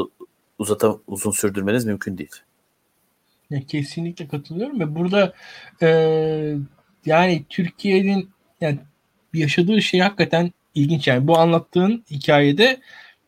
uzata, 0.58 0.96
uzun 1.06 1.30
sürdürmeniz 1.30 1.84
mümkün 1.84 2.18
değil. 2.18 2.36
Ya 3.50 3.60
kesinlikle 3.68 4.28
katılıyorum 4.28 4.80
ve 4.80 4.94
burada 4.94 5.34
e, 5.82 5.88
yani 7.06 7.44
Türkiye'nin 7.48 8.30
yani 8.60 8.78
yaşadığı 9.34 9.82
şey 9.82 10.00
hakikaten 10.00 10.52
ilginç 10.74 11.08
yani 11.08 11.26
bu 11.26 11.38
anlattığın 11.38 12.04
hikayede 12.10 12.80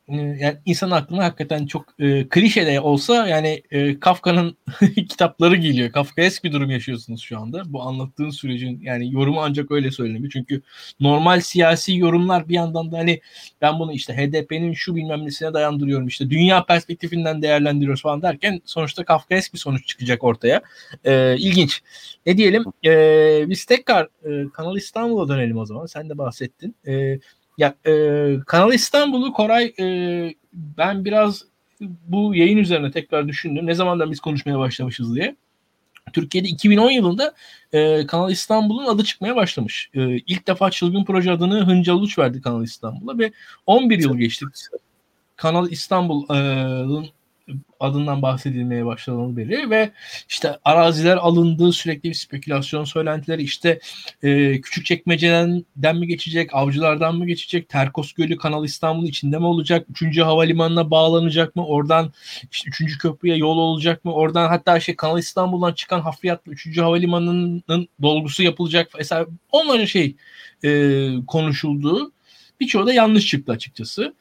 yani 0.09 0.57
insan 0.65 0.91
aklına 0.91 1.25
hakikaten 1.25 1.67
çok 1.67 1.85
e, 1.99 2.29
klişe 2.29 2.67
de 2.67 2.81
olsa 2.81 3.29
yani 3.29 3.63
e, 3.71 4.01
Kafka'nın 4.01 4.57
kitapları 5.09 5.57
geliyor. 5.57 5.93
Kafkaesk 5.93 6.45
bir 6.45 6.53
durum 6.53 6.71
yaşıyorsunuz 6.71 7.23
şu 7.23 7.39
anda. 7.41 7.63
Bu 7.67 7.83
anlattığın 7.83 8.31
sürecin 8.31 8.81
yani 8.83 9.13
yorumu 9.13 9.41
ancak 9.43 9.71
öyle 9.71 9.91
söylenebilir. 9.91 10.31
Çünkü 10.31 10.63
normal 11.01 11.41
siyasi 11.41 11.97
yorumlar 11.97 12.49
bir 12.49 12.55
yandan 12.55 12.93
da 12.93 12.99
hani 12.99 13.21
ben 13.61 13.79
bunu 13.79 13.93
işte 13.93 14.15
HDP'nin 14.15 14.73
şu 14.73 14.97
bilmem 14.97 15.25
nesine 15.25 15.55
dayandırıyorum 15.55 16.07
işte 16.07 16.31
dünya 16.31 16.65
perspektifinden 16.65 17.43
değerlendiriyoruz 17.43 18.03
falan 18.03 18.23
derken 18.23 18.61
sonuçta 18.65 19.05
Kafkaesk 19.05 19.55
bir 19.55 19.59
sonuç 19.59 19.87
çıkacak 19.87 20.25
ortaya. 20.25 20.63
E, 21.05 21.37
ilginç. 21.39 21.83
Ne 22.27 22.37
diyelim? 22.37 22.65
E, 22.85 23.45
biz 23.49 23.65
tekrar 23.65 24.05
e, 24.05 24.51
Kanal 24.53 24.77
İstanbul'a 24.77 25.29
dönelim 25.29 25.59
o 25.59 25.67
zaman. 25.67 25.87
Sen 25.87 26.11
de 26.11 26.19
bahsettin. 26.19 26.77
E, 26.87 27.19
ya 27.59 27.75
e, 27.87 28.37
Kanal 28.47 28.73
İstanbul'u 28.73 29.33
Koray 29.33 29.75
e, 29.81 30.35
ben 30.53 31.05
biraz 31.05 31.45
bu 31.81 32.35
yayın 32.35 32.59
üzerine 32.59 32.91
tekrar 32.91 33.29
düşündüm. 33.29 33.67
Ne 33.67 33.75
zamandan 33.75 34.11
biz 34.11 34.21
konuşmaya 34.21 34.59
başlamışız 34.59 35.15
diye. 35.15 35.37
Türkiye'de 36.13 36.49
2010 36.49 36.91
yılında 36.91 37.35
e, 37.73 38.07
Kanal 38.07 38.31
İstanbul'un 38.31 38.87
adı 38.87 39.05
çıkmaya 39.05 39.37
başlamış. 39.37 39.91
E, 39.95 40.17
ilk 40.17 40.47
defa 40.47 40.71
çılgın 40.71 41.05
proje 41.05 41.33
adını 41.33 41.67
Hıncal 41.67 41.95
Uluç 41.95 42.19
verdi 42.19 42.41
Kanal 42.41 42.65
İstanbul'a 42.65 43.19
ve 43.19 43.33
11 43.67 43.99
yıl 43.99 44.17
geçti. 44.17 44.47
Kanal 45.37 45.71
İstanbul'un 45.71 47.09
adından 47.81 48.23
bahsedilmeye 48.23 48.87
başlanıldı 48.87 49.37
beri 49.37 49.71
ve 49.71 49.91
işte 50.29 50.59
araziler 50.65 51.17
alındı 51.17 51.73
sürekli 51.73 52.09
bir 52.09 52.15
spekülasyon 52.15 52.85
söylentileri 52.85 53.43
işte 53.43 53.81
e, 54.23 54.61
küçük 54.61 54.87
çekmeceden 54.87 55.97
mi 55.97 56.07
geçecek 56.07 56.55
avcılardan 56.55 57.17
mı 57.17 57.27
geçecek 57.27 57.69
Terkos 57.69 58.13
Gölü 58.13 58.37
Kanal 58.37 58.65
İstanbul'un 58.65 59.07
içinde 59.07 59.39
mi 59.39 59.47
olacak 59.47 59.87
üçüncü 59.91 60.23
havalimanına 60.23 60.91
bağlanacak 60.91 61.57
mı 61.57 61.67
oradan 61.67 62.13
işte 62.53 62.69
üçüncü 62.69 62.99
köprüye 62.99 63.37
yol 63.37 63.59
olacak 63.59 64.05
mı 64.05 64.13
oradan 64.13 64.49
hatta 64.49 64.81
şey 64.81 64.97
Kanal 64.97 65.19
İstanbul'dan 65.19 65.73
çıkan 65.73 66.01
hafriyatla 66.01 66.53
üçüncü 66.53 66.81
havalimanının 66.81 67.89
dolgusu 68.03 68.43
yapılacak 68.43 68.89
mesela 68.99 69.27
onların 69.53 69.85
şey 69.85 70.17
e, 70.65 71.11
konuşulduğu 71.27 72.13
birçoğu 72.61 72.87
da 72.87 72.93
yanlış 72.93 73.27
çıktı 73.27 73.53
açıkçası. 73.53 74.15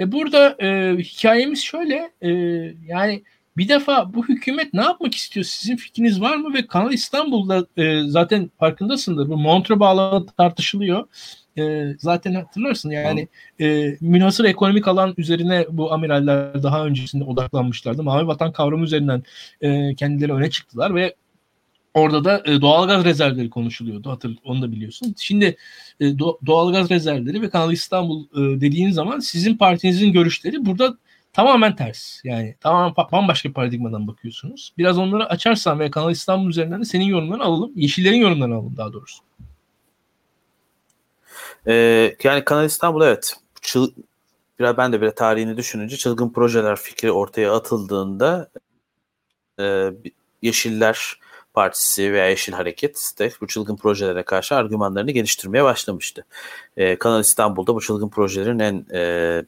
E 0.00 0.12
burada 0.12 0.56
e, 0.62 0.96
hikayemiz 0.98 1.62
şöyle 1.62 2.10
e, 2.22 2.30
yani 2.86 3.22
bir 3.56 3.68
defa 3.68 4.14
bu 4.14 4.28
hükümet 4.28 4.74
ne 4.74 4.82
yapmak 4.82 5.14
istiyor? 5.14 5.44
Sizin 5.44 5.76
fikriniz 5.76 6.20
var 6.20 6.36
mı? 6.36 6.54
Ve 6.54 6.66
Kanal 6.66 6.92
İstanbul'da 6.92 7.66
e, 7.76 8.02
zaten 8.08 8.50
farkındasındır. 8.58 9.28
Bu 9.28 9.36
Montre 9.36 9.80
bağlamı 9.80 10.26
tartışılıyor. 10.26 11.08
E, 11.58 11.84
zaten 11.98 12.34
hatırlarsın 12.34 12.90
yani 12.90 13.28
e, 13.60 13.96
münhasır 14.00 14.44
ekonomik 14.44 14.88
alan 14.88 15.14
üzerine 15.16 15.66
bu 15.70 15.92
amiraller 15.92 16.62
daha 16.62 16.86
öncesinde 16.86 17.24
odaklanmışlardı. 17.24 18.02
Mavi 18.02 18.26
vatan 18.26 18.52
kavramı 18.52 18.84
üzerinden 18.84 19.22
e, 19.60 19.94
kendileri 19.94 20.32
öne 20.32 20.50
çıktılar 20.50 20.94
ve 20.94 21.14
Orada 21.94 22.24
da 22.24 22.42
e, 22.44 22.60
doğalgaz 22.60 23.04
rezervleri 23.04 23.50
konuşuluyordu. 23.50 24.10
Hatır, 24.10 24.38
onu 24.44 24.62
da 24.62 24.72
biliyorsun. 24.72 25.14
Şimdi 25.18 25.56
e, 26.00 26.18
do, 26.18 26.38
doğalgaz 26.46 26.90
rezervleri 26.90 27.42
ve 27.42 27.50
Kanal 27.50 27.72
İstanbul 27.72 28.24
e, 28.24 28.60
dediğin 28.60 28.90
zaman 28.90 29.18
sizin 29.18 29.56
partinizin 29.56 30.12
görüşleri 30.12 30.66
burada 30.66 30.98
tamamen 31.32 31.76
ters. 31.76 32.24
Yani 32.24 32.56
tamamen 32.60 32.94
bambaşka 33.12 33.48
bir 33.48 33.54
paradigmadan 33.54 34.08
bakıyorsunuz. 34.08 34.72
Biraz 34.78 34.98
onları 34.98 35.26
açarsan 35.28 35.80
ve 35.80 35.90
Kanal 35.90 36.10
İstanbul 36.10 36.50
üzerinden 36.50 36.80
de 36.80 36.84
senin 36.84 37.04
yorumlarını 37.04 37.44
alalım. 37.44 37.72
Yeşillerin 37.76 38.16
yorumlarını 38.16 38.54
alalım 38.54 38.76
daha 38.76 38.92
doğrusu. 38.92 39.22
Ee, 41.66 42.16
yani 42.24 42.44
Kanal 42.44 42.66
İstanbul 42.66 43.02
evet. 43.02 43.36
Çıl, 43.62 43.92
biraz 44.58 44.76
ben 44.76 44.92
de 44.92 45.00
bir 45.00 45.10
tarihini 45.10 45.56
düşününce 45.56 45.96
çılgın 45.96 46.32
projeler 46.32 46.76
fikri 46.76 47.12
ortaya 47.12 47.54
atıldığında 47.54 48.50
e, 49.60 49.90
Yeşiller 50.42 51.18
Partisi 51.54 52.12
veya 52.12 52.28
Yeşil 52.28 52.52
Hareket 52.52 53.12
de 53.18 53.30
bu 53.40 53.46
çılgın 53.46 53.76
projelere 53.76 54.22
karşı 54.22 54.54
argümanlarını 54.54 55.10
geliştirmeye 55.10 55.64
başlamıştı. 55.64 56.24
Ee, 56.76 56.96
Kanal 56.98 57.20
İstanbul'da 57.20 57.74
bu 57.74 57.80
çılgın 57.80 58.08
projelerin 58.08 58.58
en 58.58 58.86
e, 58.94 59.44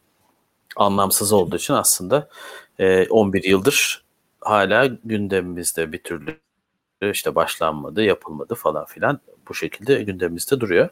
anlamsız 0.77 1.33
olduğu 1.33 1.57
için 1.57 1.75
aslında 1.75 2.29
e, 2.79 3.09
11 3.09 3.45
yıldır 3.45 4.05
hala 4.41 4.87
gündemimizde 5.05 5.93
bir 5.93 6.03
türlü 6.03 6.39
işte 7.03 7.35
başlanmadı, 7.35 8.03
yapılmadı 8.03 8.55
falan 8.55 8.85
filan 8.85 9.21
bu 9.49 9.55
şekilde 9.55 10.03
gündemimizde 10.03 10.61
duruyor. 10.61 10.89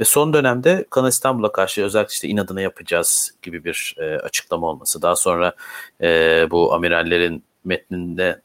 Ve 0.00 0.04
son 0.04 0.32
dönemde 0.32 0.86
Kanal 0.90 1.08
İstanbul'a 1.08 1.52
karşı 1.52 1.84
özellikle 1.84 2.12
işte 2.12 2.28
inadına 2.28 2.60
yapacağız 2.60 3.34
gibi 3.42 3.64
bir 3.64 3.96
e, 3.98 4.16
açıklama 4.16 4.66
olması. 4.66 5.02
Daha 5.02 5.16
sonra 5.16 5.52
e, 6.00 6.46
bu 6.50 6.74
amirallerin 6.74 7.44
metninde 7.64 8.40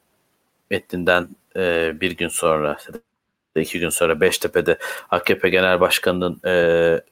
metninden 0.70 1.30
e, 1.56 1.94
bir 2.02 2.12
gün 2.12 2.28
sonra 2.28 2.78
iki 3.56 3.80
gün 3.80 3.90
sonra 3.90 4.22
Beştepe'de 4.22 4.78
AKP 5.10 5.50
Genel 5.50 5.80
Başkanı'nın 5.80 6.40
e, 6.46 6.50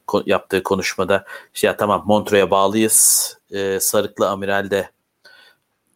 ko- 0.06 0.22
yaptığı 0.26 0.62
konuşmada 0.62 1.24
işte 1.54 1.66
ya 1.66 1.76
tamam 1.76 2.02
Montreux'e 2.06 2.50
bağlıyız. 2.50 3.38
E, 3.50 3.80
Sarıklı 3.80 4.28
Amiral'de 4.28 4.90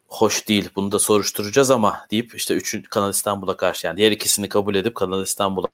hoş 0.08 0.48
değil 0.48 0.70
bunu 0.76 0.92
da 0.92 0.98
soruşturacağız 0.98 1.70
ama 1.70 2.06
deyip 2.10 2.34
işte 2.34 2.54
üçün 2.54 2.82
Kanal 2.82 3.10
İstanbul'a 3.10 3.56
karşı 3.56 3.86
yani 3.86 3.96
diğer 3.96 4.12
ikisini 4.12 4.48
kabul 4.48 4.74
edip 4.74 4.94
Kanal 4.94 5.22
İstanbul'a 5.22 5.68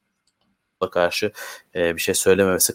karşı 0.90 1.32
e, 1.74 1.96
bir 1.96 2.00
şey 2.00 2.14
söylememesi 2.14 2.74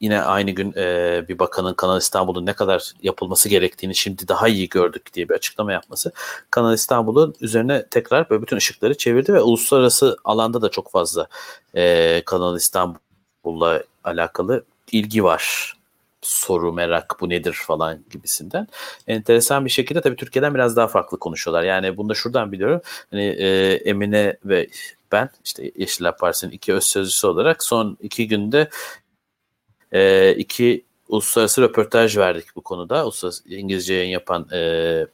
yine 0.00 0.22
aynı 0.22 0.50
gün 0.50 0.72
e, 0.76 1.24
bir 1.28 1.38
bakanın 1.38 1.74
Kanal 1.74 1.98
İstanbul'un 1.98 2.46
ne 2.46 2.52
kadar 2.52 2.92
yapılması 3.02 3.48
gerektiğini 3.48 3.94
şimdi 3.94 4.28
daha 4.28 4.48
iyi 4.48 4.68
gördük 4.68 5.14
diye 5.14 5.28
bir 5.28 5.34
açıklama 5.34 5.72
yapması 5.72 6.12
Kanal 6.50 6.74
İstanbul'un 6.74 7.34
üzerine 7.40 7.86
tekrar 7.90 8.30
böyle 8.30 8.42
bütün 8.42 8.56
ışıkları 8.56 8.96
çevirdi 8.96 9.34
ve 9.34 9.40
uluslararası 9.40 10.16
alanda 10.24 10.62
da 10.62 10.68
çok 10.68 10.90
fazla 10.90 11.26
e, 11.74 12.22
Kanal 12.26 12.56
İstanbul'la 12.56 13.82
alakalı 14.04 14.64
ilgi 14.92 15.24
var 15.24 15.74
soru, 16.24 16.72
merak 16.72 17.16
bu 17.20 17.28
nedir 17.28 17.52
falan 17.52 18.04
gibisinden. 18.10 18.68
Enteresan 19.06 19.64
bir 19.64 19.70
şekilde 19.70 20.00
tabii 20.00 20.16
Türkiye'den 20.16 20.54
biraz 20.54 20.76
daha 20.76 20.88
farklı 20.88 21.18
konuşuyorlar. 21.18 21.64
Yani 21.64 21.96
bunu 21.96 22.08
da 22.08 22.14
şuradan 22.14 22.52
biliyorum. 22.52 22.80
Hani 23.10 23.24
e, 23.24 23.74
Emine 23.74 24.36
ve 24.44 24.68
ben 25.12 25.30
işte 25.44 25.72
Yeşiller 25.76 26.16
Partisi'nin 26.16 26.50
iki 26.52 26.74
öz 26.74 26.84
sözcüsü 26.84 27.26
olarak 27.26 27.62
son 27.62 27.96
iki 28.00 28.28
günde 28.28 28.68
e, 29.94 30.34
iki 30.34 30.84
uluslararası 31.08 31.62
röportaj 31.62 32.16
verdik 32.16 32.44
bu 32.56 32.60
konuda. 32.60 33.04
Uluslararası 33.04 33.48
İngilizce 33.48 33.94
yayın 33.94 34.10
yapan 34.10 34.48
e, 34.52 35.06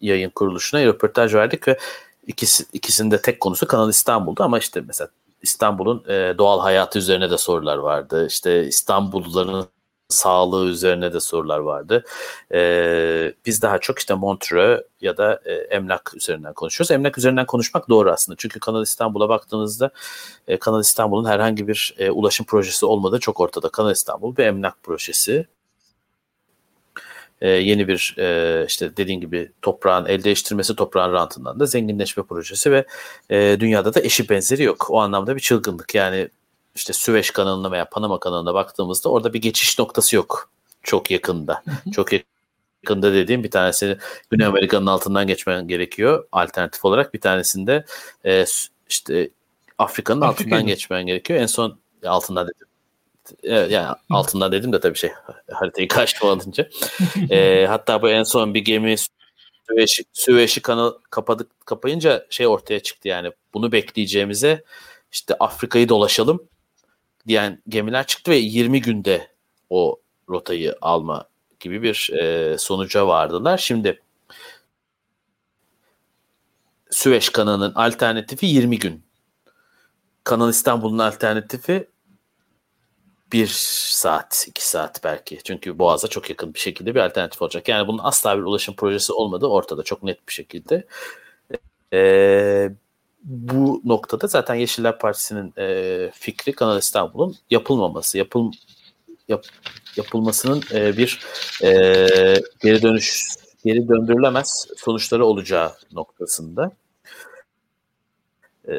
yayın 0.00 0.30
kuruluşuna 0.30 0.84
röportaj 0.84 1.34
verdik 1.34 1.68
ve 1.68 1.78
ikisi, 2.26 2.64
ikisinde 2.72 3.22
tek 3.22 3.40
konusu 3.40 3.66
Kanal 3.66 3.90
İstanbul'da 3.90 4.44
ama 4.44 4.58
işte 4.58 4.82
mesela 4.86 5.08
İstanbul'un 5.42 6.04
e, 6.08 6.34
doğal 6.38 6.60
hayatı 6.60 6.98
üzerine 6.98 7.30
de 7.30 7.38
sorular 7.38 7.76
vardı. 7.76 8.26
İşte 8.26 8.66
İstanbulluların 8.66 9.66
sağlığı 10.08 10.66
üzerine 10.66 11.12
de 11.12 11.20
sorular 11.20 11.58
vardı. 11.58 12.04
Ee, 12.52 13.32
biz 13.46 13.62
daha 13.62 13.78
çok 13.78 13.98
işte 13.98 14.14
Montreux 14.14 14.82
ya 15.00 15.16
da 15.16 15.40
e, 15.44 15.52
emlak 15.52 16.12
üzerinden 16.16 16.52
konuşuyoruz. 16.52 16.90
Emlak 16.90 17.18
üzerinden 17.18 17.46
konuşmak 17.46 17.88
doğru 17.88 18.12
aslında. 18.12 18.36
Çünkü 18.38 18.60
Kanal 18.60 18.82
İstanbul'a 18.82 19.28
baktığınızda 19.28 19.90
e, 20.48 20.58
Kanal 20.58 20.80
İstanbul'un 20.80 21.28
herhangi 21.28 21.68
bir 21.68 21.94
e, 21.98 22.10
ulaşım 22.10 22.46
projesi 22.46 22.86
olmadığı 22.86 23.18
çok 23.20 23.40
ortada. 23.40 23.68
Kanal 23.68 23.92
İstanbul 23.92 24.36
bir 24.36 24.44
emlak 24.44 24.82
projesi. 24.82 25.46
E, 27.40 27.48
yeni 27.48 27.88
bir 27.88 28.14
e, 28.18 28.64
işte 28.66 28.96
dediğin 28.96 29.20
gibi 29.20 29.52
toprağın 29.62 30.06
el 30.06 30.24
değiştirmesi 30.24 30.76
toprağın 30.76 31.12
rantından 31.12 31.60
da 31.60 31.66
zenginleşme 31.66 32.22
projesi 32.22 32.72
ve 32.72 32.86
e, 33.30 33.56
dünyada 33.60 33.94
da 33.94 34.00
eşi 34.00 34.28
benzeri 34.28 34.62
yok. 34.62 34.86
O 34.90 35.00
anlamda 35.00 35.36
bir 35.36 35.40
çılgınlık. 35.40 35.94
Yani 35.94 36.28
işte 36.74 36.92
Süveyş 36.92 37.30
kanalına 37.30 37.70
veya 37.70 37.88
Panama 37.88 38.20
kanalına 38.20 38.54
baktığımızda 38.54 39.08
orada 39.08 39.32
bir 39.32 39.40
geçiş 39.40 39.78
noktası 39.78 40.16
yok. 40.16 40.50
Çok 40.82 41.10
yakında. 41.10 41.62
Çok 41.92 42.08
yakında 42.12 43.12
dediğim 43.14 43.44
bir 43.44 43.50
tanesi 43.50 43.98
Güney 44.30 44.46
Amerika'nın 44.46 44.86
altından 44.86 45.26
geçmen 45.26 45.68
gerekiyor 45.68 46.26
alternatif 46.32 46.84
olarak. 46.84 47.14
Bir 47.14 47.20
tanesinde 47.20 47.84
e, 48.24 48.44
işte 48.88 49.30
Afrika'nın 49.78 50.20
Afrika 50.20 50.48
altından 50.48 50.66
geçmen 50.66 51.06
gerekiyor. 51.06 51.40
En 51.40 51.46
son 51.46 51.78
altından 52.06 52.48
dedim. 52.48 52.66
Yani 53.70 53.96
altından 54.10 54.52
dedim 54.52 54.72
de 54.72 54.80
tabii 54.80 54.98
şey 54.98 55.10
haritayı 55.52 55.88
karşılamadınca. 55.88 56.68
e, 57.30 57.66
hatta 57.68 58.02
bu 58.02 58.08
en 58.08 58.22
son 58.22 58.54
bir 58.54 58.64
gemi 58.64 58.96
Süveyş'i, 59.68 60.04
Süveyş'i 60.12 60.62
kanal 60.62 60.92
kapadık 61.10 61.66
kapayınca 61.66 62.26
şey 62.30 62.46
ortaya 62.46 62.80
çıktı 62.80 63.08
yani 63.08 63.32
bunu 63.54 63.72
bekleyeceğimize 63.72 64.64
işte 65.12 65.34
Afrika'yı 65.40 65.88
dolaşalım 65.88 66.48
diyen 67.26 67.62
gemiler 67.68 68.06
çıktı 68.06 68.30
ve 68.30 68.36
20 68.36 68.80
günde 68.80 69.28
o 69.70 70.00
rotayı 70.28 70.76
alma 70.80 71.28
gibi 71.60 71.82
bir 71.82 72.10
e, 72.12 72.58
sonuca 72.58 73.06
vardılar. 73.06 73.58
Şimdi 73.58 74.02
Süveyş 76.90 77.28
kanalının 77.28 77.74
alternatifi 77.74 78.46
20 78.46 78.78
gün. 78.78 79.02
Kanal 80.24 80.50
İstanbul'un 80.50 80.98
alternatifi 80.98 81.88
1 83.32 83.46
saat, 83.90 84.44
2 84.48 84.68
saat 84.68 85.04
belki. 85.04 85.38
Çünkü 85.44 85.78
Boğaz'a 85.78 86.08
çok 86.08 86.30
yakın 86.30 86.54
bir 86.54 86.58
şekilde 86.58 86.94
bir 86.94 87.00
alternatif 87.00 87.42
olacak. 87.42 87.68
Yani 87.68 87.88
bunun 87.88 88.00
asla 88.02 88.38
bir 88.38 88.42
ulaşım 88.42 88.76
projesi 88.76 89.12
olmadığı 89.12 89.46
ortada 89.46 89.82
çok 89.82 90.02
net 90.02 90.28
bir 90.28 90.32
şekilde. 90.32 90.86
Ee, 91.92 92.70
bu 93.22 93.82
noktada 93.84 94.26
zaten 94.26 94.54
Yeşiller 94.54 94.98
Partisi'nin 94.98 95.54
e, 95.58 96.10
fikri 96.14 96.52
Kanal 96.52 96.78
İstanbul'un 96.78 97.36
yapılmaması, 97.50 98.18
yapıl 98.18 98.52
yap, 99.28 99.44
yapılmasının 99.96 100.62
e, 100.72 100.96
bir 100.96 101.20
e, 101.62 101.70
geri 102.62 102.82
dönüş 102.82 103.22
geri 103.64 103.88
döndürülemez 103.88 104.66
sonuçları 104.76 105.24
olacağı 105.24 105.72
noktasında. 105.92 106.72
E, 108.68 108.72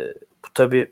bu 0.46 0.54
tabi 0.54 0.92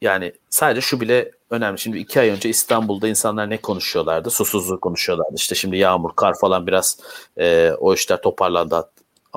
yani 0.00 0.32
sadece 0.50 0.80
şu 0.80 1.00
bile 1.00 1.32
önemli. 1.50 1.78
Şimdi 1.78 1.98
iki 1.98 2.20
ay 2.20 2.28
önce 2.28 2.48
İstanbul'da 2.48 3.08
insanlar 3.08 3.50
ne 3.50 3.60
konuşuyorlardı? 3.60 4.30
Susuzluğu 4.30 4.80
konuşuyorlardı. 4.80 5.34
İşte 5.36 5.54
şimdi 5.54 5.76
yağmur, 5.76 6.10
kar 6.16 6.38
falan 6.38 6.66
biraz 6.66 7.00
e, 7.38 7.70
o 7.78 7.94
işler 7.94 8.22
toparlandı. 8.22 8.90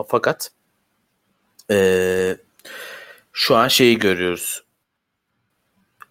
Fakat 0.07 0.51
e, 1.71 2.37
şu 3.37 3.55
an 3.55 3.67
şeyi 3.67 3.99
görüyoruz. 3.99 4.63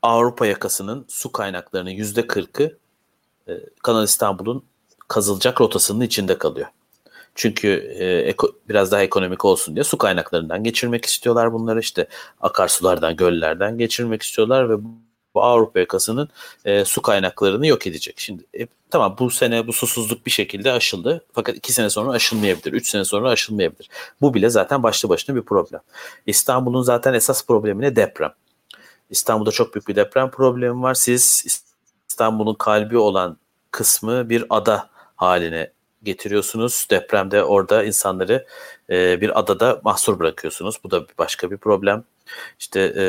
Avrupa 0.02 0.46
yakasının 0.46 1.04
su 1.08 1.32
kaynaklarının 1.32 1.90
yüzde 1.90 2.26
kırkı 2.26 2.78
e, 3.48 3.52
Kanal 3.82 4.04
İstanbul'un 4.04 4.64
kazılacak 5.08 5.60
rotasının 5.60 6.00
içinde 6.00 6.38
kalıyor. 6.38 6.66
Çünkü 7.34 7.68
e, 7.98 8.04
eko, 8.06 8.52
biraz 8.68 8.92
daha 8.92 9.02
ekonomik 9.02 9.44
olsun 9.44 9.74
diye 9.76 9.84
su 9.84 9.98
kaynaklarından 9.98 10.64
geçirmek 10.64 11.04
istiyorlar 11.04 11.52
bunları 11.52 11.80
işte 11.80 12.08
akarsulardan, 12.40 13.16
göllerden 13.16 13.78
geçirmek 13.78 14.22
istiyorlar 14.22 14.70
ve 14.70 14.76
bu 15.37 15.43
Avrupa 15.43 15.80
yakasının 15.80 16.28
e, 16.64 16.84
su 16.84 17.03
kaynaklarını 17.03 17.66
yok 17.66 17.87
edecek. 17.87 18.14
Şimdi 18.18 18.47
e, 18.59 18.66
tamam 18.91 19.16
bu 19.18 19.30
sene 19.30 19.66
bu 19.66 19.72
susuzluk 19.72 20.26
bir 20.26 20.30
şekilde 20.30 20.72
aşıldı. 20.72 21.24
Fakat 21.32 21.57
iki 21.57 21.72
sene 21.72 21.91
sonra 21.91 22.11
aşılmayabilir. 22.11 22.72
Üç 22.72 22.89
sene 22.89 23.05
sonra 23.05 23.30
aşılmayabilir. 23.30 23.89
Bu 24.20 24.34
bile 24.34 24.51
zaten 24.51 24.82
başlı 24.82 25.09
başına 25.09 25.37
bir 25.37 25.43
problem. 25.43 25.80
İstanbul'un 26.26 26.82
zaten 26.82 27.14
esas 27.14 27.47
problemi 27.47 27.82
ne? 27.82 27.97
Deprem. 27.97 28.32
İstanbul'da 29.11 29.51
çok 29.51 29.74
büyük 29.74 29.89
bir 29.89 29.97
deprem 29.97 30.30
problemi 30.30 30.82
var. 30.82 30.95
Siz 30.95 31.47
İstanbul'un 32.09 32.55
kalbi 32.55 32.99
olan 32.99 33.37
kısmı 33.70 34.30
bir 34.30 34.45
ada 34.51 34.91
haline 35.16 35.72
getiriyorsunuz. 36.03 36.87
Depremde 36.91 37.45
orada 37.45 37.84
insanları 37.84 38.47
e, 38.91 39.20
bir 39.20 39.39
adada 39.41 39.80
mahsur 39.84 40.18
bırakıyorsunuz. 40.18 40.76
Bu 40.84 40.91
da 40.91 41.07
başka 41.18 41.51
bir 41.51 41.57
problem. 41.57 42.05
İşte 42.59 42.95
e, 42.97 43.05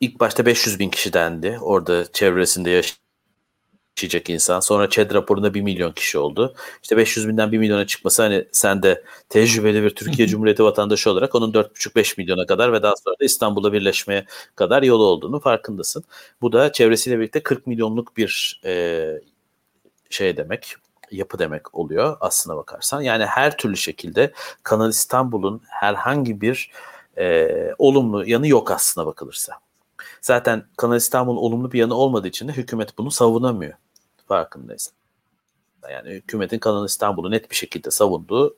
ilk 0.00 0.20
başta 0.20 0.46
500 0.46 0.78
bin 0.78 0.90
kişi 0.90 1.12
dendi. 1.12 1.58
Orada 1.62 2.12
çevresinde 2.12 2.70
yaşayacak 2.70 4.30
insan. 4.30 4.60
Sonra 4.60 4.90
ÇED 4.90 5.14
raporunda 5.14 5.54
1 5.54 5.60
milyon 5.60 5.92
kişi 5.92 6.18
oldu. 6.18 6.54
İşte 6.82 6.96
500 6.96 7.28
binden 7.28 7.52
1 7.52 7.58
milyona 7.58 7.86
çıkması 7.86 8.22
hani 8.22 8.44
sen 8.52 8.82
de 8.82 9.04
tecrübeli 9.28 9.82
bir 9.82 9.90
Türkiye 9.90 10.28
Cumhuriyeti 10.28 10.64
vatandaşı 10.64 11.10
olarak 11.10 11.34
onun 11.34 11.52
4,5-5 11.52 12.14
milyona 12.18 12.46
kadar 12.46 12.72
ve 12.72 12.82
daha 12.82 12.94
sonra 13.04 13.18
da 13.20 13.24
İstanbul'a 13.24 13.72
birleşmeye 13.72 14.26
kadar 14.54 14.82
yolu 14.82 15.04
olduğunu 15.04 15.40
farkındasın. 15.40 16.04
Bu 16.42 16.52
da 16.52 16.72
çevresiyle 16.72 17.18
birlikte 17.18 17.42
40 17.42 17.66
milyonluk 17.66 18.16
bir 18.16 18.60
e, 18.64 19.04
şey 20.10 20.36
demek 20.36 20.74
yapı 21.10 21.38
demek 21.38 21.74
oluyor 21.74 22.16
aslına 22.20 22.56
bakarsan. 22.56 23.00
Yani 23.00 23.26
her 23.26 23.56
türlü 23.56 23.76
şekilde 23.76 24.32
Kanal 24.62 24.90
İstanbul'un 24.90 25.62
herhangi 25.68 26.40
bir 26.40 26.70
e, 27.18 27.48
olumlu 27.78 28.26
yanı 28.26 28.48
yok 28.48 28.70
aslına 28.70 29.06
bakılırsa. 29.06 29.65
Zaten 30.26 30.64
Kanal 30.76 30.96
İstanbul'un 30.96 31.36
olumlu 31.36 31.72
bir 31.72 31.78
yanı 31.78 31.94
olmadığı 31.94 32.28
için 32.28 32.48
de 32.48 32.52
hükümet 32.52 32.98
bunu 32.98 33.10
savunamıyor. 33.10 33.72
Farkındayız. 34.28 34.92
Yani 35.90 36.10
hükümetin 36.10 36.58
Kanal 36.58 36.86
İstanbul'u 36.86 37.30
net 37.30 37.50
bir 37.50 37.56
şekilde 37.56 37.90
savunduğu 37.90 38.56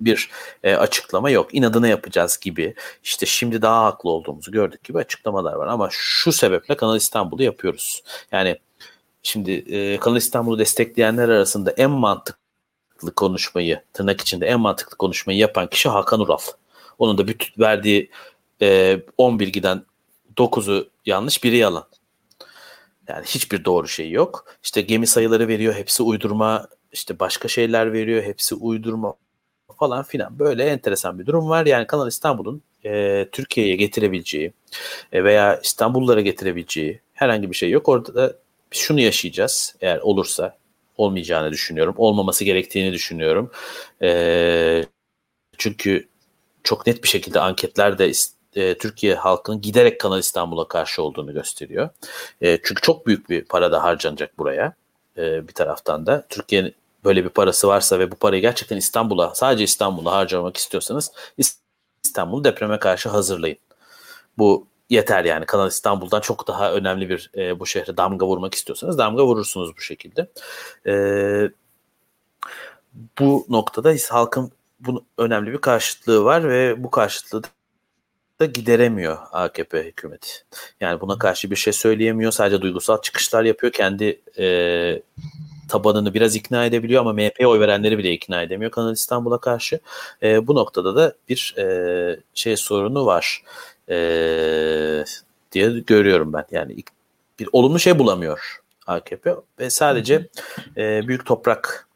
bir 0.00 0.30
e, 0.62 0.74
açıklama 0.74 1.30
yok. 1.30 1.54
İnadına 1.54 1.88
yapacağız 1.88 2.38
gibi 2.40 2.74
işte 3.02 3.26
şimdi 3.26 3.62
daha 3.62 3.84
haklı 3.84 4.10
olduğumuzu 4.10 4.52
gördük 4.52 4.84
gibi 4.84 4.98
açıklamalar 4.98 5.52
var. 5.52 5.66
Ama 5.66 5.88
şu 5.92 6.32
sebeple 6.32 6.76
Kanal 6.76 6.96
İstanbul'u 6.96 7.42
yapıyoruz. 7.42 8.02
Yani 8.32 8.58
şimdi 9.22 9.50
e, 9.52 10.00
Kanal 10.00 10.16
İstanbul'u 10.16 10.58
destekleyenler 10.58 11.28
arasında 11.28 11.70
en 11.70 11.90
mantıklı 11.90 13.14
konuşmayı 13.16 13.82
tırnak 13.92 14.20
içinde 14.20 14.46
en 14.46 14.60
mantıklı 14.60 14.96
konuşmayı 14.96 15.38
yapan 15.38 15.66
kişi 15.66 15.88
Hakan 15.88 16.20
Ural. 16.20 16.38
Onun 16.98 17.18
da 17.18 17.28
bütün 17.28 17.62
verdiği 17.62 18.10
e, 18.62 19.00
10 19.18 19.38
bilgiden 19.38 19.87
9'u 20.38 20.88
yanlış 21.06 21.44
biri 21.44 21.56
yalan. 21.56 21.84
Yani 23.08 23.24
hiçbir 23.26 23.64
doğru 23.64 23.88
şey 23.88 24.10
yok. 24.10 24.44
İşte 24.62 24.80
gemi 24.80 25.06
sayıları 25.06 25.48
veriyor, 25.48 25.74
hepsi 25.74 26.02
uydurma. 26.02 26.68
İşte 26.92 27.18
başka 27.18 27.48
şeyler 27.48 27.92
veriyor, 27.92 28.22
hepsi 28.22 28.54
uydurma 28.54 29.14
falan 29.78 30.02
filan. 30.02 30.38
Böyle 30.38 30.64
enteresan 30.64 31.18
bir 31.18 31.26
durum 31.26 31.48
var. 31.48 31.66
Yani 31.66 31.86
Kanal 31.86 32.08
İstanbul'un 32.08 32.62
e, 32.84 33.26
Türkiye'ye 33.32 33.76
getirebileceği 33.76 34.52
e, 35.12 35.24
veya 35.24 35.60
İstanbullara 35.64 36.20
getirebileceği 36.20 37.00
herhangi 37.14 37.50
bir 37.50 37.56
şey 37.56 37.70
yok. 37.70 37.88
Orada 37.88 38.14
da 38.14 38.36
şunu 38.70 39.00
yaşayacağız 39.00 39.76
eğer 39.80 39.98
olursa 39.98 40.58
olmayacağını 40.96 41.52
düşünüyorum. 41.52 41.94
Olmaması 41.98 42.44
gerektiğini 42.44 42.92
düşünüyorum. 42.92 43.50
E, 44.02 44.84
çünkü 45.58 46.08
çok 46.64 46.86
net 46.86 47.02
bir 47.02 47.08
şekilde 47.08 47.40
anketler 47.40 47.98
de 47.98 48.08
e, 48.58 48.78
Türkiye 48.78 49.14
halkının 49.14 49.60
giderek 49.60 50.00
Kanal 50.00 50.18
İstanbul'a 50.18 50.68
karşı 50.68 51.02
olduğunu 51.02 51.34
gösteriyor. 51.34 51.88
E, 52.40 52.58
çünkü 52.64 52.82
çok 52.82 53.06
büyük 53.06 53.30
bir 53.30 53.44
para 53.44 53.72
da 53.72 53.82
harcanacak 53.82 54.38
buraya 54.38 54.74
e, 55.16 55.48
bir 55.48 55.52
taraftan 55.52 56.06
da. 56.06 56.26
Türkiye'nin 56.28 56.74
böyle 57.04 57.24
bir 57.24 57.28
parası 57.28 57.68
varsa 57.68 57.98
ve 57.98 58.10
bu 58.10 58.16
parayı 58.16 58.42
gerçekten 58.42 58.76
İstanbul'a 58.76 59.34
sadece 59.34 59.64
İstanbul'a 59.64 60.12
harcamak 60.12 60.56
istiyorsanız 60.56 61.12
İstanbul'u 62.04 62.44
depreme 62.44 62.78
karşı 62.78 63.08
hazırlayın. 63.08 63.58
Bu 64.38 64.66
yeter 64.90 65.24
yani 65.24 65.46
Kanal 65.46 65.68
İstanbul'dan 65.68 66.20
çok 66.20 66.48
daha 66.48 66.72
önemli 66.72 67.08
bir 67.08 67.30
e, 67.36 67.60
bu 67.60 67.66
şehre 67.66 67.96
damga 67.96 68.26
vurmak 68.26 68.54
istiyorsanız 68.54 68.98
damga 68.98 69.26
vurursunuz 69.26 69.76
bu 69.76 69.80
şekilde. 69.80 70.28
E, 70.86 70.94
bu 73.18 73.46
noktada 73.48 73.94
halkın 74.10 74.52
bunun 74.80 75.06
önemli 75.18 75.52
bir 75.52 75.58
karşıtlığı 75.58 76.24
var 76.24 76.48
ve 76.48 76.84
bu 76.84 76.90
karşıtlığı 76.90 77.42
da 77.42 77.48
gideremiyor 78.46 79.18
AKP 79.32 79.84
hükümeti. 79.84 80.28
Yani 80.80 81.00
buna 81.00 81.18
karşı 81.18 81.50
bir 81.50 81.56
şey 81.56 81.72
söyleyemiyor. 81.72 82.32
Sadece 82.32 82.60
duygusal 82.60 83.00
çıkışlar 83.02 83.44
yapıyor. 83.44 83.72
Kendi 83.72 84.20
e, 84.38 85.02
tabanını 85.68 86.14
biraz 86.14 86.36
ikna 86.36 86.64
edebiliyor 86.64 87.00
ama 87.00 87.12
MHP'ye 87.12 87.46
oy 87.46 87.60
verenleri 87.60 87.98
bile 87.98 88.12
ikna 88.12 88.42
edemiyor 88.42 88.70
Kanal 88.70 88.92
İstanbul'a 88.92 89.38
karşı. 89.38 89.80
E, 90.22 90.46
bu 90.46 90.54
noktada 90.54 90.96
da 90.96 91.14
bir 91.28 91.54
e, 91.58 92.20
şey 92.34 92.56
sorunu 92.56 93.06
var 93.06 93.42
e, 93.88 93.96
diye 95.52 95.68
görüyorum 95.68 96.32
ben. 96.32 96.44
Yani 96.50 96.76
bir 97.38 97.48
olumlu 97.52 97.78
şey 97.78 97.98
bulamıyor 97.98 98.60
AKP 98.86 99.34
ve 99.58 99.70
sadece 99.70 100.28
e, 100.76 101.08
büyük 101.08 101.26
toprak 101.26 101.88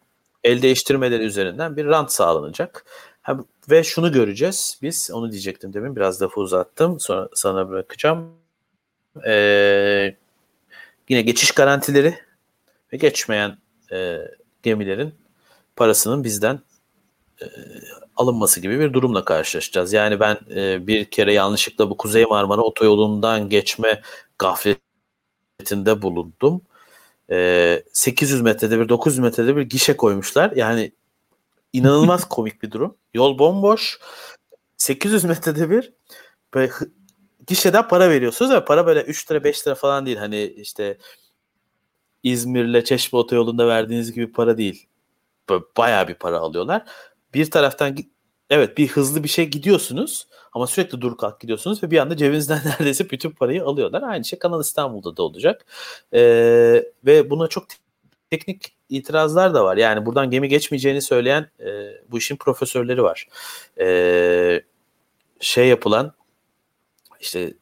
el 0.45 0.63
değiştirmeleri 0.63 1.23
üzerinden 1.23 1.77
bir 1.77 1.87
rant 1.87 2.13
sağlanacak. 2.13 2.85
Ha, 3.23 3.39
ve 3.71 3.85
şunu 3.85 4.13
göreceğiz 4.13 4.79
biz, 4.83 5.11
onu 5.13 5.33
diyecektim 5.33 5.73
demin 5.73 5.97
biraz 5.97 6.23
lafı 6.23 6.41
uzattım 6.41 7.01
sonra 7.01 7.29
sana 7.35 7.69
bırakacağım. 7.69 8.31
Ee, 9.27 10.17
yine 11.09 11.23
geçiş 11.23 11.51
garantileri 11.51 12.19
ve 12.93 12.97
geçmeyen 12.97 13.59
e, 13.93 14.19
gemilerin 14.63 15.15
parasının 15.77 16.25
bizden 16.25 16.61
e, 17.43 17.47
alınması 18.17 18.61
gibi 18.61 18.81
bir 18.81 18.93
durumla 18.93 19.25
karşılaşacağız. 19.25 19.93
Yani 19.93 20.21
ben 20.21 20.39
e, 20.57 20.87
bir 20.87 21.05
kere 21.05 21.33
yanlışlıkla 21.33 21.91
bu 21.91 21.97
Kuzey 21.97 22.25
Marmara 22.25 22.61
otoyolundan 22.61 23.49
geçme 23.49 24.03
gafletinde 24.39 26.03
bulundum. 26.03 26.63
E, 27.31 27.83
800 27.93 28.43
metrede 28.43 28.81
bir 28.81 28.89
900 28.89 29.19
metrede 29.19 29.57
bir 29.57 29.63
gişe 29.63 29.97
koymuşlar. 29.97 30.53
Yani 30.57 30.93
inanılmaz 31.73 32.29
komik 32.29 32.63
bir 32.63 32.71
durum. 32.71 32.97
Yol 33.15 33.39
bomboş. 33.39 34.01
800 34.77 35.25
metrede 35.25 35.71
bir 35.71 35.93
böyle 36.55 36.73
gişeden 37.47 37.89
para 37.89 38.11
veriyorsunuz 38.11 38.51
ama 38.51 38.65
para 38.65 38.87
böyle 38.87 39.03
3 39.03 39.31
lira 39.31 39.45
5 39.45 39.67
lira 39.67 39.75
falan 39.75 40.07
değil. 40.07 40.17
Hani 40.17 40.43
işte 40.45 40.99
İzmir'le 42.23 42.85
Çeşme 42.85 43.19
otoyolunda 43.19 43.69
verdiğiniz 43.69 44.13
gibi 44.13 44.33
para 44.33 44.59
değil. 44.59 44.87
Böyle 45.49 45.65
bayağı 45.77 46.09
bir 46.09 46.15
para 46.15 46.39
alıyorlar. 46.39 46.85
Bir 47.35 47.51
taraftan 47.51 47.97
evet 48.51 48.79
bir 48.79 48.89
hızlı 48.89 49.25
bir 49.25 49.29
şey 49.29 49.49
gidiyorsunuz 49.49 50.27
ama 50.53 50.67
sürekli 50.67 51.01
dur 51.01 51.17
kalk 51.17 51.41
gidiyorsunuz 51.41 51.83
ve 51.83 51.91
bir 51.91 51.99
anda 51.99 52.17
cebinizden 52.17 52.61
neredeyse 52.65 53.11
bütün 53.11 53.31
parayı 53.31 53.65
alıyorlar. 53.65 54.03
Aynı 54.03 54.25
şey 54.25 54.39
Kanal 54.39 54.61
İstanbul'da 54.61 55.17
da 55.17 55.23
olacak. 55.23 55.67
Ee, 56.13 56.85
ve 57.07 57.31
buna 57.31 57.49
çok 57.49 57.65
teknik 58.31 58.77
itirazlar 58.97 59.55
da 59.55 59.65
var. 59.65 59.77
Yani 59.77 60.07
buradan 60.07 60.31
gemi 60.31 60.49
geçmeyeceğini 60.49 61.03
söyleyen 61.03 61.51
e, 61.61 61.71
bu 62.09 62.19
işin 62.19 62.37
profesörleri 62.37 63.03
var. 63.03 63.29
E, 63.81 64.63
şey 65.41 65.69
yapılan 65.69 66.13
işte 67.21 67.55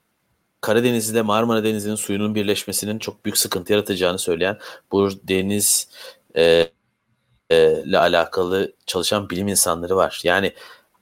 Karadeniz 0.61 1.11
ile 1.11 1.23
Marmara 1.23 1.65
Denizi'nin 1.65 1.95
suyunun 1.95 2.35
birleşmesinin 2.35 2.99
çok 2.99 3.25
büyük 3.25 3.39
sıkıntı 3.39 3.73
yaratacağını 3.73 4.19
söyleyen 4.19 4.59
bu 4.93 5.11
deniz 5.29 5.89
e, 6.37 6.71
e, 7.51 7.83
ile 7.83 7.99
alakalı 7.99 8.73
çalışan 8.87 9.31
bilim 9.31 9.49
insanları 9.49 9.97
var. 9.97 10.21
Yani 10.25 10.53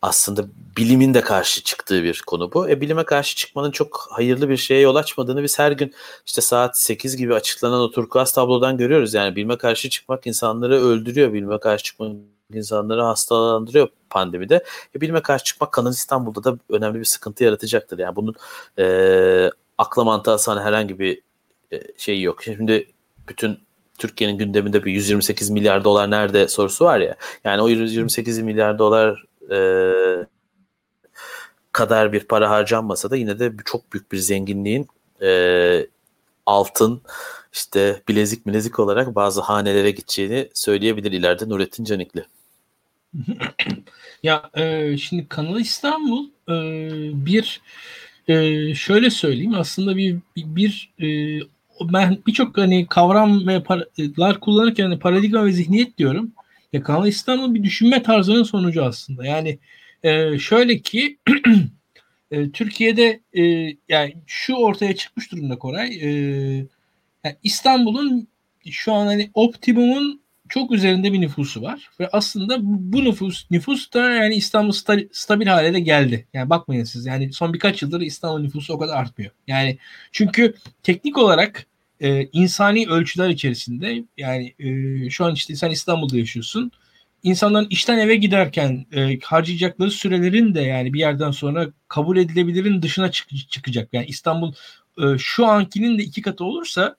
aslında 0.02 0.46
bilimin 0.76 1.14
de 1.14 1.20
karşı 1.20 1.62
çıktığı 1.62 2.02
bir 2.02 2.22
konu 2.26 2.52
bu. 2.52 2.68
E, 2.70 2.80
bilime 2.80 3.04
karşı 3.04 3.36
çıkmanın 3.36 3.70
çok 3.70 4.08
hayırlı 4.10 4.48
bir 4.48 4.56
şeye 4.56 4.80
yol 4.80 4.96
açmadığını 4.96 5.42
biz 5.42 5.58
her 5.58 5.72
gün 5.72 5.94
işte 6.26 6.40
saat 6.40 6.78
8 6.78 7.16
gibi 7.16 7.34
açıklanan 7.34 7.80
o 7.80 7.90
turkuaz 7.90 8.32
tablodan 8.32 8.76
görüyoruz. 8.76 9.14
Yani 9.14 9.36
bilime 9.36 9.58
karşı 9.58 9.90
çıkmak 9.90 10.26
insanları 10.26 10.74
öldürüyor. 10.74 11.32
Bilime 11.32 11.58
karşı 11.58 11.84
çıkmak 11.84 12.12
insanları 12.52 13.02
hastalandırıyor 13.02 13.88
pandemide. 14.10 14.64
E, 14.96 15.00
bilime 15.00 15.22
karşı 15.22 15.44
çıkmak 15.44 15.72
Kanal 15.72 15.92
İstanbul'da 15.92 16.44
da 16.44 16.58
önemli 16.70 16.98
bir 16.98 17.04
sıkıntı 17.04 17.44
yaratacaktır. 17.44 17.98
Yani 17.98 18.16
bunun 18.16 18.34
e, 18.78 19.50
akla 19.78 20.04
mantığa 20.04 20.38
sana 20.38 20.64
herhangi 20.64 20.98
bir 20.98 21.20
e, 21.72 21.82
şey 21.96 22.22
yok. 22.22 22.42
Şimdi 22.42 22.86
bütün 23.28 23.58
Türkiye'nin 23.98 24.38
gündeminde 24.38 24.84
bir 24.84 24.92
128 24.92 25.50
milyar 25.50 25.84
dolar 25.84 26.10
nerede 26.10 26.48
sorusu 26.48 26.84
var 26.84 27.00
ya. 27.00 27.16
Yani 27.44 27.62
o 27.62 27.68
128 27.68 28.38
milyar 28.38 28.78
dolar 28.78 29.24
e, 29.50 29.58
kadar 31.72 32.12
bir 32.12 32.20
para 32.20 32.50
harcanmasa 32.50 33.10
da 33.10 33.16
yine 33.16 33.38
de 33.38 33.52
çok 33.64 33.92
büyük 33.92 34.12
bir 34.12 34.16
zenginliğin 34.16 34.88
e, 35.22 35.86
altın 36.46 37.02
işte 37.52 38.02
bilezik 38.08 38.46
bilezik 38.46 38.78
olarak 38.78 39.14
bazı 39.14 39.40
hanelere 39.40 39.90
gideceğini 39.90 40.48
söyleyebilir 40.54 41.12
ileride 41.12 41.48
Nurettin 41.48 41.84
Canikli. 41.84 42.24
ya 44.22 44.50
e, 44.54 44.96
şimdi 44.96 45.28
Kanal 45.28 45.60
İstanbul 45.60 46.24
e, 46.48 46.54
bir 47.26 47.60
e, 48.28 48.74
şöyle 48.74 49.10
söyleyeyim 49.10 49.54
aslında 49.54 49.96
bir 49.96 50.16
bir, 50.36 50.56
bir 50.56 50.92
e, 51.00 51.40
ben 51.80 52.18
birçok 52.26 52.58
hani 52.58 52.86
kavram 52.86 53.46
ve 53.46 53.62
paralar 53.62 54.40
kullanırken 54.40 54.84
hani 54.84 54.98
paradigma 54.98 55.44
ve 55.44 55.52
zihniyet 55.52 55.98
diyorum. 55.98 56.32
Ya 56.72 56.82
Kanal 56.82 57.06
İstanbul 57.06 57.54
bir 57.54 57.62
düşünme 57.62 58.02
tarzının 58.02 58.42
sonucu 58.42 58.84
aslında. 58.84 59.26
Yani 59.26 59.58
e, 60.02 60.38
şöyle 60.38 60.78
ki 60.78 61.18
e, 62.30 62.50
Türkiye'de 62.50 63.20
e, 63.32 63.42
yani 63.88 64.16
şu 64.26 64.54
ortaya 64.54 64.96
çıkmış 64.96 65.32
durumda 65.32 65.58
Koray. 65.58 65.98
E, 66.02 66.08
yani 67.24 67.36
İstanbul'un 67.42 68.28
şu 68.70 68.92
an 68.92 69.06
hani 69.06 69.30
optimumun 69.34 70.20
çok 70.48 70.72
üzerinde 70.72 71.12
bir 71.12 71.20
nüfusu 71.20 71.62
var 71.62 71.90
ve 72.00 72.08
aslında 72.12 72.58
bu 72.62 73.04
nüfus 73.04 73.50
nüfus 73.50 73.92
da 73.92 74.10
yani 74.10 74.34
İstanbul 74.34 74.72
stabil 75.12 75.46
hale 75.46 75.74
de 75.74 75.80
geldi. 75.80 76.26
Yani 76.34 76.50
bakmayın 76.50 76.84
siz 76.84 77.06
yani 77.06 77.32
son 77.32 77.54
birkaç 77.54 77.82
yıldır 77.82 78.00
İstanbul 78.00 78.40
nüfusu 78.40 78.74
o 78.74 78.78
kadar 78.78 78.96
artmıyor. 78.96 79.32
Yani 79.46 79.78
çünkü 80.12 80.54
teknik 80.82 81.18
olarak 81.18 81.66
e, 82.00 82.28
insani 82.32 82.88
ölçüler 82.88 83.28
içerisinde 83.28 84.04
yani 84.16 84.54
e, 84.58 85.10
şu 85.10 85.24
an 85.24 85.34
işte 85.34 85.56
sen 85.56 85.70
İstanbul'da 85.70 86.18
yaşıyorsun. 86.18 86.72
İnsanların 87.22 87.66
işten 87.70 87.98
eve 87.98 88.16
giderken 88.16 88.86
e, 88.92 89.18
harcayacakları 89.20 89.90
sürelerin 89.90 90.54
de 90.54 90.60
yani 90.60 90.94
bir 90.94 90.98
yerden 90.98 91.30
sonra 91.30 91.68
kabul 91.88 92.16
edilebilirin 92.16 92.82
dışına 92.82 93.10
çık- 93.10 93.50
çıkacak. 93.50 93.88
Yani 93.92 94.06
İstanbul 94.06 94.52
e, 94.98 95.18
şu 95.18 95.46
ankinin 95.46 95.98
de 95.98 96.02
iki 96.02 96.22
katı 96.22 96.44
olursa 96.44 96.96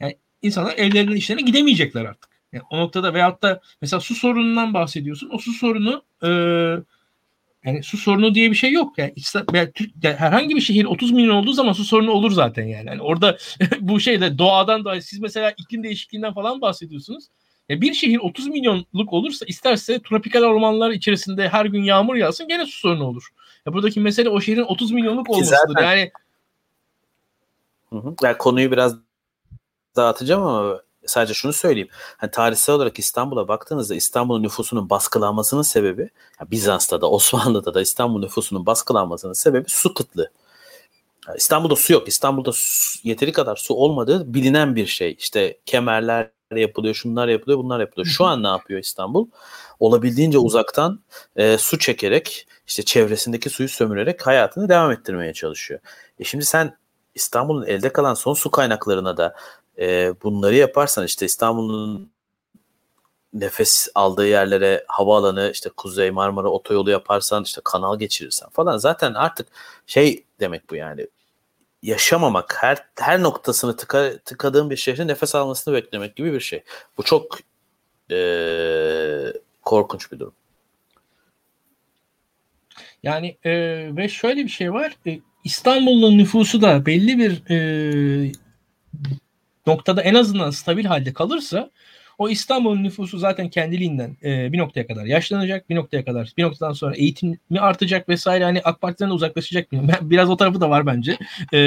yani 0.00 0.16
insanlar 0.42 0.74
evlerinden 0.76 1.16
işlerine 1.16 1.42
gidemeyecekler 1.42 2.04
artık. 2.04 2.30
Yani 2.52 2.64
o 2.70 2.78
noktada 2.78 3.14
veyahut 3.14 3.42
da 3.42 3.60
mesela 3.82 4.00
su 4.00 4.14
sorunundan 4.14 4.74
bahsediyorsun. 4.74 5.30
O 5.32 5.38
su 5.38 5.52
sorunu 5.52 6.02
e, 6.22 6.28
yani 7.64 7.82
su 7.82 7.96
sorunu 7.96 8.34
diye 8.34 8.50
bir 8.50 8.56
şey 8.56 8.72
yok. 8.72 8.98
Yani, 8.98 9.14
yani, 9.54 9.70
yani 10.02 10.16
herhangi 10.16 10.56
bir 10.56 10.60
şehir 10.60 10.84
30 10.84 11.12
milyon 11.12 11.34
olduğu 11.34 11.52
zaman 11.52 11.72
su 11.72 11.84
sorunu 11.84 12.10
olur 12.10 12.30
zaten 12.30 12.66
yani. 12.66 12.88
yani 12.88 13.02
orada 13.02 13.38
bu 13.80 14.00
şeyde 14.00 14.38
doğadan 14.38 14.84
da 14.84 15.00
siz 15.00 15.20
mesela 15.20 15.50
iklim 15.50 15.82
değişikliğinden 15.82 16.34
falan 16.34 16.60
bahsediyorsunuz. 16.60 17.24
Ya 17.68 17.80
bir 17.80 17.94
şehir 17.94 18.18
30 18.18 18.46
milyonluk 18.46 19.12
olursa 19.12 19.46
isterse 19.46 20.02
tropikal 20.02 20.42
ormanlar 20.42 20.90
içerisinde 20.90 21.48
her 21.48 21.66
gün 21.66 21.82
yağmur 21.82 22.14
yağsın 22.14 22.48
gene 22.48 22.66
su 22.66 22.78
sorunu 22.78 23.04
olur. 23.04 23.28
Ya 23.66 23.72
buradaki 23.72 24.00
mesele 24.00 24.28
o 24.28 24.40
şehrin 24.40 24.62
30 24.62 24.92
milyonluk 24.92 25.30
olmasıdır. 25.30 25.82
Yani 25.82 26.10
hı 27.90 27.96
hı. 27.96 28.14
Yani 28.22 28.38
konuyu 28.38 28.70
biraz 28.72 28.96
dağıtacağım 29.96 30.42
ama 30.42 30.80
sadece 31.06 31.34
şunu 31.34 31.52
söyleyeyim. 31.52 31.88
Hani 32.16 32.30
tarihsel 32.30 32.74
olarak 32.74 32.98
İstanbul'a 32.98 33.48
baktığınızda 33.48 33.94
İstanbul'un 33.94 34.42
nüfusunun 34.42 34.90
baskılanmasının 34.90 35.62
sebebi 35.62 36.10
Bizans'ta 36.50 37.00
da 37.00 37.10
Osmanlı'da 37.10 37.74
da 37.74 37.80
İstanbul 37.80 38.20
nüfusunun 38.20 38.66
baskılanmasının 38.66 39.32
sebebi 39.32 39.64
su 39.68 39.94
kıtlığı. 39.94 40.30
İstanbul'da 41.36 41.76
su 41.76 41.92
yok. 41.92 42.08
İstanbul'da 42.08 42.50
su, 42.54 42.98
yeteri 43.08 43.32
kadar 43.32 43.56
su 43.56 43.74
olmadığı 43.74 44.34
bilinen 44.34 44.76
bir 44.76 44.86
şey. 44.86 45.16
İşte 45.18 45.58
kemerler 45.66 46.30
yapılıyor, 46.56 46.94
şunlar 46.94 47.28
yapılıyor, 47.28 47.58
bunlar 47.58 47.80
yapılıyor. 47.80 48.06
Şu 48.06 48.24
an 48.24 48.42
ne 48.42 48.46
yapıyor 48.46 48.80
İstanbul? 48.80 49.28
Olabildiğince 49.80 50.38
uzaktan 50.38 51.00
e, 51.36 51.58
su 51.58 51.78
çekerek, 51.78 52.46
işte 52.66 52.82
çevresindeki 52.82 53.50
suyu 53.50 53.68
sömürerek 53.68 54.26
hayatını 54.26 54.68
devam 54.68 54.90
ettirmeye 54.90 55.32
çalışıyor. 55.32 55.80
E 56.18 56.24
şimdi 56.24 56.44
sen 56.44 56.76
İstanbul'un 57.14 57.66
elde 57.66 57.92
kalan 57.92 58.14
son 58.14 58.34
su 58.34 58.50
kaynaklarına 58.50 59.16
da 59.16 59.34
e, 59.78 60.14
bunları 60.22 60.54
yaparsan 60.54 61.04
işte 61.06 61.26
İstanbul'un 61.26 62.10
nefes 63.32 63.88
aldığı 63.94 64.28
yerlere 64.28 64.84
havaalanı 64.88 65.50
işte 65.52 65.70
Kuzey 65.76 66.10
Marmara 66.10 66.48
otoyolu 66.48 66.90
yaparsan 66.90 67.42
işte 67.42 67.60
kanal 67.64 67.98
geçirirsen 67.98 68.48
falan 68.48 68.76
zaten 68.76 69.14
artık 69.14 69.48
şey 69.86 70.24
demek 70.40 70.70
bu 70.70 70.76
yani 70.76 71.06
yaşamamak 71.82 72.56
her 72.62 72.78
her 73.00 73.22
noktasını 73.22 73.76
tıka, 73.76 74.18
tıkadığın 74.24 74.70
bir 74.70 74.76
şehrin 74.76 75.08
nefes 75.08 75.34
almasını 75.34 75.74
beklemek 75.74 76.16
gibi 76.16 76.32
bir 76.32 76.40
şey. 76.40 76.62
Bu 76.98 77.02
çok 77.02 77.38
e, 78.10 78.18
korkunç 79.62 80.12
bir 80.12 80.18
durum. 80.18 80.34
Yani 83.02 83.36
e, 83.44 83.52
ve 83.96 84.08
şöyle 84.08 84.44
bir 84.44 84.48
şey 84.48 84.72
var. 84.72 84.96
E, 85.06 85.18
İstanbul'un 85.44 86.18
nüfusu 86.18 86.62
da 86.62 86.86
belli 86.86 87.18
bir 87.18 87.50
e, 87.50 88.32
noktada 89.66 90.02
en 90.02 90.14
azından 90.14 90.50
stabil 90.50 90.84
halde 90.84 91.12
kalırsa 91.12 91.70
o 92.18 92.28
İstanbul'un 92.28 92.84
nüfusu 92.84 93.18
zaten 93.18 93.48
kendiliğinden 93.48 94.16
e, 94.24 94.52
bir 94.52 94.58
noktaya 94.58 94.86
kadar 94.86 95.04
yaşlanacak, 95.04 95.70
bir 95.70 95.76
noktaya 95.76 96.04
kadar, 96.04 96.32
bir 96.36 96.42
noktadan 96.42 96.72
sonra 96.72 96.96
eğitimi 96.96 97.38
artacak 97.60 98.08
vesaire. 98.08 98.44
Hani 98.44 98.60
AK 98.64 98.80
Parti'den 98.80 99.10
de 99.10 99.14
uzaklaşacak. 99.14 99.72
Biraz 100.02 100.30
o 100.30 100.36
tarafı 100.36 100.60
da 100.60 100.70
var 100.70 100.86
bence 100.86 101.18
e, 101.52 101.58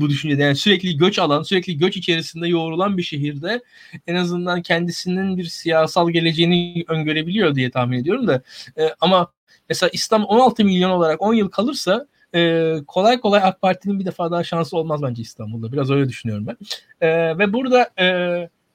bu 0.00 0.10
düşüncede. 0.10 0.42
Yani 0.42 0.56
sürekli 0.56 0.96
göç 0.96 1.18
alan, 1.18 1.42
sürekli 1.42 1.78
göç 1.78 1.96
içerisinde 1.96 2.48
yoğrulan 2.48 2.98
bir 2.98 3.02
şehirde 3.02 3.62
en 4.06 4.14
azından 4.14 4.62
kendisinin 4.62 5.38
bir 5.38 5.44
siyasal 5.44 6.10
geleceğini 6.10 6.84
öngörebiliyor 6.88 7.54
diye 7.54 7.70
tahmin 7.70 7.98
ediyorum 7.98 8.26
da. 8.26 8.42
E, 8.78 8.94
ama 9.00 9.32
mesela 9.68 9.90
İstanbul 9.92 10.28
16 10.28 10.64
milyon 10.64 10.90
olarak 10.90 11.22
10 11.22 11.34
yıl 11.34 11.48
kalırsa 11.48 12.06
e, 12.34 12.74
kolay 12.86 13.20
kolay 13.20 13.40
AK 13.44 13.62
Parti'nin 13.62 14.00
bir 14.00 14.04
defa 14.04 14.30
daha 14.30 14.44
şansı 14.44 14.76
olmaz 14.76 15.02
bence 15.02 15.22
İstanbul'da. 15.22 15.72
Biraz 15.72 15.90
öyle 15.90 16.08
düşünüyorum 16.08 16.46
ben. 16.46 16.56
E, 17.00 17.38
ve 17.38 17.52
burada 17.52 17.90
e, 18.00 18.06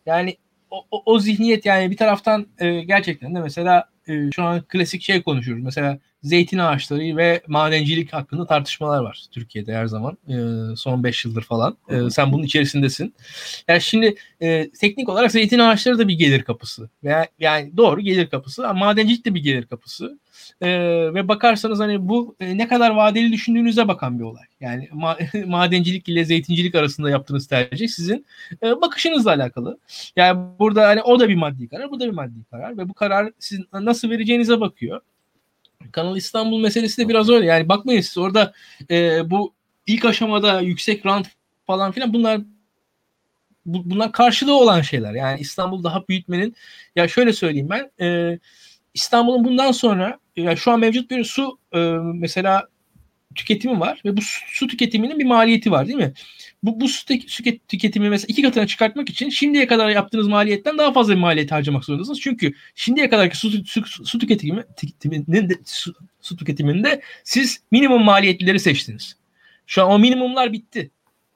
yani 0.06 0.38
o, 0.72 0.86
o, 0.92 1.04
o 1.06 1.20
zihniyet 1.20 1.66
yani 1.66 1.92
bir 1.92 1.98
taraftan 1.98 2.48
e, 2.60 2.82
gerçekten 2.82 3.36
de 3.36 3.40
mesela 3.40 3.90
e, 4.08 4.32
şu 4.32 4.44
an 4.44 4.62
klasik 4.62 5.02
şey 5.02 5.22
konuşuyoruz. 5.22 5.64
Mesela 5.64 6.00
zeytin 6.28 6.58
ağaçları 6.58 7.18
ve 7.18 7.42
madencilik 7.48 8.14
hakkında 8.14 8.46
tartışmalar 8.46 9.04
var 9.04 9.26
Türkiye'de 9.32 9.76
her 9.76 9.86
zaman. 9.86 10.18
E, 10.30 10.36
son 10.76 11.04
5 11.04 11.26
yıldır 11.26 11.42
falan. 11.42 11.78
E, 11.90 12.10
sen 12.10 12.32
bunun 12.32 12.44
içerisindesin. 12.44 13.14
Yani 13.68 13.82
şimdi 13.82 14.16
e, 14.42 14.72
teknik 14.72 15.10
olarak 15.10 15.32
zeytin 15.32 15.60
ağaçları 15.60 16.00
da 16.00 16.08
bir 16.08 16.14
gelir 16.14 16.44
kapısı. 16.44 16.90
Veya 17.04 17.28
yani 17.40 17.78
doğru 17.78 18.02
gelir 18.02 18.30
kapısı 18.30 18.68
ama 18.68 18.80
madencilik 18.80 19.26
de 19.26 19.36
bir 19.36 19.44
gelir 19.44 19.66
kapısı. 19.66 20.20
E, 20.62 20.70
ve 21.14 21.28
bakarsanız 21.28 21.80
hani 21.80 22.08
bu 22.08 22.36
e, 22.40 22.58
ne 22.58 22.68
kadar 22.68 22.92
vadeli 22.92 23.32
düşündüğünüze 23.32 23.88
bakan 23.88 24.20
bir 24.20 24.24
olay. 24.24 24.46
Yani 24.60 24.90
ma- 24.94 25.46
madencilik 25.46 26.10
ile 26.10 26.26
zeytincilik 26.26 26.76
arasında 26.76 27.10
yaptığınız 27.10 27.48
tercih 27.48 27.88
sizin 27.88 28.26
e, 28.64 28.82
bakışınızla 28.82 29.32
alakalı. 29.32 29.80
Yani 30.16 30.40
burada 30.60 30.88
hani 30.88 31.02
o 31.02 31.20
da 31.20 31.30
bir 31.30 31.36
maddi 31.36 31.68
karar, 31.68 31.92
bu 31.92 32.00
da 32.00 32.06
bir 32.06 32.12
maddi 32.12 32.44
karar 32.52 32.78
ve 32.78 32.90
bu 32.90 32.94
karar 32.94 33.32
sizin 33.40 33.68
nasıl 33.74 34.10
vereceğinize 34.10 34.60
bakıyor. 34.60 35.02
Kanal 35.92 36.18
İstanbul 36.18 36.60
meselesi 36.60 37.02
de 37.02 37.10
biraz 37.10 37.30
öyle. 37.30 37.46
Yani 37.46 37.70
bakmayın 37.70 38.02
siz 38.02 38.18
orada 38.18 38.54
e, 38.90 39.30
bu 39.30 39.54
ilk 39.88 40.06
aşamada 40.06 40.62
yüksek 40.62 41.06
rant 41.06 41.28
falan 41.68 41.92
filan 41.92 42.14
bunlar 42.14 42.42
bu, 43.66 43.90
bunlar 43.90 44.12
karşılığı 44.12 44.58
olan 44.58 44.82
şeyler. 44.82 45.14
Yani 45.14 45.40
İstanbul 45.40 45.84
daha 45.84 46.08
büyütmenin 46.08 46.56
ya 46.96 47.08
şöyle 47.08 47.34
söyleyeyim 47.34 47.70
ben 47.70 48.06
e, 48.06 48.40
İstanbul'un 48.94 49.44
bundan 49.46 49.72
sonra 49.72 50.20
yani 50.36 50.58
şu 50.58 50.72
an 50.72 50.80
mevcut 50.80 51.12
bir 51.12 51.24
su 51.24 51.60
e, 51.74 51.80
mesela 52.14 52.68
tüketimi 53.38 53.80
var 53.80 54.02
ve 54.06 54.18
bu 54.18 54.22
su, 54.22 54.42
su 54.48 54.68
tüketiminin 54.68 55.20
bir 55.20 55.26
maliyeti 55.26 55.72
var 55.72 55.88
değil 55.88 55.98
mi? 55.98 56.14
Bu, 56.64 56.80
bu 56.82 56.88
su, 56.88 57.06
tüketimi 57.68 58.10
mesela 58.10 58.26
iki 58.30 58.42
katına 58.42 58.68
çıkartmak 58.68 59.10
için 59.10 59.30
şimdiye 59.30 59.68
kadar 59.68 59.90
yaptığınız 59.90 60.28
maliyetten 60.28 60.78
daha 60.78 60.94
fazla 60.94 61.14
bir 61.14 61.20
maliyet 61.20 61.52
harcamak 61.52 61.86
zorundasınız. 61.86 62.22
Çünkü 62.22 62.54
şimdiye 62.76 63.10
kadarki 63.10 63.38
su, 63.38 63.66
su, 63.66 64.06
su 64.06 64.20
tüketimi, 64.20 64.66
tüketiminin 64.78 65.50
de, 65.50 65.54
su, 65.66 65.94
su 66.22 66.38
tüketiminde 66.38 67.02
siz 67.24 67.62
minimum 67.72 68.04
maliyetleri 68.04 68.60
seçtiniz. 68.60 69.16
Şu 69.68 69.84
an 69.84 69.90
o 69.90 70.00
minimumlar 70.00 70.54
bitti. 70.54 70.92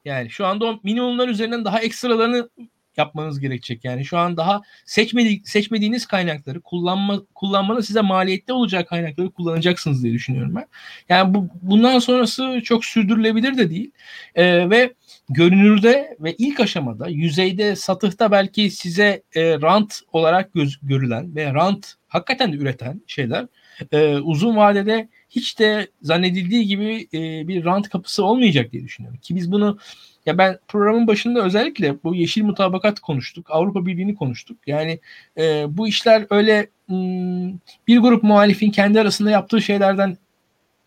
Yani 0.06 0.30
şu 0.30 0.46
anda 0.46 0.66
o 0.66 0.80
minimumlar 0.84 1.28
üzerinden 1.28 1.66
daha 1.66 1.80
ekstralarını 1.80 2.50
yapmanız 2.98 3.40
gerekecek. 3.40 3.86
Yani 3.86 4.06
şu 4.06 4.18
an 4.18 4.38
daha 4.38 4.62
seçmedi, 4.86 5.42
seçmediğiniz 5.46 6.06
kaynakları 6.06 6.62
kullanma 6.62 7.22
kullanmanın 7.36 7.82
size 7.82 8.02
maliyette 8.02 8.54
olacak 8.54 8.90
kaynakları 8.90 9.32
kullanacaksınız 9.32 10.04
diye 10.04 10.14
düşünüyorum 10.14 10.56
ben. 10.56 10.66
Yani 11.10 11.34
bu 11.34 11.48
bundan 11.62 12.00
sonrası 12.00 12.62
çok 12.64 12.86
sürdürülebilir 12.86 13.58
de 13.58 13.70
değil. 13.70 13.92
Ee, 14.36 14.70
ve 14.70 14.94
görünürde 15.30 16.18
ve 16.20 16.36
ilk 16.38 16.60
aşamada 16.60 17.08
yüzeyde 17.08 17.76
satıhta 17.76 18.32
belki 18.32 18.72
size 18.72 19.24
e, 19.36 19.62
rant 19.62 20.02
olarak 20.12 20.54
göz, 20.54 20.80
görülen 20.84 21.36
ve 21.36 21.54
rant 21.54 21.94
hakikaten 22.08 22.54
de 22.54 22.58
üreten 22.58 23.02
şeyler 23.08 23.48
e, 23.92 24.18
uzun 24.18 24.56
vadede 24.56 25.10
hiç 25.30 25.60
de 25.60 25.88
zannedildiği 26.02 26.68
gibi 26.68 27.08
e, 27.14 27.48
bir 27.48 27.66
rant 27.66 27.90
kapısı 27.90 28.26
olmayacak 28.26 28.72
diye 28.72 28.84
düşünüyorum. 28.84 29.20
Ki 29.20 29.36
biz 29.36 29.52
bunu 29.52 29.78
ya 30.26 30.38
ben 30.38 30.60
programın 30.68 31.08
başında 31.08 31.46
özellikle 31.46 32.04
bu 32.04 32.16
yeşil 32.16 32.44
mutabakat 32.44 33.00
konuştuk. 33.00 33.52
Avrupa 33.52 33.86
Birliği'ni 33.86 34.16
konuştuk. 34.16 34.58
Yani 34.68 35.00
e, 35.38 35.66
bu 35.70 35.88
işler 35.88 36.26
öyle 36.30 36.68
m, 36.88 36.96
hmm, 36.96 37.60
bir 37.88 38.00
grup 38.00 38.24
muhalifin 38.24 38.72
kendi 38.72 39.02
arasında 39.02 39.32
yaptığı 39.32 39.62
şeylerden 39.62 40.18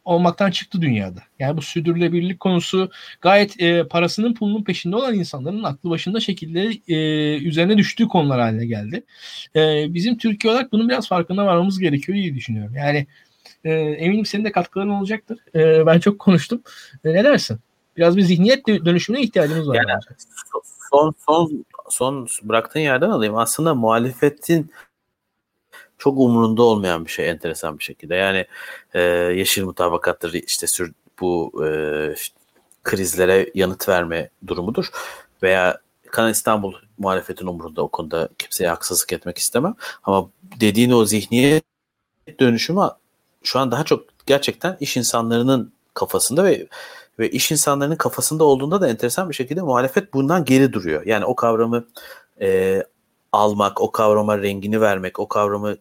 olmaktan 0.04 0.50
çıktı 0.50 0.82
dünyada. 0.82 1.22
Yani 1.38 1.56
bu 1.56 1.62
sürdürülebilirlik 1.62 2.40
konusu 2.40 2.90
gayet 3.20 3.62
e, 3.62 3.88
parasının 3.88 4.34
pulunun 4.34 4.64
peşinde 4.64 4.96
olan 4.96 5.14
insanların 5.14 5.62
aklı 5.62 5.90
başında 5.90 6.20
şekilde 6.20 6.70
e, 6.88 7.36
üzerine 7.38 7.78
düştüğü 7.78 8.08
konular 8.08 8.40
haline 8.40 8.66
geldi. 8.66 9.04
E, 9.56 9.94
bizim 9.94 10.18
Türkiye 10.18 10.52
olarak 10.52 10.72
bunun 10.72 10.88
biraz 10.88 11.08
farkında 11.08 11.46
varmamız 11.46 11.78
gerekiyor 11.78 12.18
diye 12.18 12.34
düşünüyorum. 12.34 12.74
Yani 12.76 13.06
e, 13.64 13.72
eminim 13.72 14.26
senin 14.26 14.44
de 14.44 14.52
katkıların 14.52 14.88
olacaktır. 14.88 15.38
E, 15.54 15.86
ben 15.86 15.98
çok 15.98 16.18
konuştum. 16.18 16.62
E, 17.04 17.14
ne 17.14 17.24
dersin? 17.24 17.58
Biraz 17.96 18.16
bir 18.16 18.22
zihniyet 18.22 18.66
dönüşümüne 18.66 19.22
ihtiyacımız 19.22 19.68
var. 19.68 19.74
Yani, 19.74 20.00
son 20.90 21.14
son 21.18 21.64
son 21.88 22.28
bıraktığın 22.42 22.80
yerden 22.80 23.10
alayım. 23.10 23.36
Aslında 23.36 23.74
muhalefetin 23.74 24.72
çok 25.98 26.18
umurunda 26.18 26.62
olmayan 26.62 27.04
bir 27.04 27.10
şey 27.10 27.30
enteresan 27.30 27.78
bir 27.78 27.84
şekilde. 27.84 28.14
Yani 28.14 28.46
e, 28.94 29.00
yeşil 29.36 29.64
mutabakattır 29.64 30.32
işte 30.32 30.66
sür, 30.66 30.92
bu 31.20 31.64
e, 31.66 31.68
işte, 32.14 32.38
krizlere 32.82 33.50
yanıt 33.54 33.88
verme 33.88 34.30
durumudur 34.46 34.90
veya 35.42 35.80
Kanal 36.10 36.30
İstanbul 36.30 36.74
muhalefetin 36.98 37.46
umurunda 37.46 37.82
o 37.82 37.88
konuda 37.88 38.28
kimseye 38.38 38.68
haksızlık 38.68 39.12
etmek 39.12 39.38
istemem. 39.38 39.74
Ama 40.04 40.30
dediğin 40.60 40.90
o 40.90 41.04
zihniyet 41.04 41.64
dönüşümü 42.40 42.80
şu 43.42 43.58
an 43.58 43.70
daha 43.70 43.84
çok 43.84 44.04
gerçekten 44.26 44.76
iş 44.80 44.96
insanlarının 44.96 45.72
kafasında 45.94 46.44
ve 46.44 46.66
ve 47.18 47.30
iş 47.30 47.52
insanlarının 47.52 47.96
kafasında 47.96 48.44
olduğunda 48.44 48.80
da 48.80 48.88
enteresan 48.88 49.30
bir 49.30 49.34
şekilde 49.34 49.62
muhalefet 49.62 50.14
bundan 50.14 50.44
geri 50.44 50.72
duruyor. 50.72 51.06
Yani 51.06 51.24
o 51.24 51.36
kavramı 51.36 51.84
e, 52.40 52.82
almak, 53.32 53.80
o 53.80 53.92
kavrama 53.92 54.38
rengini 54.38 54.80
vermek, 54.80 55.18
o 55.18 55.28
kavramı 55.28 55.76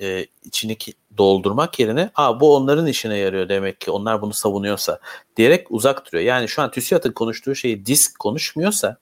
e, 0.00 0.26
içini 0.44 0.76
doldurmak 1.18 1.78
yerine 1.78 2.10
Aa, 2.14 2.40
bu 2.40 2.56
onların 2.56 2.86
işine 2.86 3.16
yarıyor 3.16 3.48
demek 3.48 3.80
ki 3.80 3.90
onlar 3.90 4.22
bunu 4.22 4.32
savunuyorsa 4.32 4.98
diyerek 5.36 5.66
uzak 5.70 6.06
duruyor. 6.06 6.24
Yani 6.24 6.48
şu 6.48 6.62
an 6.62 6.70
TÜSİAD'ın 6.70 7.12
konuştuğu 7.12 7.54
şeyi 7.54 7.86
disk 7.86 8.18
konuşmuyorsa 8.18 8.96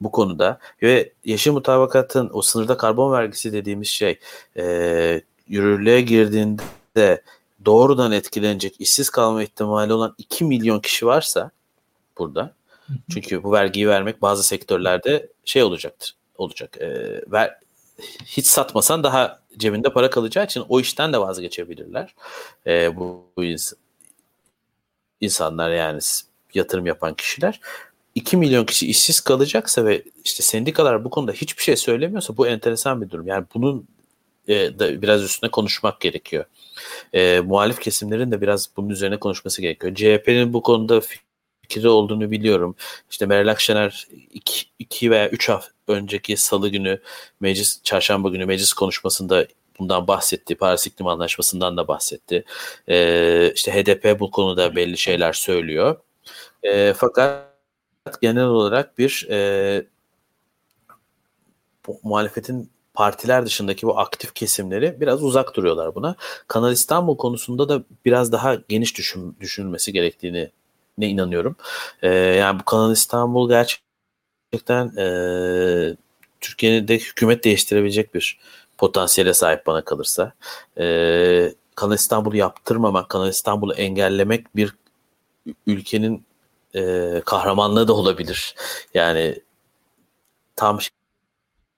bu 0.00 0.10
konuda 0.10 0.58
ve 0.82 1.12
yeşil 1.24 1.52
mutabakatın 1.52 2.30
o 2.32 2.42
sınırda 2.42 2.76
karbon 2.76 3.12
vergisi 3.12 3.52
dediğimiz 3.52 3.88
şey 3.88 4.18
e, 4.56 5.22
yürürlüğe 5.48 6.00
girdiğinde 6.00 7.22
doğrudan 7.64 8.12
etkilenecek 8.12 8.80
işsiz 8.80 9.10
kalma 9.10 9.42
ihtimali 9.42 9.92
olan 9.92 10.14
2 10.18 10.44
milyon 10.44 10.80
kişi 10.80 11.06
varsa 11.06 11.50
burada 12.18 12.54
çünkü 13.10 13.42
bu 13.42 13.52
vergiyi 13.52 13.88
vermek 13.88 14.22
bazı 14.22 14.42
sektörlerde 14.42 15.28
şey 15.44 15.62
olacaktır 15.62 16.16
olacak. 16.38 16.76
E, 16.80 17.20
ver, 17.32 17.58
hiç 18.26 18.46
satmasan 18.46 19.04
daha 19.04 19.40
cebinde 19.58 19.92
para 19.92 20.10
kalacağı 20.10 20.44
için 20.44 20.64
o 20.68 20.80
işten 20.80 21.12
de 21.12 21.18
vazgeçebilirler. 21.18 22.14
E, 22.66 22.96
bu, 22.96 23.26
bu 23.36 23.44
ins- 23.44 23.74
insanlar 25.20 25.70
yani 25.70 26.00
yatırım 26.54 26.86
yapan 26.86 27.14
kişiler. 27.14 27.60
2 28.14 28.36
milyon 28.36 28.64
kişi 28.64 28.86
işsiz 28.86 29.20
kalacaksa 29.20 29.84
ve 29.84 30.02
işte 30.24 30.42
sendikalar 30.42 31.04
bu 31.04 31.10
konuda 31.10 31.32
hiçbir 31.32 31.62
şey 31.62 31.76
söylemiyorsa 31.76 32.36
bu 32.36 32.46
enteresan 32.46 33.02
bir 33.02 33.10
durum. 33.10 33.26
Yani 33.26 33.46
bunun 33.54 33.88
e, 34.48 34.78
da 34.78 35.02
biraz 35.02 35.22
üstüne 35.22 35.50
konuşmak 35.50 36.00
gerekiyor. 36.00 36.44
E, 37.12 37.40
muhalif 37.40 37.80
kesimlerin 37.80 38.32
de 38.32 38.40
biraz 38.40 38.68
bunun 38.76 38.88
üzerine 38.88 39.16
konuşması 39.16 39.62
gerekiyor. 39.62 39.94
CHP'nin 39.94 40.52
bu 40.52 40.62
konuda 40.62 41.00
fikri 41.00 41.88
olduğunu 41.88 42.30
biliyorum. 42.30 42.76
İşte 43.10 43.26
Meral 43.26 43.48
Akşener 43.48 44.08
2 44.78 45.10
veya 45.10 45.28
3 45.28 45.48
hafta 45.48 45.72
önceki 45.88 46.36
salı 46.36 46.68
günü 46.68 47.00
meclis, 47.40 47.82
çarşamba 47.82 48.28
günü 48.28 48.44
meclis 48.46 48.72
konuşmasında 48.72 49.46
bundan 49.78 50.06
bahsetti. 50.06 50.54
Paris 50.54 50.86
İklim 50.86 51.06
Anlaşması'ndan 51.06 51.76
da 51.76 51.88
bahsetti. 51.88 52.44
E, 52.88 53.52
işte 53.54 53.72
HDP 53.72 54.20
bu 54.20 54.30
konuda 54.30 54.76
belli 54.76 54.98
şeyler 54.98 55.32
söylüyor. 55.32 55.96
E, 56.62 56.92
fakat 56.96 57.54
genel 58.20 58.44
olarak 58.44 58.98
bir 58.98 59.26
e, 59.30 59.84
muhalefetin 62.02 62.73
partiler 62.94 63.46
dışındaki 63.46 63.86
bu 63.86 63.98
aktif 63.98 64.34
kesimleri 64.34 65.00
biraz 65.00 65.22
uzak 65.22 65.56
duruyorlar 65.56 65.94
buna. 65.94 66.16
Kanal 66.48 66.72
İstanbul 66.72 67.16
konusunda 67.16 67.68
da 67.68 67.82
biraz 68.04 68.32
daha 68.32 68.54
geniş 68.68 68.96
düşün, 68.96 69.36
düşünülmesi 69.40 69.92
gerektiğini 69.92 70.50
ne 70.98 71.08
inanıyorum. 71.08 71.56
E, 72.02 72.08
yani 72.08 72.60
bu 72.60 72.64
Kanal 72.64 72.92
İstanbul 72.92 73.48
gerçekten 73.48 74.96
e, 74.96 75.96
Türkiye'de 76.40 76.98
hükümet 76.98 77.44
değiştirebilecek 77.44 78.14
bir 78.14 78.38
potansiyele 78.78 79.34
sahip 79.34 79.66
bana 79.66 79.84
kalırsa. 79.84 80.32
E, 80.78 81.54
Kanal 81.74 81.94
İstanbul'u 81.94 82.36
yaptırmamak, 82.36 83.08
Kanal 83.08 83.28
İstanbul'u 83.28 83.74
engellemek 83.74 84.56
bir 84.56 84.74
ülkenin 85.66 86.24
e, 86.74 87.22
kahramanlığı 87.24 87.88
da 87.88 87.92
olabilir. 87.92 88.54
Yani 88.94 89.40
tam 90.56 90.78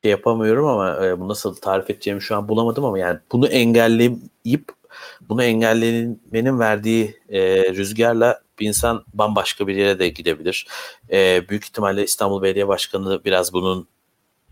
yapamıyorum 0.06 0.66
ama 0.66 1.06
e, 1.06 1.20
bu 1.20 1.28
nasıl 1.28 1.54
tarif 1.54 1.90
edeceğimi 1.90 2.22
şu 2.22 2.36
an 2.36 2.48
bulamadım 2.48 2.84
ama 2.84 2.98
yani 2.98 3.18
bunu 3.32 3.48
engelleyip 3.48 4.72
bunu 5.20 5.44
engellemenin 5.44 6.58
verdiği 6.58 7.20
e, 7.28 7.40
rüzgarla 7.74 8.42
bir 8.58 8.66
insan 8.68 9.04
bambaşka 9.14 9.66
bir 9.66 9.76
yere 9.76 9.98
de 9.98 10.08
gidebilir. 10.08 10.66
E, 11.12 11.48
büyük 11.48 11.64
ihtimalle 11.64 12.04
İstanbul 12.04 12.42
Belediye 12.42 12.68
Başkanı 12.68 13.24
biraz 13.24 13.52
bunun 13.52 13.88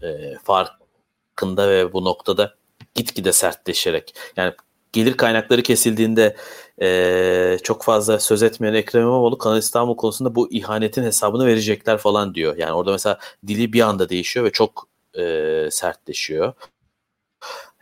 e, 0.02 0.34
farkında 0.44 1.68
ve 1.68 1.92
bu 1.92 2.05
noktada 2.05 2.55
gitgide 2.94 3.32
sertleşerek 3.32 4.14
yani 4.36 4.55
gelir 4.92 5.16
kaynakları 5.16 5.62
kesildiğinde 5.62 6.36
e, 6.82 7.59
çok 7.62 7.82
fazla 7.84 8.18
söz 8.18 8.42
etmeyen 8.42 8.74
Ekrem 8.74 9.02
İmamoğlu 9.02 9.38
Kanal 9.38 9.59
İstanbul 9.59 9.96
konusunda 9.96 10.34
bu 10.34 10.52
ihanetin 10.52 11.02
hesabını 11.02 11.46
verecekler 11.46 11.98
falan 11.98 12.34
diyor. 12.34 12.57
Yani 12.57 12.72
orada 12.72 12.92
mesela 12.92 13.18
dili 13.46 13.72
bir 13.72 13.80
anda 13.80 14.09
değişiyor 14.09 14.46
ve 14.46 14.52
çok 14.52 14.88
e, 15.18 15.68
sertleşiyor. 15.70 16.52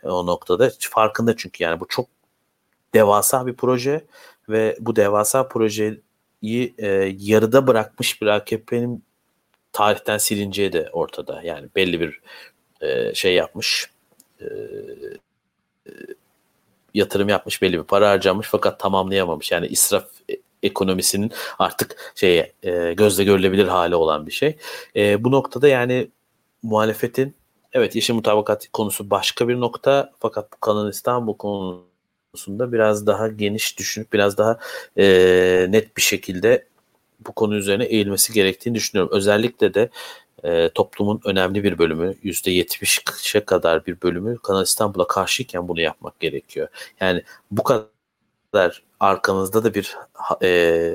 O 0.03 0.25
noktada 0.25 0.71
farkında 0.79 1.37
çünkü 1.37 1.63
yani 1.63 1.79
bu 1.79 1.87
çok 1.87 2.07
devasa 2.93 3.47
bir 3.47 3.53
proje 3.53 4.05
ve 4.49 4.77
bu 4.79 4.95
devasa 4.95 5.47
projeyi 5.47 6.73
e, 6.77 7.15
yarıda 7.19 7.67
bırakmış 7.67 8.21
bir 8.21 8.27
AKP'nin 8.27 9.03
tarihten 9.71 10.17
silineceği 10.17 10.73
de 10.73 10.89
ortada. 10.93 11.41
Yani 11.43 11.67
belli 11.75 11.99
bir 11.99 12.21
e, 12.81 13.13
şey 13.15 13.33
yapmış. 13.33 13.91
E, 14.41 14.45
yatırım 16.93 17.29
yapmış, 17.29 17.61
belli 17.61 17.79
bir 17.79 17.83
para 17.83 18.09
harcamış 18.09 18.47
fakat 18.51 18.79
tamamlayamamış. 18.79 19.51
Yani 19.51 19.67
israf 19.67 20.05
e, 20.31 20.37
ekonomisinin 20.63 21.31
artık 21.59 22.13
şeye 22.15 22.53
e, 22.63 22.93
gözle 22.93 23.23
görülebilir 23.23 23.67
hali 23.67 23.95
olan 23.95 24.27
bir 24.27 24.31
şey. 24.31 24.57
E, 24.95 25.23
bu 25.23 25.31
noktada 25.31 25.67
yani 25.67 26.07
muhalefetin 26.63 27.35
evet 27.73 27.95
yeşil 27.95 28.13
mutabakat 28.13 28.67
konusu 28.73 29.09
başka 29.09 29.47
bir 29.47 29.59
nokta 29.59 30.11
fakat 30.19 30.51
bu 30.51 30.57
Kanal 30.59 30.89
İstanbul 30.89 31.37
konusunda 31.37 32.71
biraz 32.71 33.07
daha 33.07 33.27
geniş 33.27 33.79
düşünüp 33.79 34.13
biraz 34.13 34.37
daha 34.37 34.59
e, 34.97 35.05
net 35.69 35.97
bir 35.97 36.01
şekilde 36.01 36.67
bu 37.27 37.31
konu 37.31 37.55
üzerine 37.55 37.83
eğilmesi 37.85 38.33
gerektiğini 38.33 38.75
düşünüyorum. 38.75 39.11
Özellikle 39.13 39.73
de 39.73 39.89
e, 40.43 40.69
toplumun 40.69 41.21
önemli 41.25 41.63
bir 41.63 41.77
bölümü 41.77 42.15
%70'e 42.23 43.45
kadar 43.45 43.85
bir 43.85 44.01
bölümü 44.01 44.37
Kanal 44.37 44.63
İstanbul'a 44.63 45.07
karşıyken 45.07 45.67
bunu 45.67 45.81
yapmak 45.81 46.19
gerekiyor. 46.19 46.67
Yani 46.99 47.23
bu 47.51 47.63
kadar 47.63 48.83
arkanızda 48.99 49.63
da 49.63 49.73
bir 49.73 49.97
e, 50.43 50.93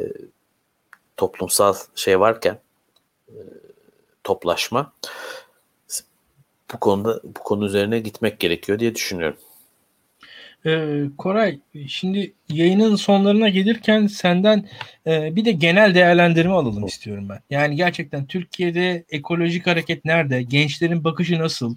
toplumsal 1.17 1.75
şey 1.95 2.21
varken 2.21 2.59
e, 3.29 3.37
toplaşma 4.25 4.93
bu 6.75 6.79
konuda 6.81 7.21
bu 7.25 7.43
konu 7.45 7.67
üzerine 7.67 7.99
gitmek 8.01 8.41
gerekiyor 8.41 8.79
diye 8.79 8.95
düşünüyorum. 8.95 9.39
Ee, 10.67 11.05
Koray 11.19 11.59
şimdi 11.89 12.35
yayının 12.49 12.97
sonlarına 12.97 13.49
gelirken 13.49 14.07
senden 14.07 14.69
e, 15.07 15.37
bir 15.37 15.45
de 15.45 15.53
genel 15.53 15.95
değerlendirme 15.95 16.53
alalım 16.53 16.87
istiyorum 16.87 17.29
ben. 17.29 17.41
Yani 17.51 17.77
gerçekten 17.77 18.27
Türkiye'de 18.27 19.05
ekolojik 19.11 19.67
hareket 19.67 20.05
nerede? 20.05 20.43
Gençlerin 20.43 21.05
bakışı 21.05 21.39
nasıl? 21.39 21.77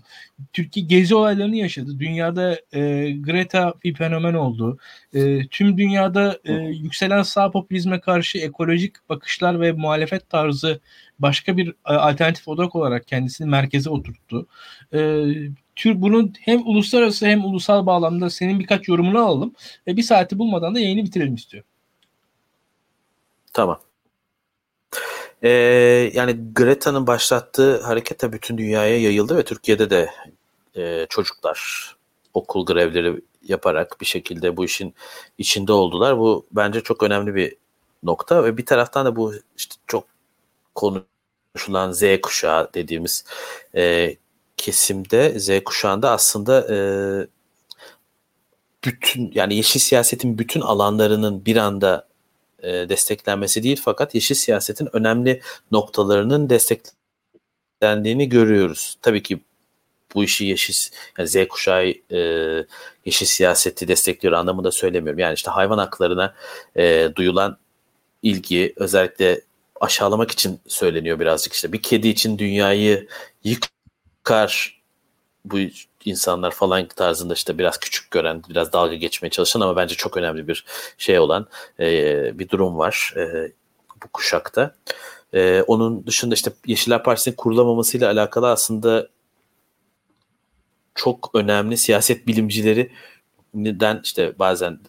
Türkiye 0.54 0.86
gezi 0.86 1.16
olaylarını 1.16 1.56
yaşadı. 1.56 2.00
Dünyada 2.00 2.60
e, 2.74 3.12
Greta 3.12 3.74
bir 3.84 3.94
fenomen 3.96 4.34
oldu. 4.34 4.78
E, 5.14 5.48
tüm 5.48 5.78
dünyada 5.78 6.40
e, 6.46 6.54
yükselen 6.54 7.24
sağ 7.24 7.52
popülizme 7.52 8.00
karşı 8.00 8.38
ekolojik 8.38 9.10
bakışlar 9.10 9.62
ve 9.62 9.72
muhalefet 9.72 10.30
tarzı 10.30 10.80
başka 11.20 11.58
bir 11.58 11.70
e, 11.70 11.74
alternatif 11.94 12.48
odak 12.48 12.76
olarak 12.76 13.08
kendisini 13.08 13.48
merkeze 13.50 13.90
oturttu. 13.90 14.48
E, 14.94 15.00
tür 15.82 16.02
bunun 16.02 16.34
hem 16.42 16.68
uluslararası 16.68 17.26
hem 17.26 17.46
ulusal 17.46 17.86
bağlamda 17.86 18.30
senin 18.30 18.60
birkaç 18.60 18.88
yorumunu 18.88 19.20
alalım 19.20 19.54
ve 19.88 19.98
bir 19.98 20.04
saati 20.04 20.40
bulmadan 20.40 20.76
da 20.76 20.80
yayını 20.80 21.04
bitirelim 21.04 21.36
istiyorum. 21.36 21.70
Tamam. 23.54 23.80
Ee, 25.44 25.50
yani 26.14 26.36
Greta'nın 26.56 27.08
başlattığı 27.08 27.82
hareket 27.84 28.22
de 28.22 28.34
bütün 28.34 28.58
dünyaya 28.58 29.02
yayıldı 29.02 29.38
ve 29.38 29.44
Türkiye'de 29.44 29.90
de 29.90 30.10
e, 30.76 31.06
çocuklar 31.10 31.60
okul 32.34 32.66
grevleri 32.66 33.22
yaparak 33.44 34.02
bir 34.02 34.06
şekilde 34.06 34.58
bu 34.58 34.66
işin 34.66 34.94
içinde 35.38 35.74
oldular. 35.74 36.18
Bu 36.18 36.46
bence 36.52 36.82
çok 36.82 37.04
önemli 37.04 37.36
bir 37.36 37.56
nokta 38.04 38.44
ve 38.44 38.58
bir 38.58 38.66
taraftan 38.66 39.06
da 39.06 39.16
bu 39.16 39.34
işte 39.58 39.76
çok 39.88 40.06
konuşulan 40.76 41.92
Z 41.92 42.04
kuşağı 42.22 42.74
dediğimiz 42.74 43.26
e, 43.76 44.16
kesimde 44.62 45.40
Z 45.40 45.64
kuşağında 45.66 46.12
aslında 46.12 46.76
e, 46.76 46.78
bütün 48.84 49.32
yani 49.36 49.56
yeşil 49.56 49.80
siyasetin 49.80 50.38
bütün 50.38 50.62
alanlarının 50.62 51.46
bir 51.46 51.56
anda 51.56 52.08
e, 52.60 52.70
desteklenmesi 52.90 53.64
değil 53.64 53.82
fakat 53.84 54.16
yeşil 54.16 54.36
siyasetin 54.36 54.96
önemli 54.96 55.42
noktalarının 55.72 56.50
desteklendiğini 56.50 58.30
görüyoruz. 58.30 58.98
Tabii 59.02 59.24
ki 59.24 59.40
bu 60.16 60.24
işi 60.24 60.46
yeşil 60.46 60.74
yani 61.18 61.28
Z 61.28 61.48
kuşağı 61.48 61.86
e, 62.12 62.20
yeşil 63.06 63.26
siyaseti 63.26 63.88
destekliyor 63.88 64.34
anlamında 64.34 64.72
söylemiyorum. 64.72 65.20
Yani 65.20 65.34
işte 65.34 65.52
hayvan 65.52 65.78
haklarına 65.78 66.34
e, 66.76 67.10
duyulan 67.16 67.58
ilgi 68.24 68.74
özellikle 68.76 69.42
aşağılamak 69.82 70.32
için 70.32 70.60
söyleniyor 70.68 71.20
birazcık 71.20 71.54
işte. 71.54 71.74
Bir 71.74 71.82
kedi 71.82 72.08
için 72.08 72.38
dünyayı 72.38 73.08
yık 73.44 73.81
kar 74.24 74.82
bu 75.46 75.58
insanlar 76.06 76.52
falan 76.52 76.88
tarzında 76.88 77.34
işte 77.34 77.58
biraz 77.58 77.80
küçük 77.80 78.12
gören, 78.12 78.44
biraz 78.50 78.74
dalga 78.74 78.96
geçmeye 78.96 79.30
çalışan 79.30 79.62
ama 79.62 79.76
bence 79.76 79.96
çok 79.96 80.18
önemli 80.18 80.48
bir 80.48 80.66
şey 80.98 81.20
olan 81.20 81.48
e, 81.80 82.40
bir 82.40 82.50
durum 82.50 82.78
var 82.78 83.14
e, 83.18 83.52
bu 84.04 84.08
kuşakta. 84.14 84.76
E, 85.34 85.62
onun 85.68 86.08
dışında 86.08 86.36
işte 86.36 86.52
Yeşiller 86.66 87.04
Partisi'nin 87.04 87.36
kurulamamasıyla 87.36 88.12
alakalı 88.12 88.50
aslında 88.50 89.08
çok 90.96 91.30
önemli 91.34 91.78
siyaset 91.78 92.28
bilimcileri 92.28 92.92
neden 93.54 94.02
işte 94.04 94.40
bazen 94.40 94.80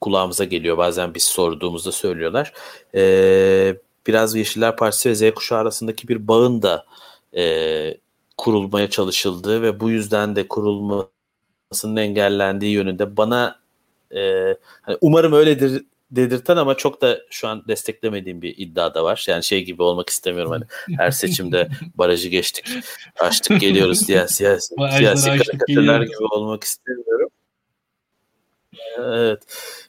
kulağımıza 0.00 0.44
geliyor 0.44 0.78
bazen 0.78 1.14
biz 1.14 1.22
sorduğumuzda 1.22 1.92
söylüyorlar. 1.92 2.52
E, 2.94 3.76
biraz 4.06 4.34
Yeşiller 4.34 4.76
Partisi 4.76 5.10
ve 5.10 5.14
Z 5.14 5.34
kuşağı 5.34 5.58
arasındaki 5.58 6.08
bir 6.08 6.28
bağın 6.28 6.62
da 6.62 6.86
e, 7.36 7.44
kurulmaya 8.36 8.90
çalışıldığı 8.90 9.62
ve 9.62 9.80
bu 9.80 9.90
yüzden 9.90 10.36
de 10.36 10.48
kurulmasının 10.48 11.96
engellendiği 11.96 12.72
yönünde 12.72 13.16
bana 13.16 13.60
e, 14.14 14.20
hani 14.82 14.98
umarım 15.00 15.32
öyledir 15.32 15.82
dedirten 16.10 16.56
ama 16.56 16.74
çok 16.74 17.02
da 17.02 17.18
şu 17.30 17.48
an 17.48 17.64
desteklemediğim 17.68 18.42
bir 18.42 18.54
iddia 18.58 18.94
da 18.94 19.04
var. 19.04 19.24
Yani 19.28 19.44
şey 19.44 19.64
gibi 19.64 19.82
olmak 19.82 20.08
istemiyorum 20.08 20.52
hani 20.52 20.64
her 20.98 21.10
seçimde 21.10 21.68
barajı 21.94 22.28
geçtik, 22.28 22.66
açtık 23.20 23.60
geliyoruz 23.60 24.08
diye 24.08 24.28
siyasi, 24.28 24.74
siyasi 24.96 25.28
karikatürler 25.28 26.02
gibi 26.02 26.24
olmak 26.30 26.64
istemiyorum. 26.64 27.28
Evet. 28.98 29.42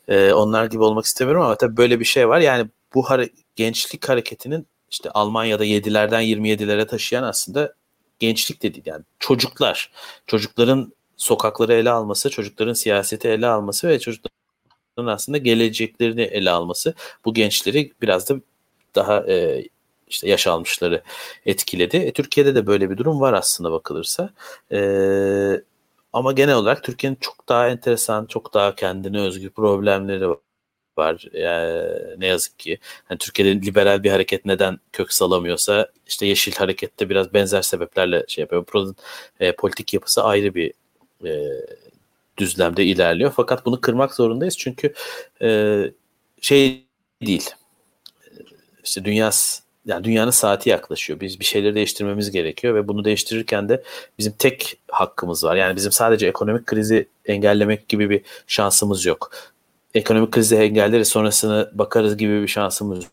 E, 0.08 0.34
onlar 0.34 0.66
gibi 0.66 0.84
olmak 0.84 1.06
istemiyorum 1.06 1.42
ama 1.42 1.56
tabii 1.56 1.78
böyle 1.78 2.00
bir 2.00 2.06
şey 2.06 2.30
var. 2.30 2.40
Yani 2.40 2.70
bu 2.94 3.04
hare- 3.04 3.30
gençlik 3.56 4.10
hareketinin 4.10 4.68
işte 4.90 5.10
Almanya'da 5.12 5.66
7'lerden 5.66 6.22
27'lere 6.22 6.88
taşıyan 6.88 7.24
aslında 7.24 7.74
gençlik 8.20 8.64
de 8.64 8.72
yani 8.86 9.04
çocuklar. 9.20 9.92
Çocukların 10.28 10.94
sokakları 11.18 11.74
ele 11.74 11.90
alması, 11.90 12.30
çocukların 12.30 12.74
siyaseti 12.74 13.28
ele 13.28 13.48
alması 13.48 13.88
ve 13.88 14.00
çocukların 14.00 15.08
aslında 15.08 15.38
geleceklerini 15.38 16.22
ele 16.22 16.52
alması 16.52 16.94
bu 17.26 17.34
gençleri 17.34 17.94
biraz 18.02 18.30
da 18.30 18.36
daha 18.96 19.28
e, 19.28 19.68
işte 20.08 20.30
yaş 20.30 20.48
almışları 20.48 21.04
etkiledi. 21.46 21.98
E, 21.98 22.14
Türkiye'de 22.14 22.56
de 22.56 22.68
böyle 22.68 22.90
bir 22.90 22.98
durum 22.98 23.22
var 23.22 23.34
aslında 23.34 23.72
bakılırsa. 23.72 24.30
E, 24.72 24.80
ama 26.14 26.32
genel 26.32 26.56
olarak 26.56 26.84
Türkiye'nin 26.84 27.18
çok 27.22 27.50
daha 27.50 27.70
enteresan, 27.70 28.26
çok 28.26 28.54
daha 28.54 28.76
kendine 28.76 29.20
özgü 29.22 29.50
problemleri 29.50 30.26
var. 30.98 31.26
Yani 31.34 31.84
ne 32.18 32.28
yazık 32.28 32.60
ki. 32.60 32.80
Yani 33.10 33.18
Türkiye'de 33.18 33.62
liberal 33.62 34.04
bir 34.04 34.12
hareket 34.12 34.46
neden 34.46 34.80
kök 34.94 35.14
salamıyorsa 35.14 35.90
işte 36.08 36.26
Yeşil 36.26 36.54
Hareket'te 36.54 37.10
biraz 37.10 37.34
benzer 37.34 37.62
sebeplerle 37.62 38.26
şey 38.28 38.42
yapıyor. 38.42 38.66
Buranın 38.74 38.96
e, 39.40 39.52
politik 39.52 39.94
yapısı 39.94 40.24
ayrı 40.24 40.56
bir 40.56 40.74
e, 41.26 41.32
düzlemde 42.38 42.86
ilerliyor. 42.86 43.34
Fakat 43.36 43.66
bunu 43.66 43.82
kırmak 43.82 44.16
zorundayız 44.16 44.58
çünkü 44.58 44.94
e, 45.42 45.82
şey 46.42 46.86
değil. 47.22 47.50
İşte 48.84 49.06
dünya 49.06 49.32
yani 49.86 50.04
dünyanın 50.04 50.32
saati 50.32 50.70
yaklaşıyor. 50.70 51.20
Biz 51.20 51.40
bir 51.40 51.46
şeyleri 51.46 51.76
değiştirmemiz 51.76 52.32
gerekiyor 52.32 52.76
ve 52.76 52.88
bunu 52.88 53.06
değiştirirken 53.06 53.70
de 53.70 53.84
bizim 54.18 54.34
tek 54.34 54.78
hakkımız 54.92 55.44
var. 55.44 55.56
Yani 55.56 55.76
bizim 55.76 55.92
sadece 55.92 56.28
ekonomik 56.28 56.66
krizi 56.66 57.08
engellemek 57.26 57.90
gibi 57.90 58.10
bir 58.10 58.22
şansımız 58.48 59.06
yok 59.06 59.32
ekonomik 59.96 60.32
krizi 60.32 60.56
engelleriz 60.56 61.08
sonrasını 61.08 61.72
bakarız 61.74 62.18
gibi 62.18 62.42
bir 62.42 62.48
şansımız 62.48 63.06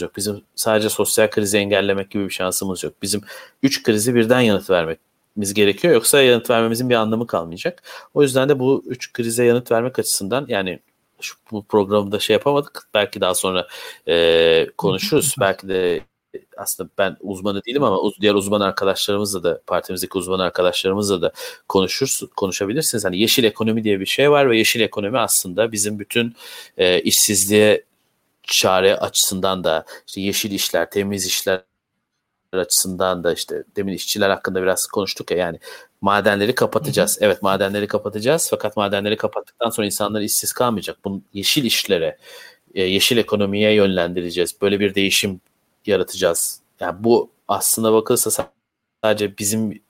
yok. 0.00 0.16
Bizim 0.16 0.42
sadece 0.54 0.88
sosyal 0.88 1.30
krizi 1.30 1.58
engellemek 1.58 2.10
gibi 2.10 2.24
bir 2.24 2.30
şansımız 2.30 2.84
yok. 2.84 2.94
Bizim 3.02 3.20
üç 3.62 3.82
krizi 3.82 4.14
birden 4.14 4.40
yanıt 4.40 4.70
vermemiz 4.70 5.54
gerekiyor. 5.54 5.94
Yoksa 5.94 6.22
yanıt 6.22 6.50
vermemizin 6.50 6.90
bir 6.90 6.94
anlamı 6.94 7.26
kalmayacak. 7.26 7.82
O 8.14 8.22
yüzden 8.22 8.48
de 8.48 8.58
bu 8.58 8.82
üç 8.86 9.12
krize 9.12 9.44
yanıt 9.44 9.72
vermek 9.72 9.98
açısından 9.98 10.46
yani 10.48 10.78
şu, 11.20 11.34
bu 11.50 11.64
programda 11.64 12.18
şey 12.18 12.34
yapamadık. 12.34 12.88
Belki 12.94 13.20
daha 13.20 13.34
sonra 13.34 13.66
e, 14.08 14.66
konuşuruz. 14.78 15.34
Belki 15.40 15.68
de 15.68 16.00
aslında 16.56 16.90
ben 16.98 17.16
uzmanı 17.20 17.64
değilim 17.64 17.82
ama 17.82 18.10
diğer 18.20 18.34
uzman 18.34 18.60
arkadaşlarımızla 18.60 19.42
da 19.42 19.60
partimizdeki 19.66 20.18
uzman 20.18 20.38
arkadaşlarımızla 20.38 21.22
da 21.22 21.32
konuşur 21.68 22.18
konuşabilirsiniz. 22.36 23.04
Hani 23.04 23.18
yeşil 23.18 23.44
ekonomi 23.44 23.84
diye 23.84 24.00
bir 24.00 24.06
şey 24.06 24.30
var 24.30 24.50
ve 24.50 24.58
yeşil 24.58 24.80
ekonomi 24.80 25.18
aslında 25.18 25.72
bizim 25.72 25.98
bütün 25.98 26.34
e, 26.78 27.00
işsizliğe 27.02 27.84
çare 28.42 28.96
açısından 28.96 29.64
da 29.64 29.84
işte 30.06 30.20
yeşil 30.20 30.50
işler, 30.50 30.90
temiz 30.90 31.26
işler 31.26 31.62
açısından 32.52 33.24
da 33.24 33.32
işte 33.32 33.64
demin 33.76 33.92
işçiler 33.92 34.30
hakkında 34.30 34.62
biraz 34.62 34.86
konuştuk 34.86 35.30
ya 35.30 35.36
yani 35.36 35.58
madenleri 36.00 36.54
kapatacağız. 36.54 37.16
Hı 37.16 37.20
hı. 37.20 37.24
Evet 37.24 37.42
madenleri 37.42 37.86
kapatacağız 37.86 38.48
fakat 38.50 38.76
madenleri 38.76 39.16
kapattıktan 39.16 39.70
sonra 39.70 39.86
insanlar 39.86 40.20
işsiz 40.20 40.52
kalmayacak. 40.52 40.98
Bunu 41.04 41.22
yeşil 41.32 41.64
işlere, 41.64 42.18
e, 42.74 42.82
yeşil 42.82 43.16
ekonomiye 43.16 43.72
yönlendireceğiz. 43.74 44.60
Böyle 44.62 44.80
bir 44.80 44.94
değişim 44.94 45.40
yaratacağız. 45.86 46.60
Yani 46.80 47.04
bu 47.04 47.30
aslında 47.48 47.92
bakılırsa 47.92 48.50
sadece 49.04 49.38
bizim 49.38 49.82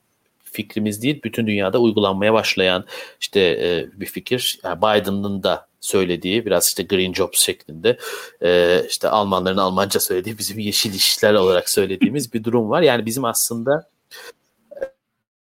fikrimiz 0.45 1.03
değil, 1.03 1.21
bütün 1.25 1.47
dünyada 1.47 1.79
uygulanmaya 1.79 2.33
başlayan 2.33 2.85
işte 3.21 3.41
e, 3.41 4.01
bir 4.01 4.07
fikir. 4.07 4.61
Yani 4.65 4.79
Biden'ın 4.79 5.43
da 5.43 5.67
söylediği 5.81 6.47
biraz 6.47 6.69
işte 6.69 6.83
Green 6.83 7.13
Jobs 7.13 7.41
şeklinde 7.41 7.99
e, 8.43 8.83
işte 8.89 9.09
Almanların 9.09 9.57
Almanca 9.57 10.01
söylediği 10.01 10.39
bizim 10.39 10.59
yeşil 10.59 10.95
işler 10.95 11.35
olarak 11.35 11.71
söylediğimiz 11.71 12.35
bir 12.35 12.45
durum 12.45 12.71
var. 12.71 12.83
Yani 12.83 13.07
bizim 13.07 13.25
aslında 13.25 13.91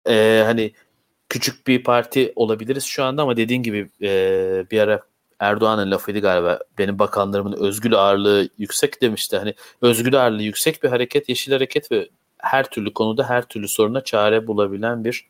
e, 0.09 0.43
hani 0.45 0.72
küçük 1.28 1.66
bir 1.66 1.84
parti 1.84 2.32
olabiliriz 2.36 2.84
şu 2.84 3.05
anda 3.05 3.22
ama 3.22 3.36
dediğin 3.36 3.62
gibi 3.62 3.88
e, 4.03 4.66
bir 4.70 4.78
ara 4.78 5.03
Erdoğan'ın 5.43 5.90
lafıydı 5.90 6.18
galiba. 6.18 6.59
Benim 6.78 6.99
bakanlarımın 6.99 7.53
özgül 7.53 7.95
ağırlığı 7.95 8.49
yüksek 8.59 9.03
demişti. 9.03 9.38
Hani 9.38 9.55
özgül 9.80 10.20
ağırlığı 10.22 10.43
yüksek 10.43 10.82
bir 10.82 10.88
hareket, 10.88 11.28
yeşil 11.28 11.53
hareket 11.53 11.93
ve 11.93 12.09
her 12.38 12.70
türlü 12.70 12.95
konuda 12.95 13.28
her 13.28 13.43
türlü 13.43 13.68
soruna 13.68 14.05
çare 14.05 14.47
bulabilen 14.47 15.05
bir 15.05 15.26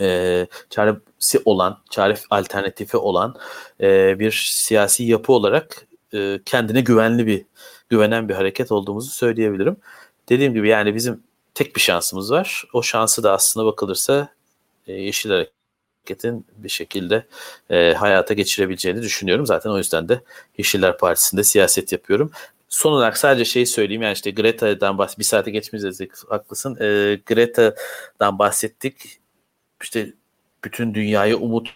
e, 0.00 0.46
çaresi 0.70 1.40
olan, 1.44 1.78
çare 1.90 2.14
alternatifi 2.30 2.96
olan 2.96 3.36
e, 3.80 4.18
bir 4.18 4.46
siyasi 4.52 5.04
yapı 5.04 5.32
olarak 5.32 5.86
e, 6.14 6.40
kendine 6.44 6.80
güvenli 6.80 7.26
bir 7.26 7.44
güvenen 7.88 8.28
bir 8.28 8.34
hareket 8.34 8.72
olduğumuzu 8.72 9.10
söyleyebilirim. 9.10 9.76
Dediğim 10.28 10.54
gibi 10.54 10.68
yani 10.68 10.94
bizim 10.94 11.22
tek 11.54 11.76
bir 11.76 11.80
şansımız 11.80 12.30
var. 12.30 12.64
O 12.72 12.82
şansı 12.82 13.22
da 13.22 13.32
aslında 13.32 13.66
bakılırsa 13.66 14.28
e, 14.86 14.92
Yeşil 14.92 15.30
Hareket 15.30 15.55
hareketin 16.06 16.46
bir 16.56 16.68
şekilde 16.68 17.26
e, 17.70 17.92
hayata 17.92 18.34
geçirebileceğini 18.34 19.02
düşünüyorum. 19.02 19.46
Zaten 19.46 19.70
o 19.70 19.78
yüzden 19.78 20.08
de 20.08 20.20
Yeşiller 20.58 20.98
Partisi'nde 20.98 21.44
siyaset 21.44 21.92
yapıyorum. 21.92 22.30
Son 22.68 22.92
olarak 22.92 23.18
sadece 23.18 23.44
şeyi 23.44 23.66
söyleyeyim 23.66 24.02
yani 24.02 24.12
işte 24.12 24.30
Greta'dan 24.30 24.98
bahs 24.98 25.18
bir 25.18 25.24
saate 25.24 25.50
geçmeyeceğiz 25.50 26.00
haklısın. 26.28 26.76
E, 26.80 27.20
Greta'dan 27.26 28.38
bahsettik. 28.38 29.20
İşte 29.82 30.12
bütün 30.64 30.94
dünyaya 30.94 31.36
umut 31.36 31.68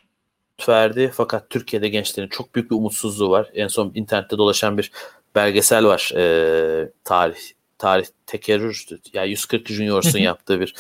verdi 0.69 1.11
fakat 1.15 1.51
Türkiye'de 1.51 1.89
gençlerin 1.89 2.29
çok 2.29 2.55
büyük 2.55 2.71
bir 2.71 2.77
umutsuzluğu 2.77 3.31
var. 3.31 3.51
En 3.55 3.69
son 3.69 3.93
internette 3.95 4.39
dolaşan 4.39 4.79
bir 4.79 4.93
belgesel 5.35 5.85
var 5.85 6.13
e, 6.17 6.91
tarih 7.05 7.41
tarih 7.81 8.07
tekerrür 8.27 8.87
yani 9.13 9.31
140 9.31 9.69
Juniors'un 9.69 10.19
yaptığı 10.19 10.61
bir 10.61 10.75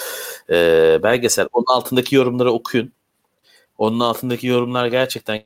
e, 0.50 0.98
belgesel. 1.02 1.46
Onun 1.52 1.66
altındaki 1.68 2.16
yorumları 2.16 2.52
okuyun. 2.52 2.92
Onun 3.80 4.00
altındaki 4.00 4.46
yorumlar 4.46 4.86
gerçekten 4.86 5.42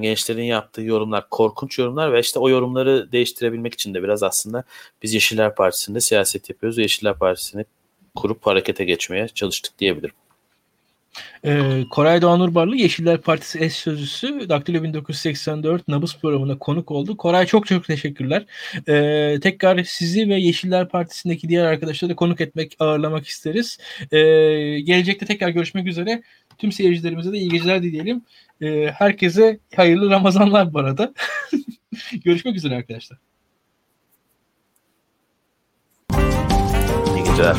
gençlerin 0.00 0.42
yaptığı 0.42 0.82
yorumlar 0.82 1.30
korkunç 1.30 1.78
yorumlar 1.78 2.12
ve 2.12 2.20
işte 2.20 2.38
o 2.38 2.48
yorumları 2.48 3.12
değiştirebilmek 3.12 3.74
için 3.74 3.94
de 3.94 4.02
biraz 4.02 4.22
aslında 4.22 4.64
biz 5.02 5.14
Yeşiller 5.14 5.54
Partisi'nde 5.54 6.00
siyaset 6.00 6.50
yapıyoruz. 6.50 6.78
Yeşiller 6.78 7.18
Partisi'ni 7.18 7.64
kurup 8.14 8.46
harekete 8.46 8.84
geçmeye 8.84 9.28
çalıştık 9.28 9.78
diyebilirim. 9.78 10.14
Ee, 11.44 11.84
Koray 11.90 12.22
Doğan 12.22 12.40
Urbarlı 12.40 12.76
Yeşiller 12.76 13.20
Partisi 13.20 13.60
eş 13.60 13.72
sözcüsü 13.72 14.48
Daktilo 14.48 14.82
1984 14.82 15.88
Nabız 15.88 16.16
programına 16.16 16.58
konuk 16.58 16.90
oldu. 16.90 17.16
Koray 17.16 17.46
çok 17.46 17.66
çok 17.66 17.84
teşekkürler. 17.84 18.46
Ee, 18.88 19.40
tekrar 19.42 19.84
sizi 19.84 20.28
ve 20.28 20.34
Yeşiller 20.40 20.88
Partisi'ndeki 20.88 21.48
diğer 21.48 21.64
arkadaşları 21.64 22.10
da 22.10 22.16
konuk 22.16 22.40
etmek, 22.40 22.76
ağırlamak 22.78 23.26
isteriz. 23.26 23.78
Ee, 24.12 24.18
gelecekte 24.80 25.26
tekrar 25.26 25.48
görüşmek 25.48 25.86
üzere. 25.86 26.22
Tüm 26.58 26.72
seyircilerimize 26.72 27.32
de 27.32 27.38
iyi 27.38 27.48
geceler 27.48 27.82
dileyelim. 27.82 28.22
Ee, 28.62 28.90
herkese 28.98 29.58
hayırlı 29.76 30.10
Ramazanlar 30.10 30.74
bu 30.74 30.78
arada. 30.78 31.14
görüşmek 32.24 32.56
üzere 32.56 32.74
arkadaşlar. 32.74 33.18
İyi 37.16 37.24
geceler. 37.24 37.56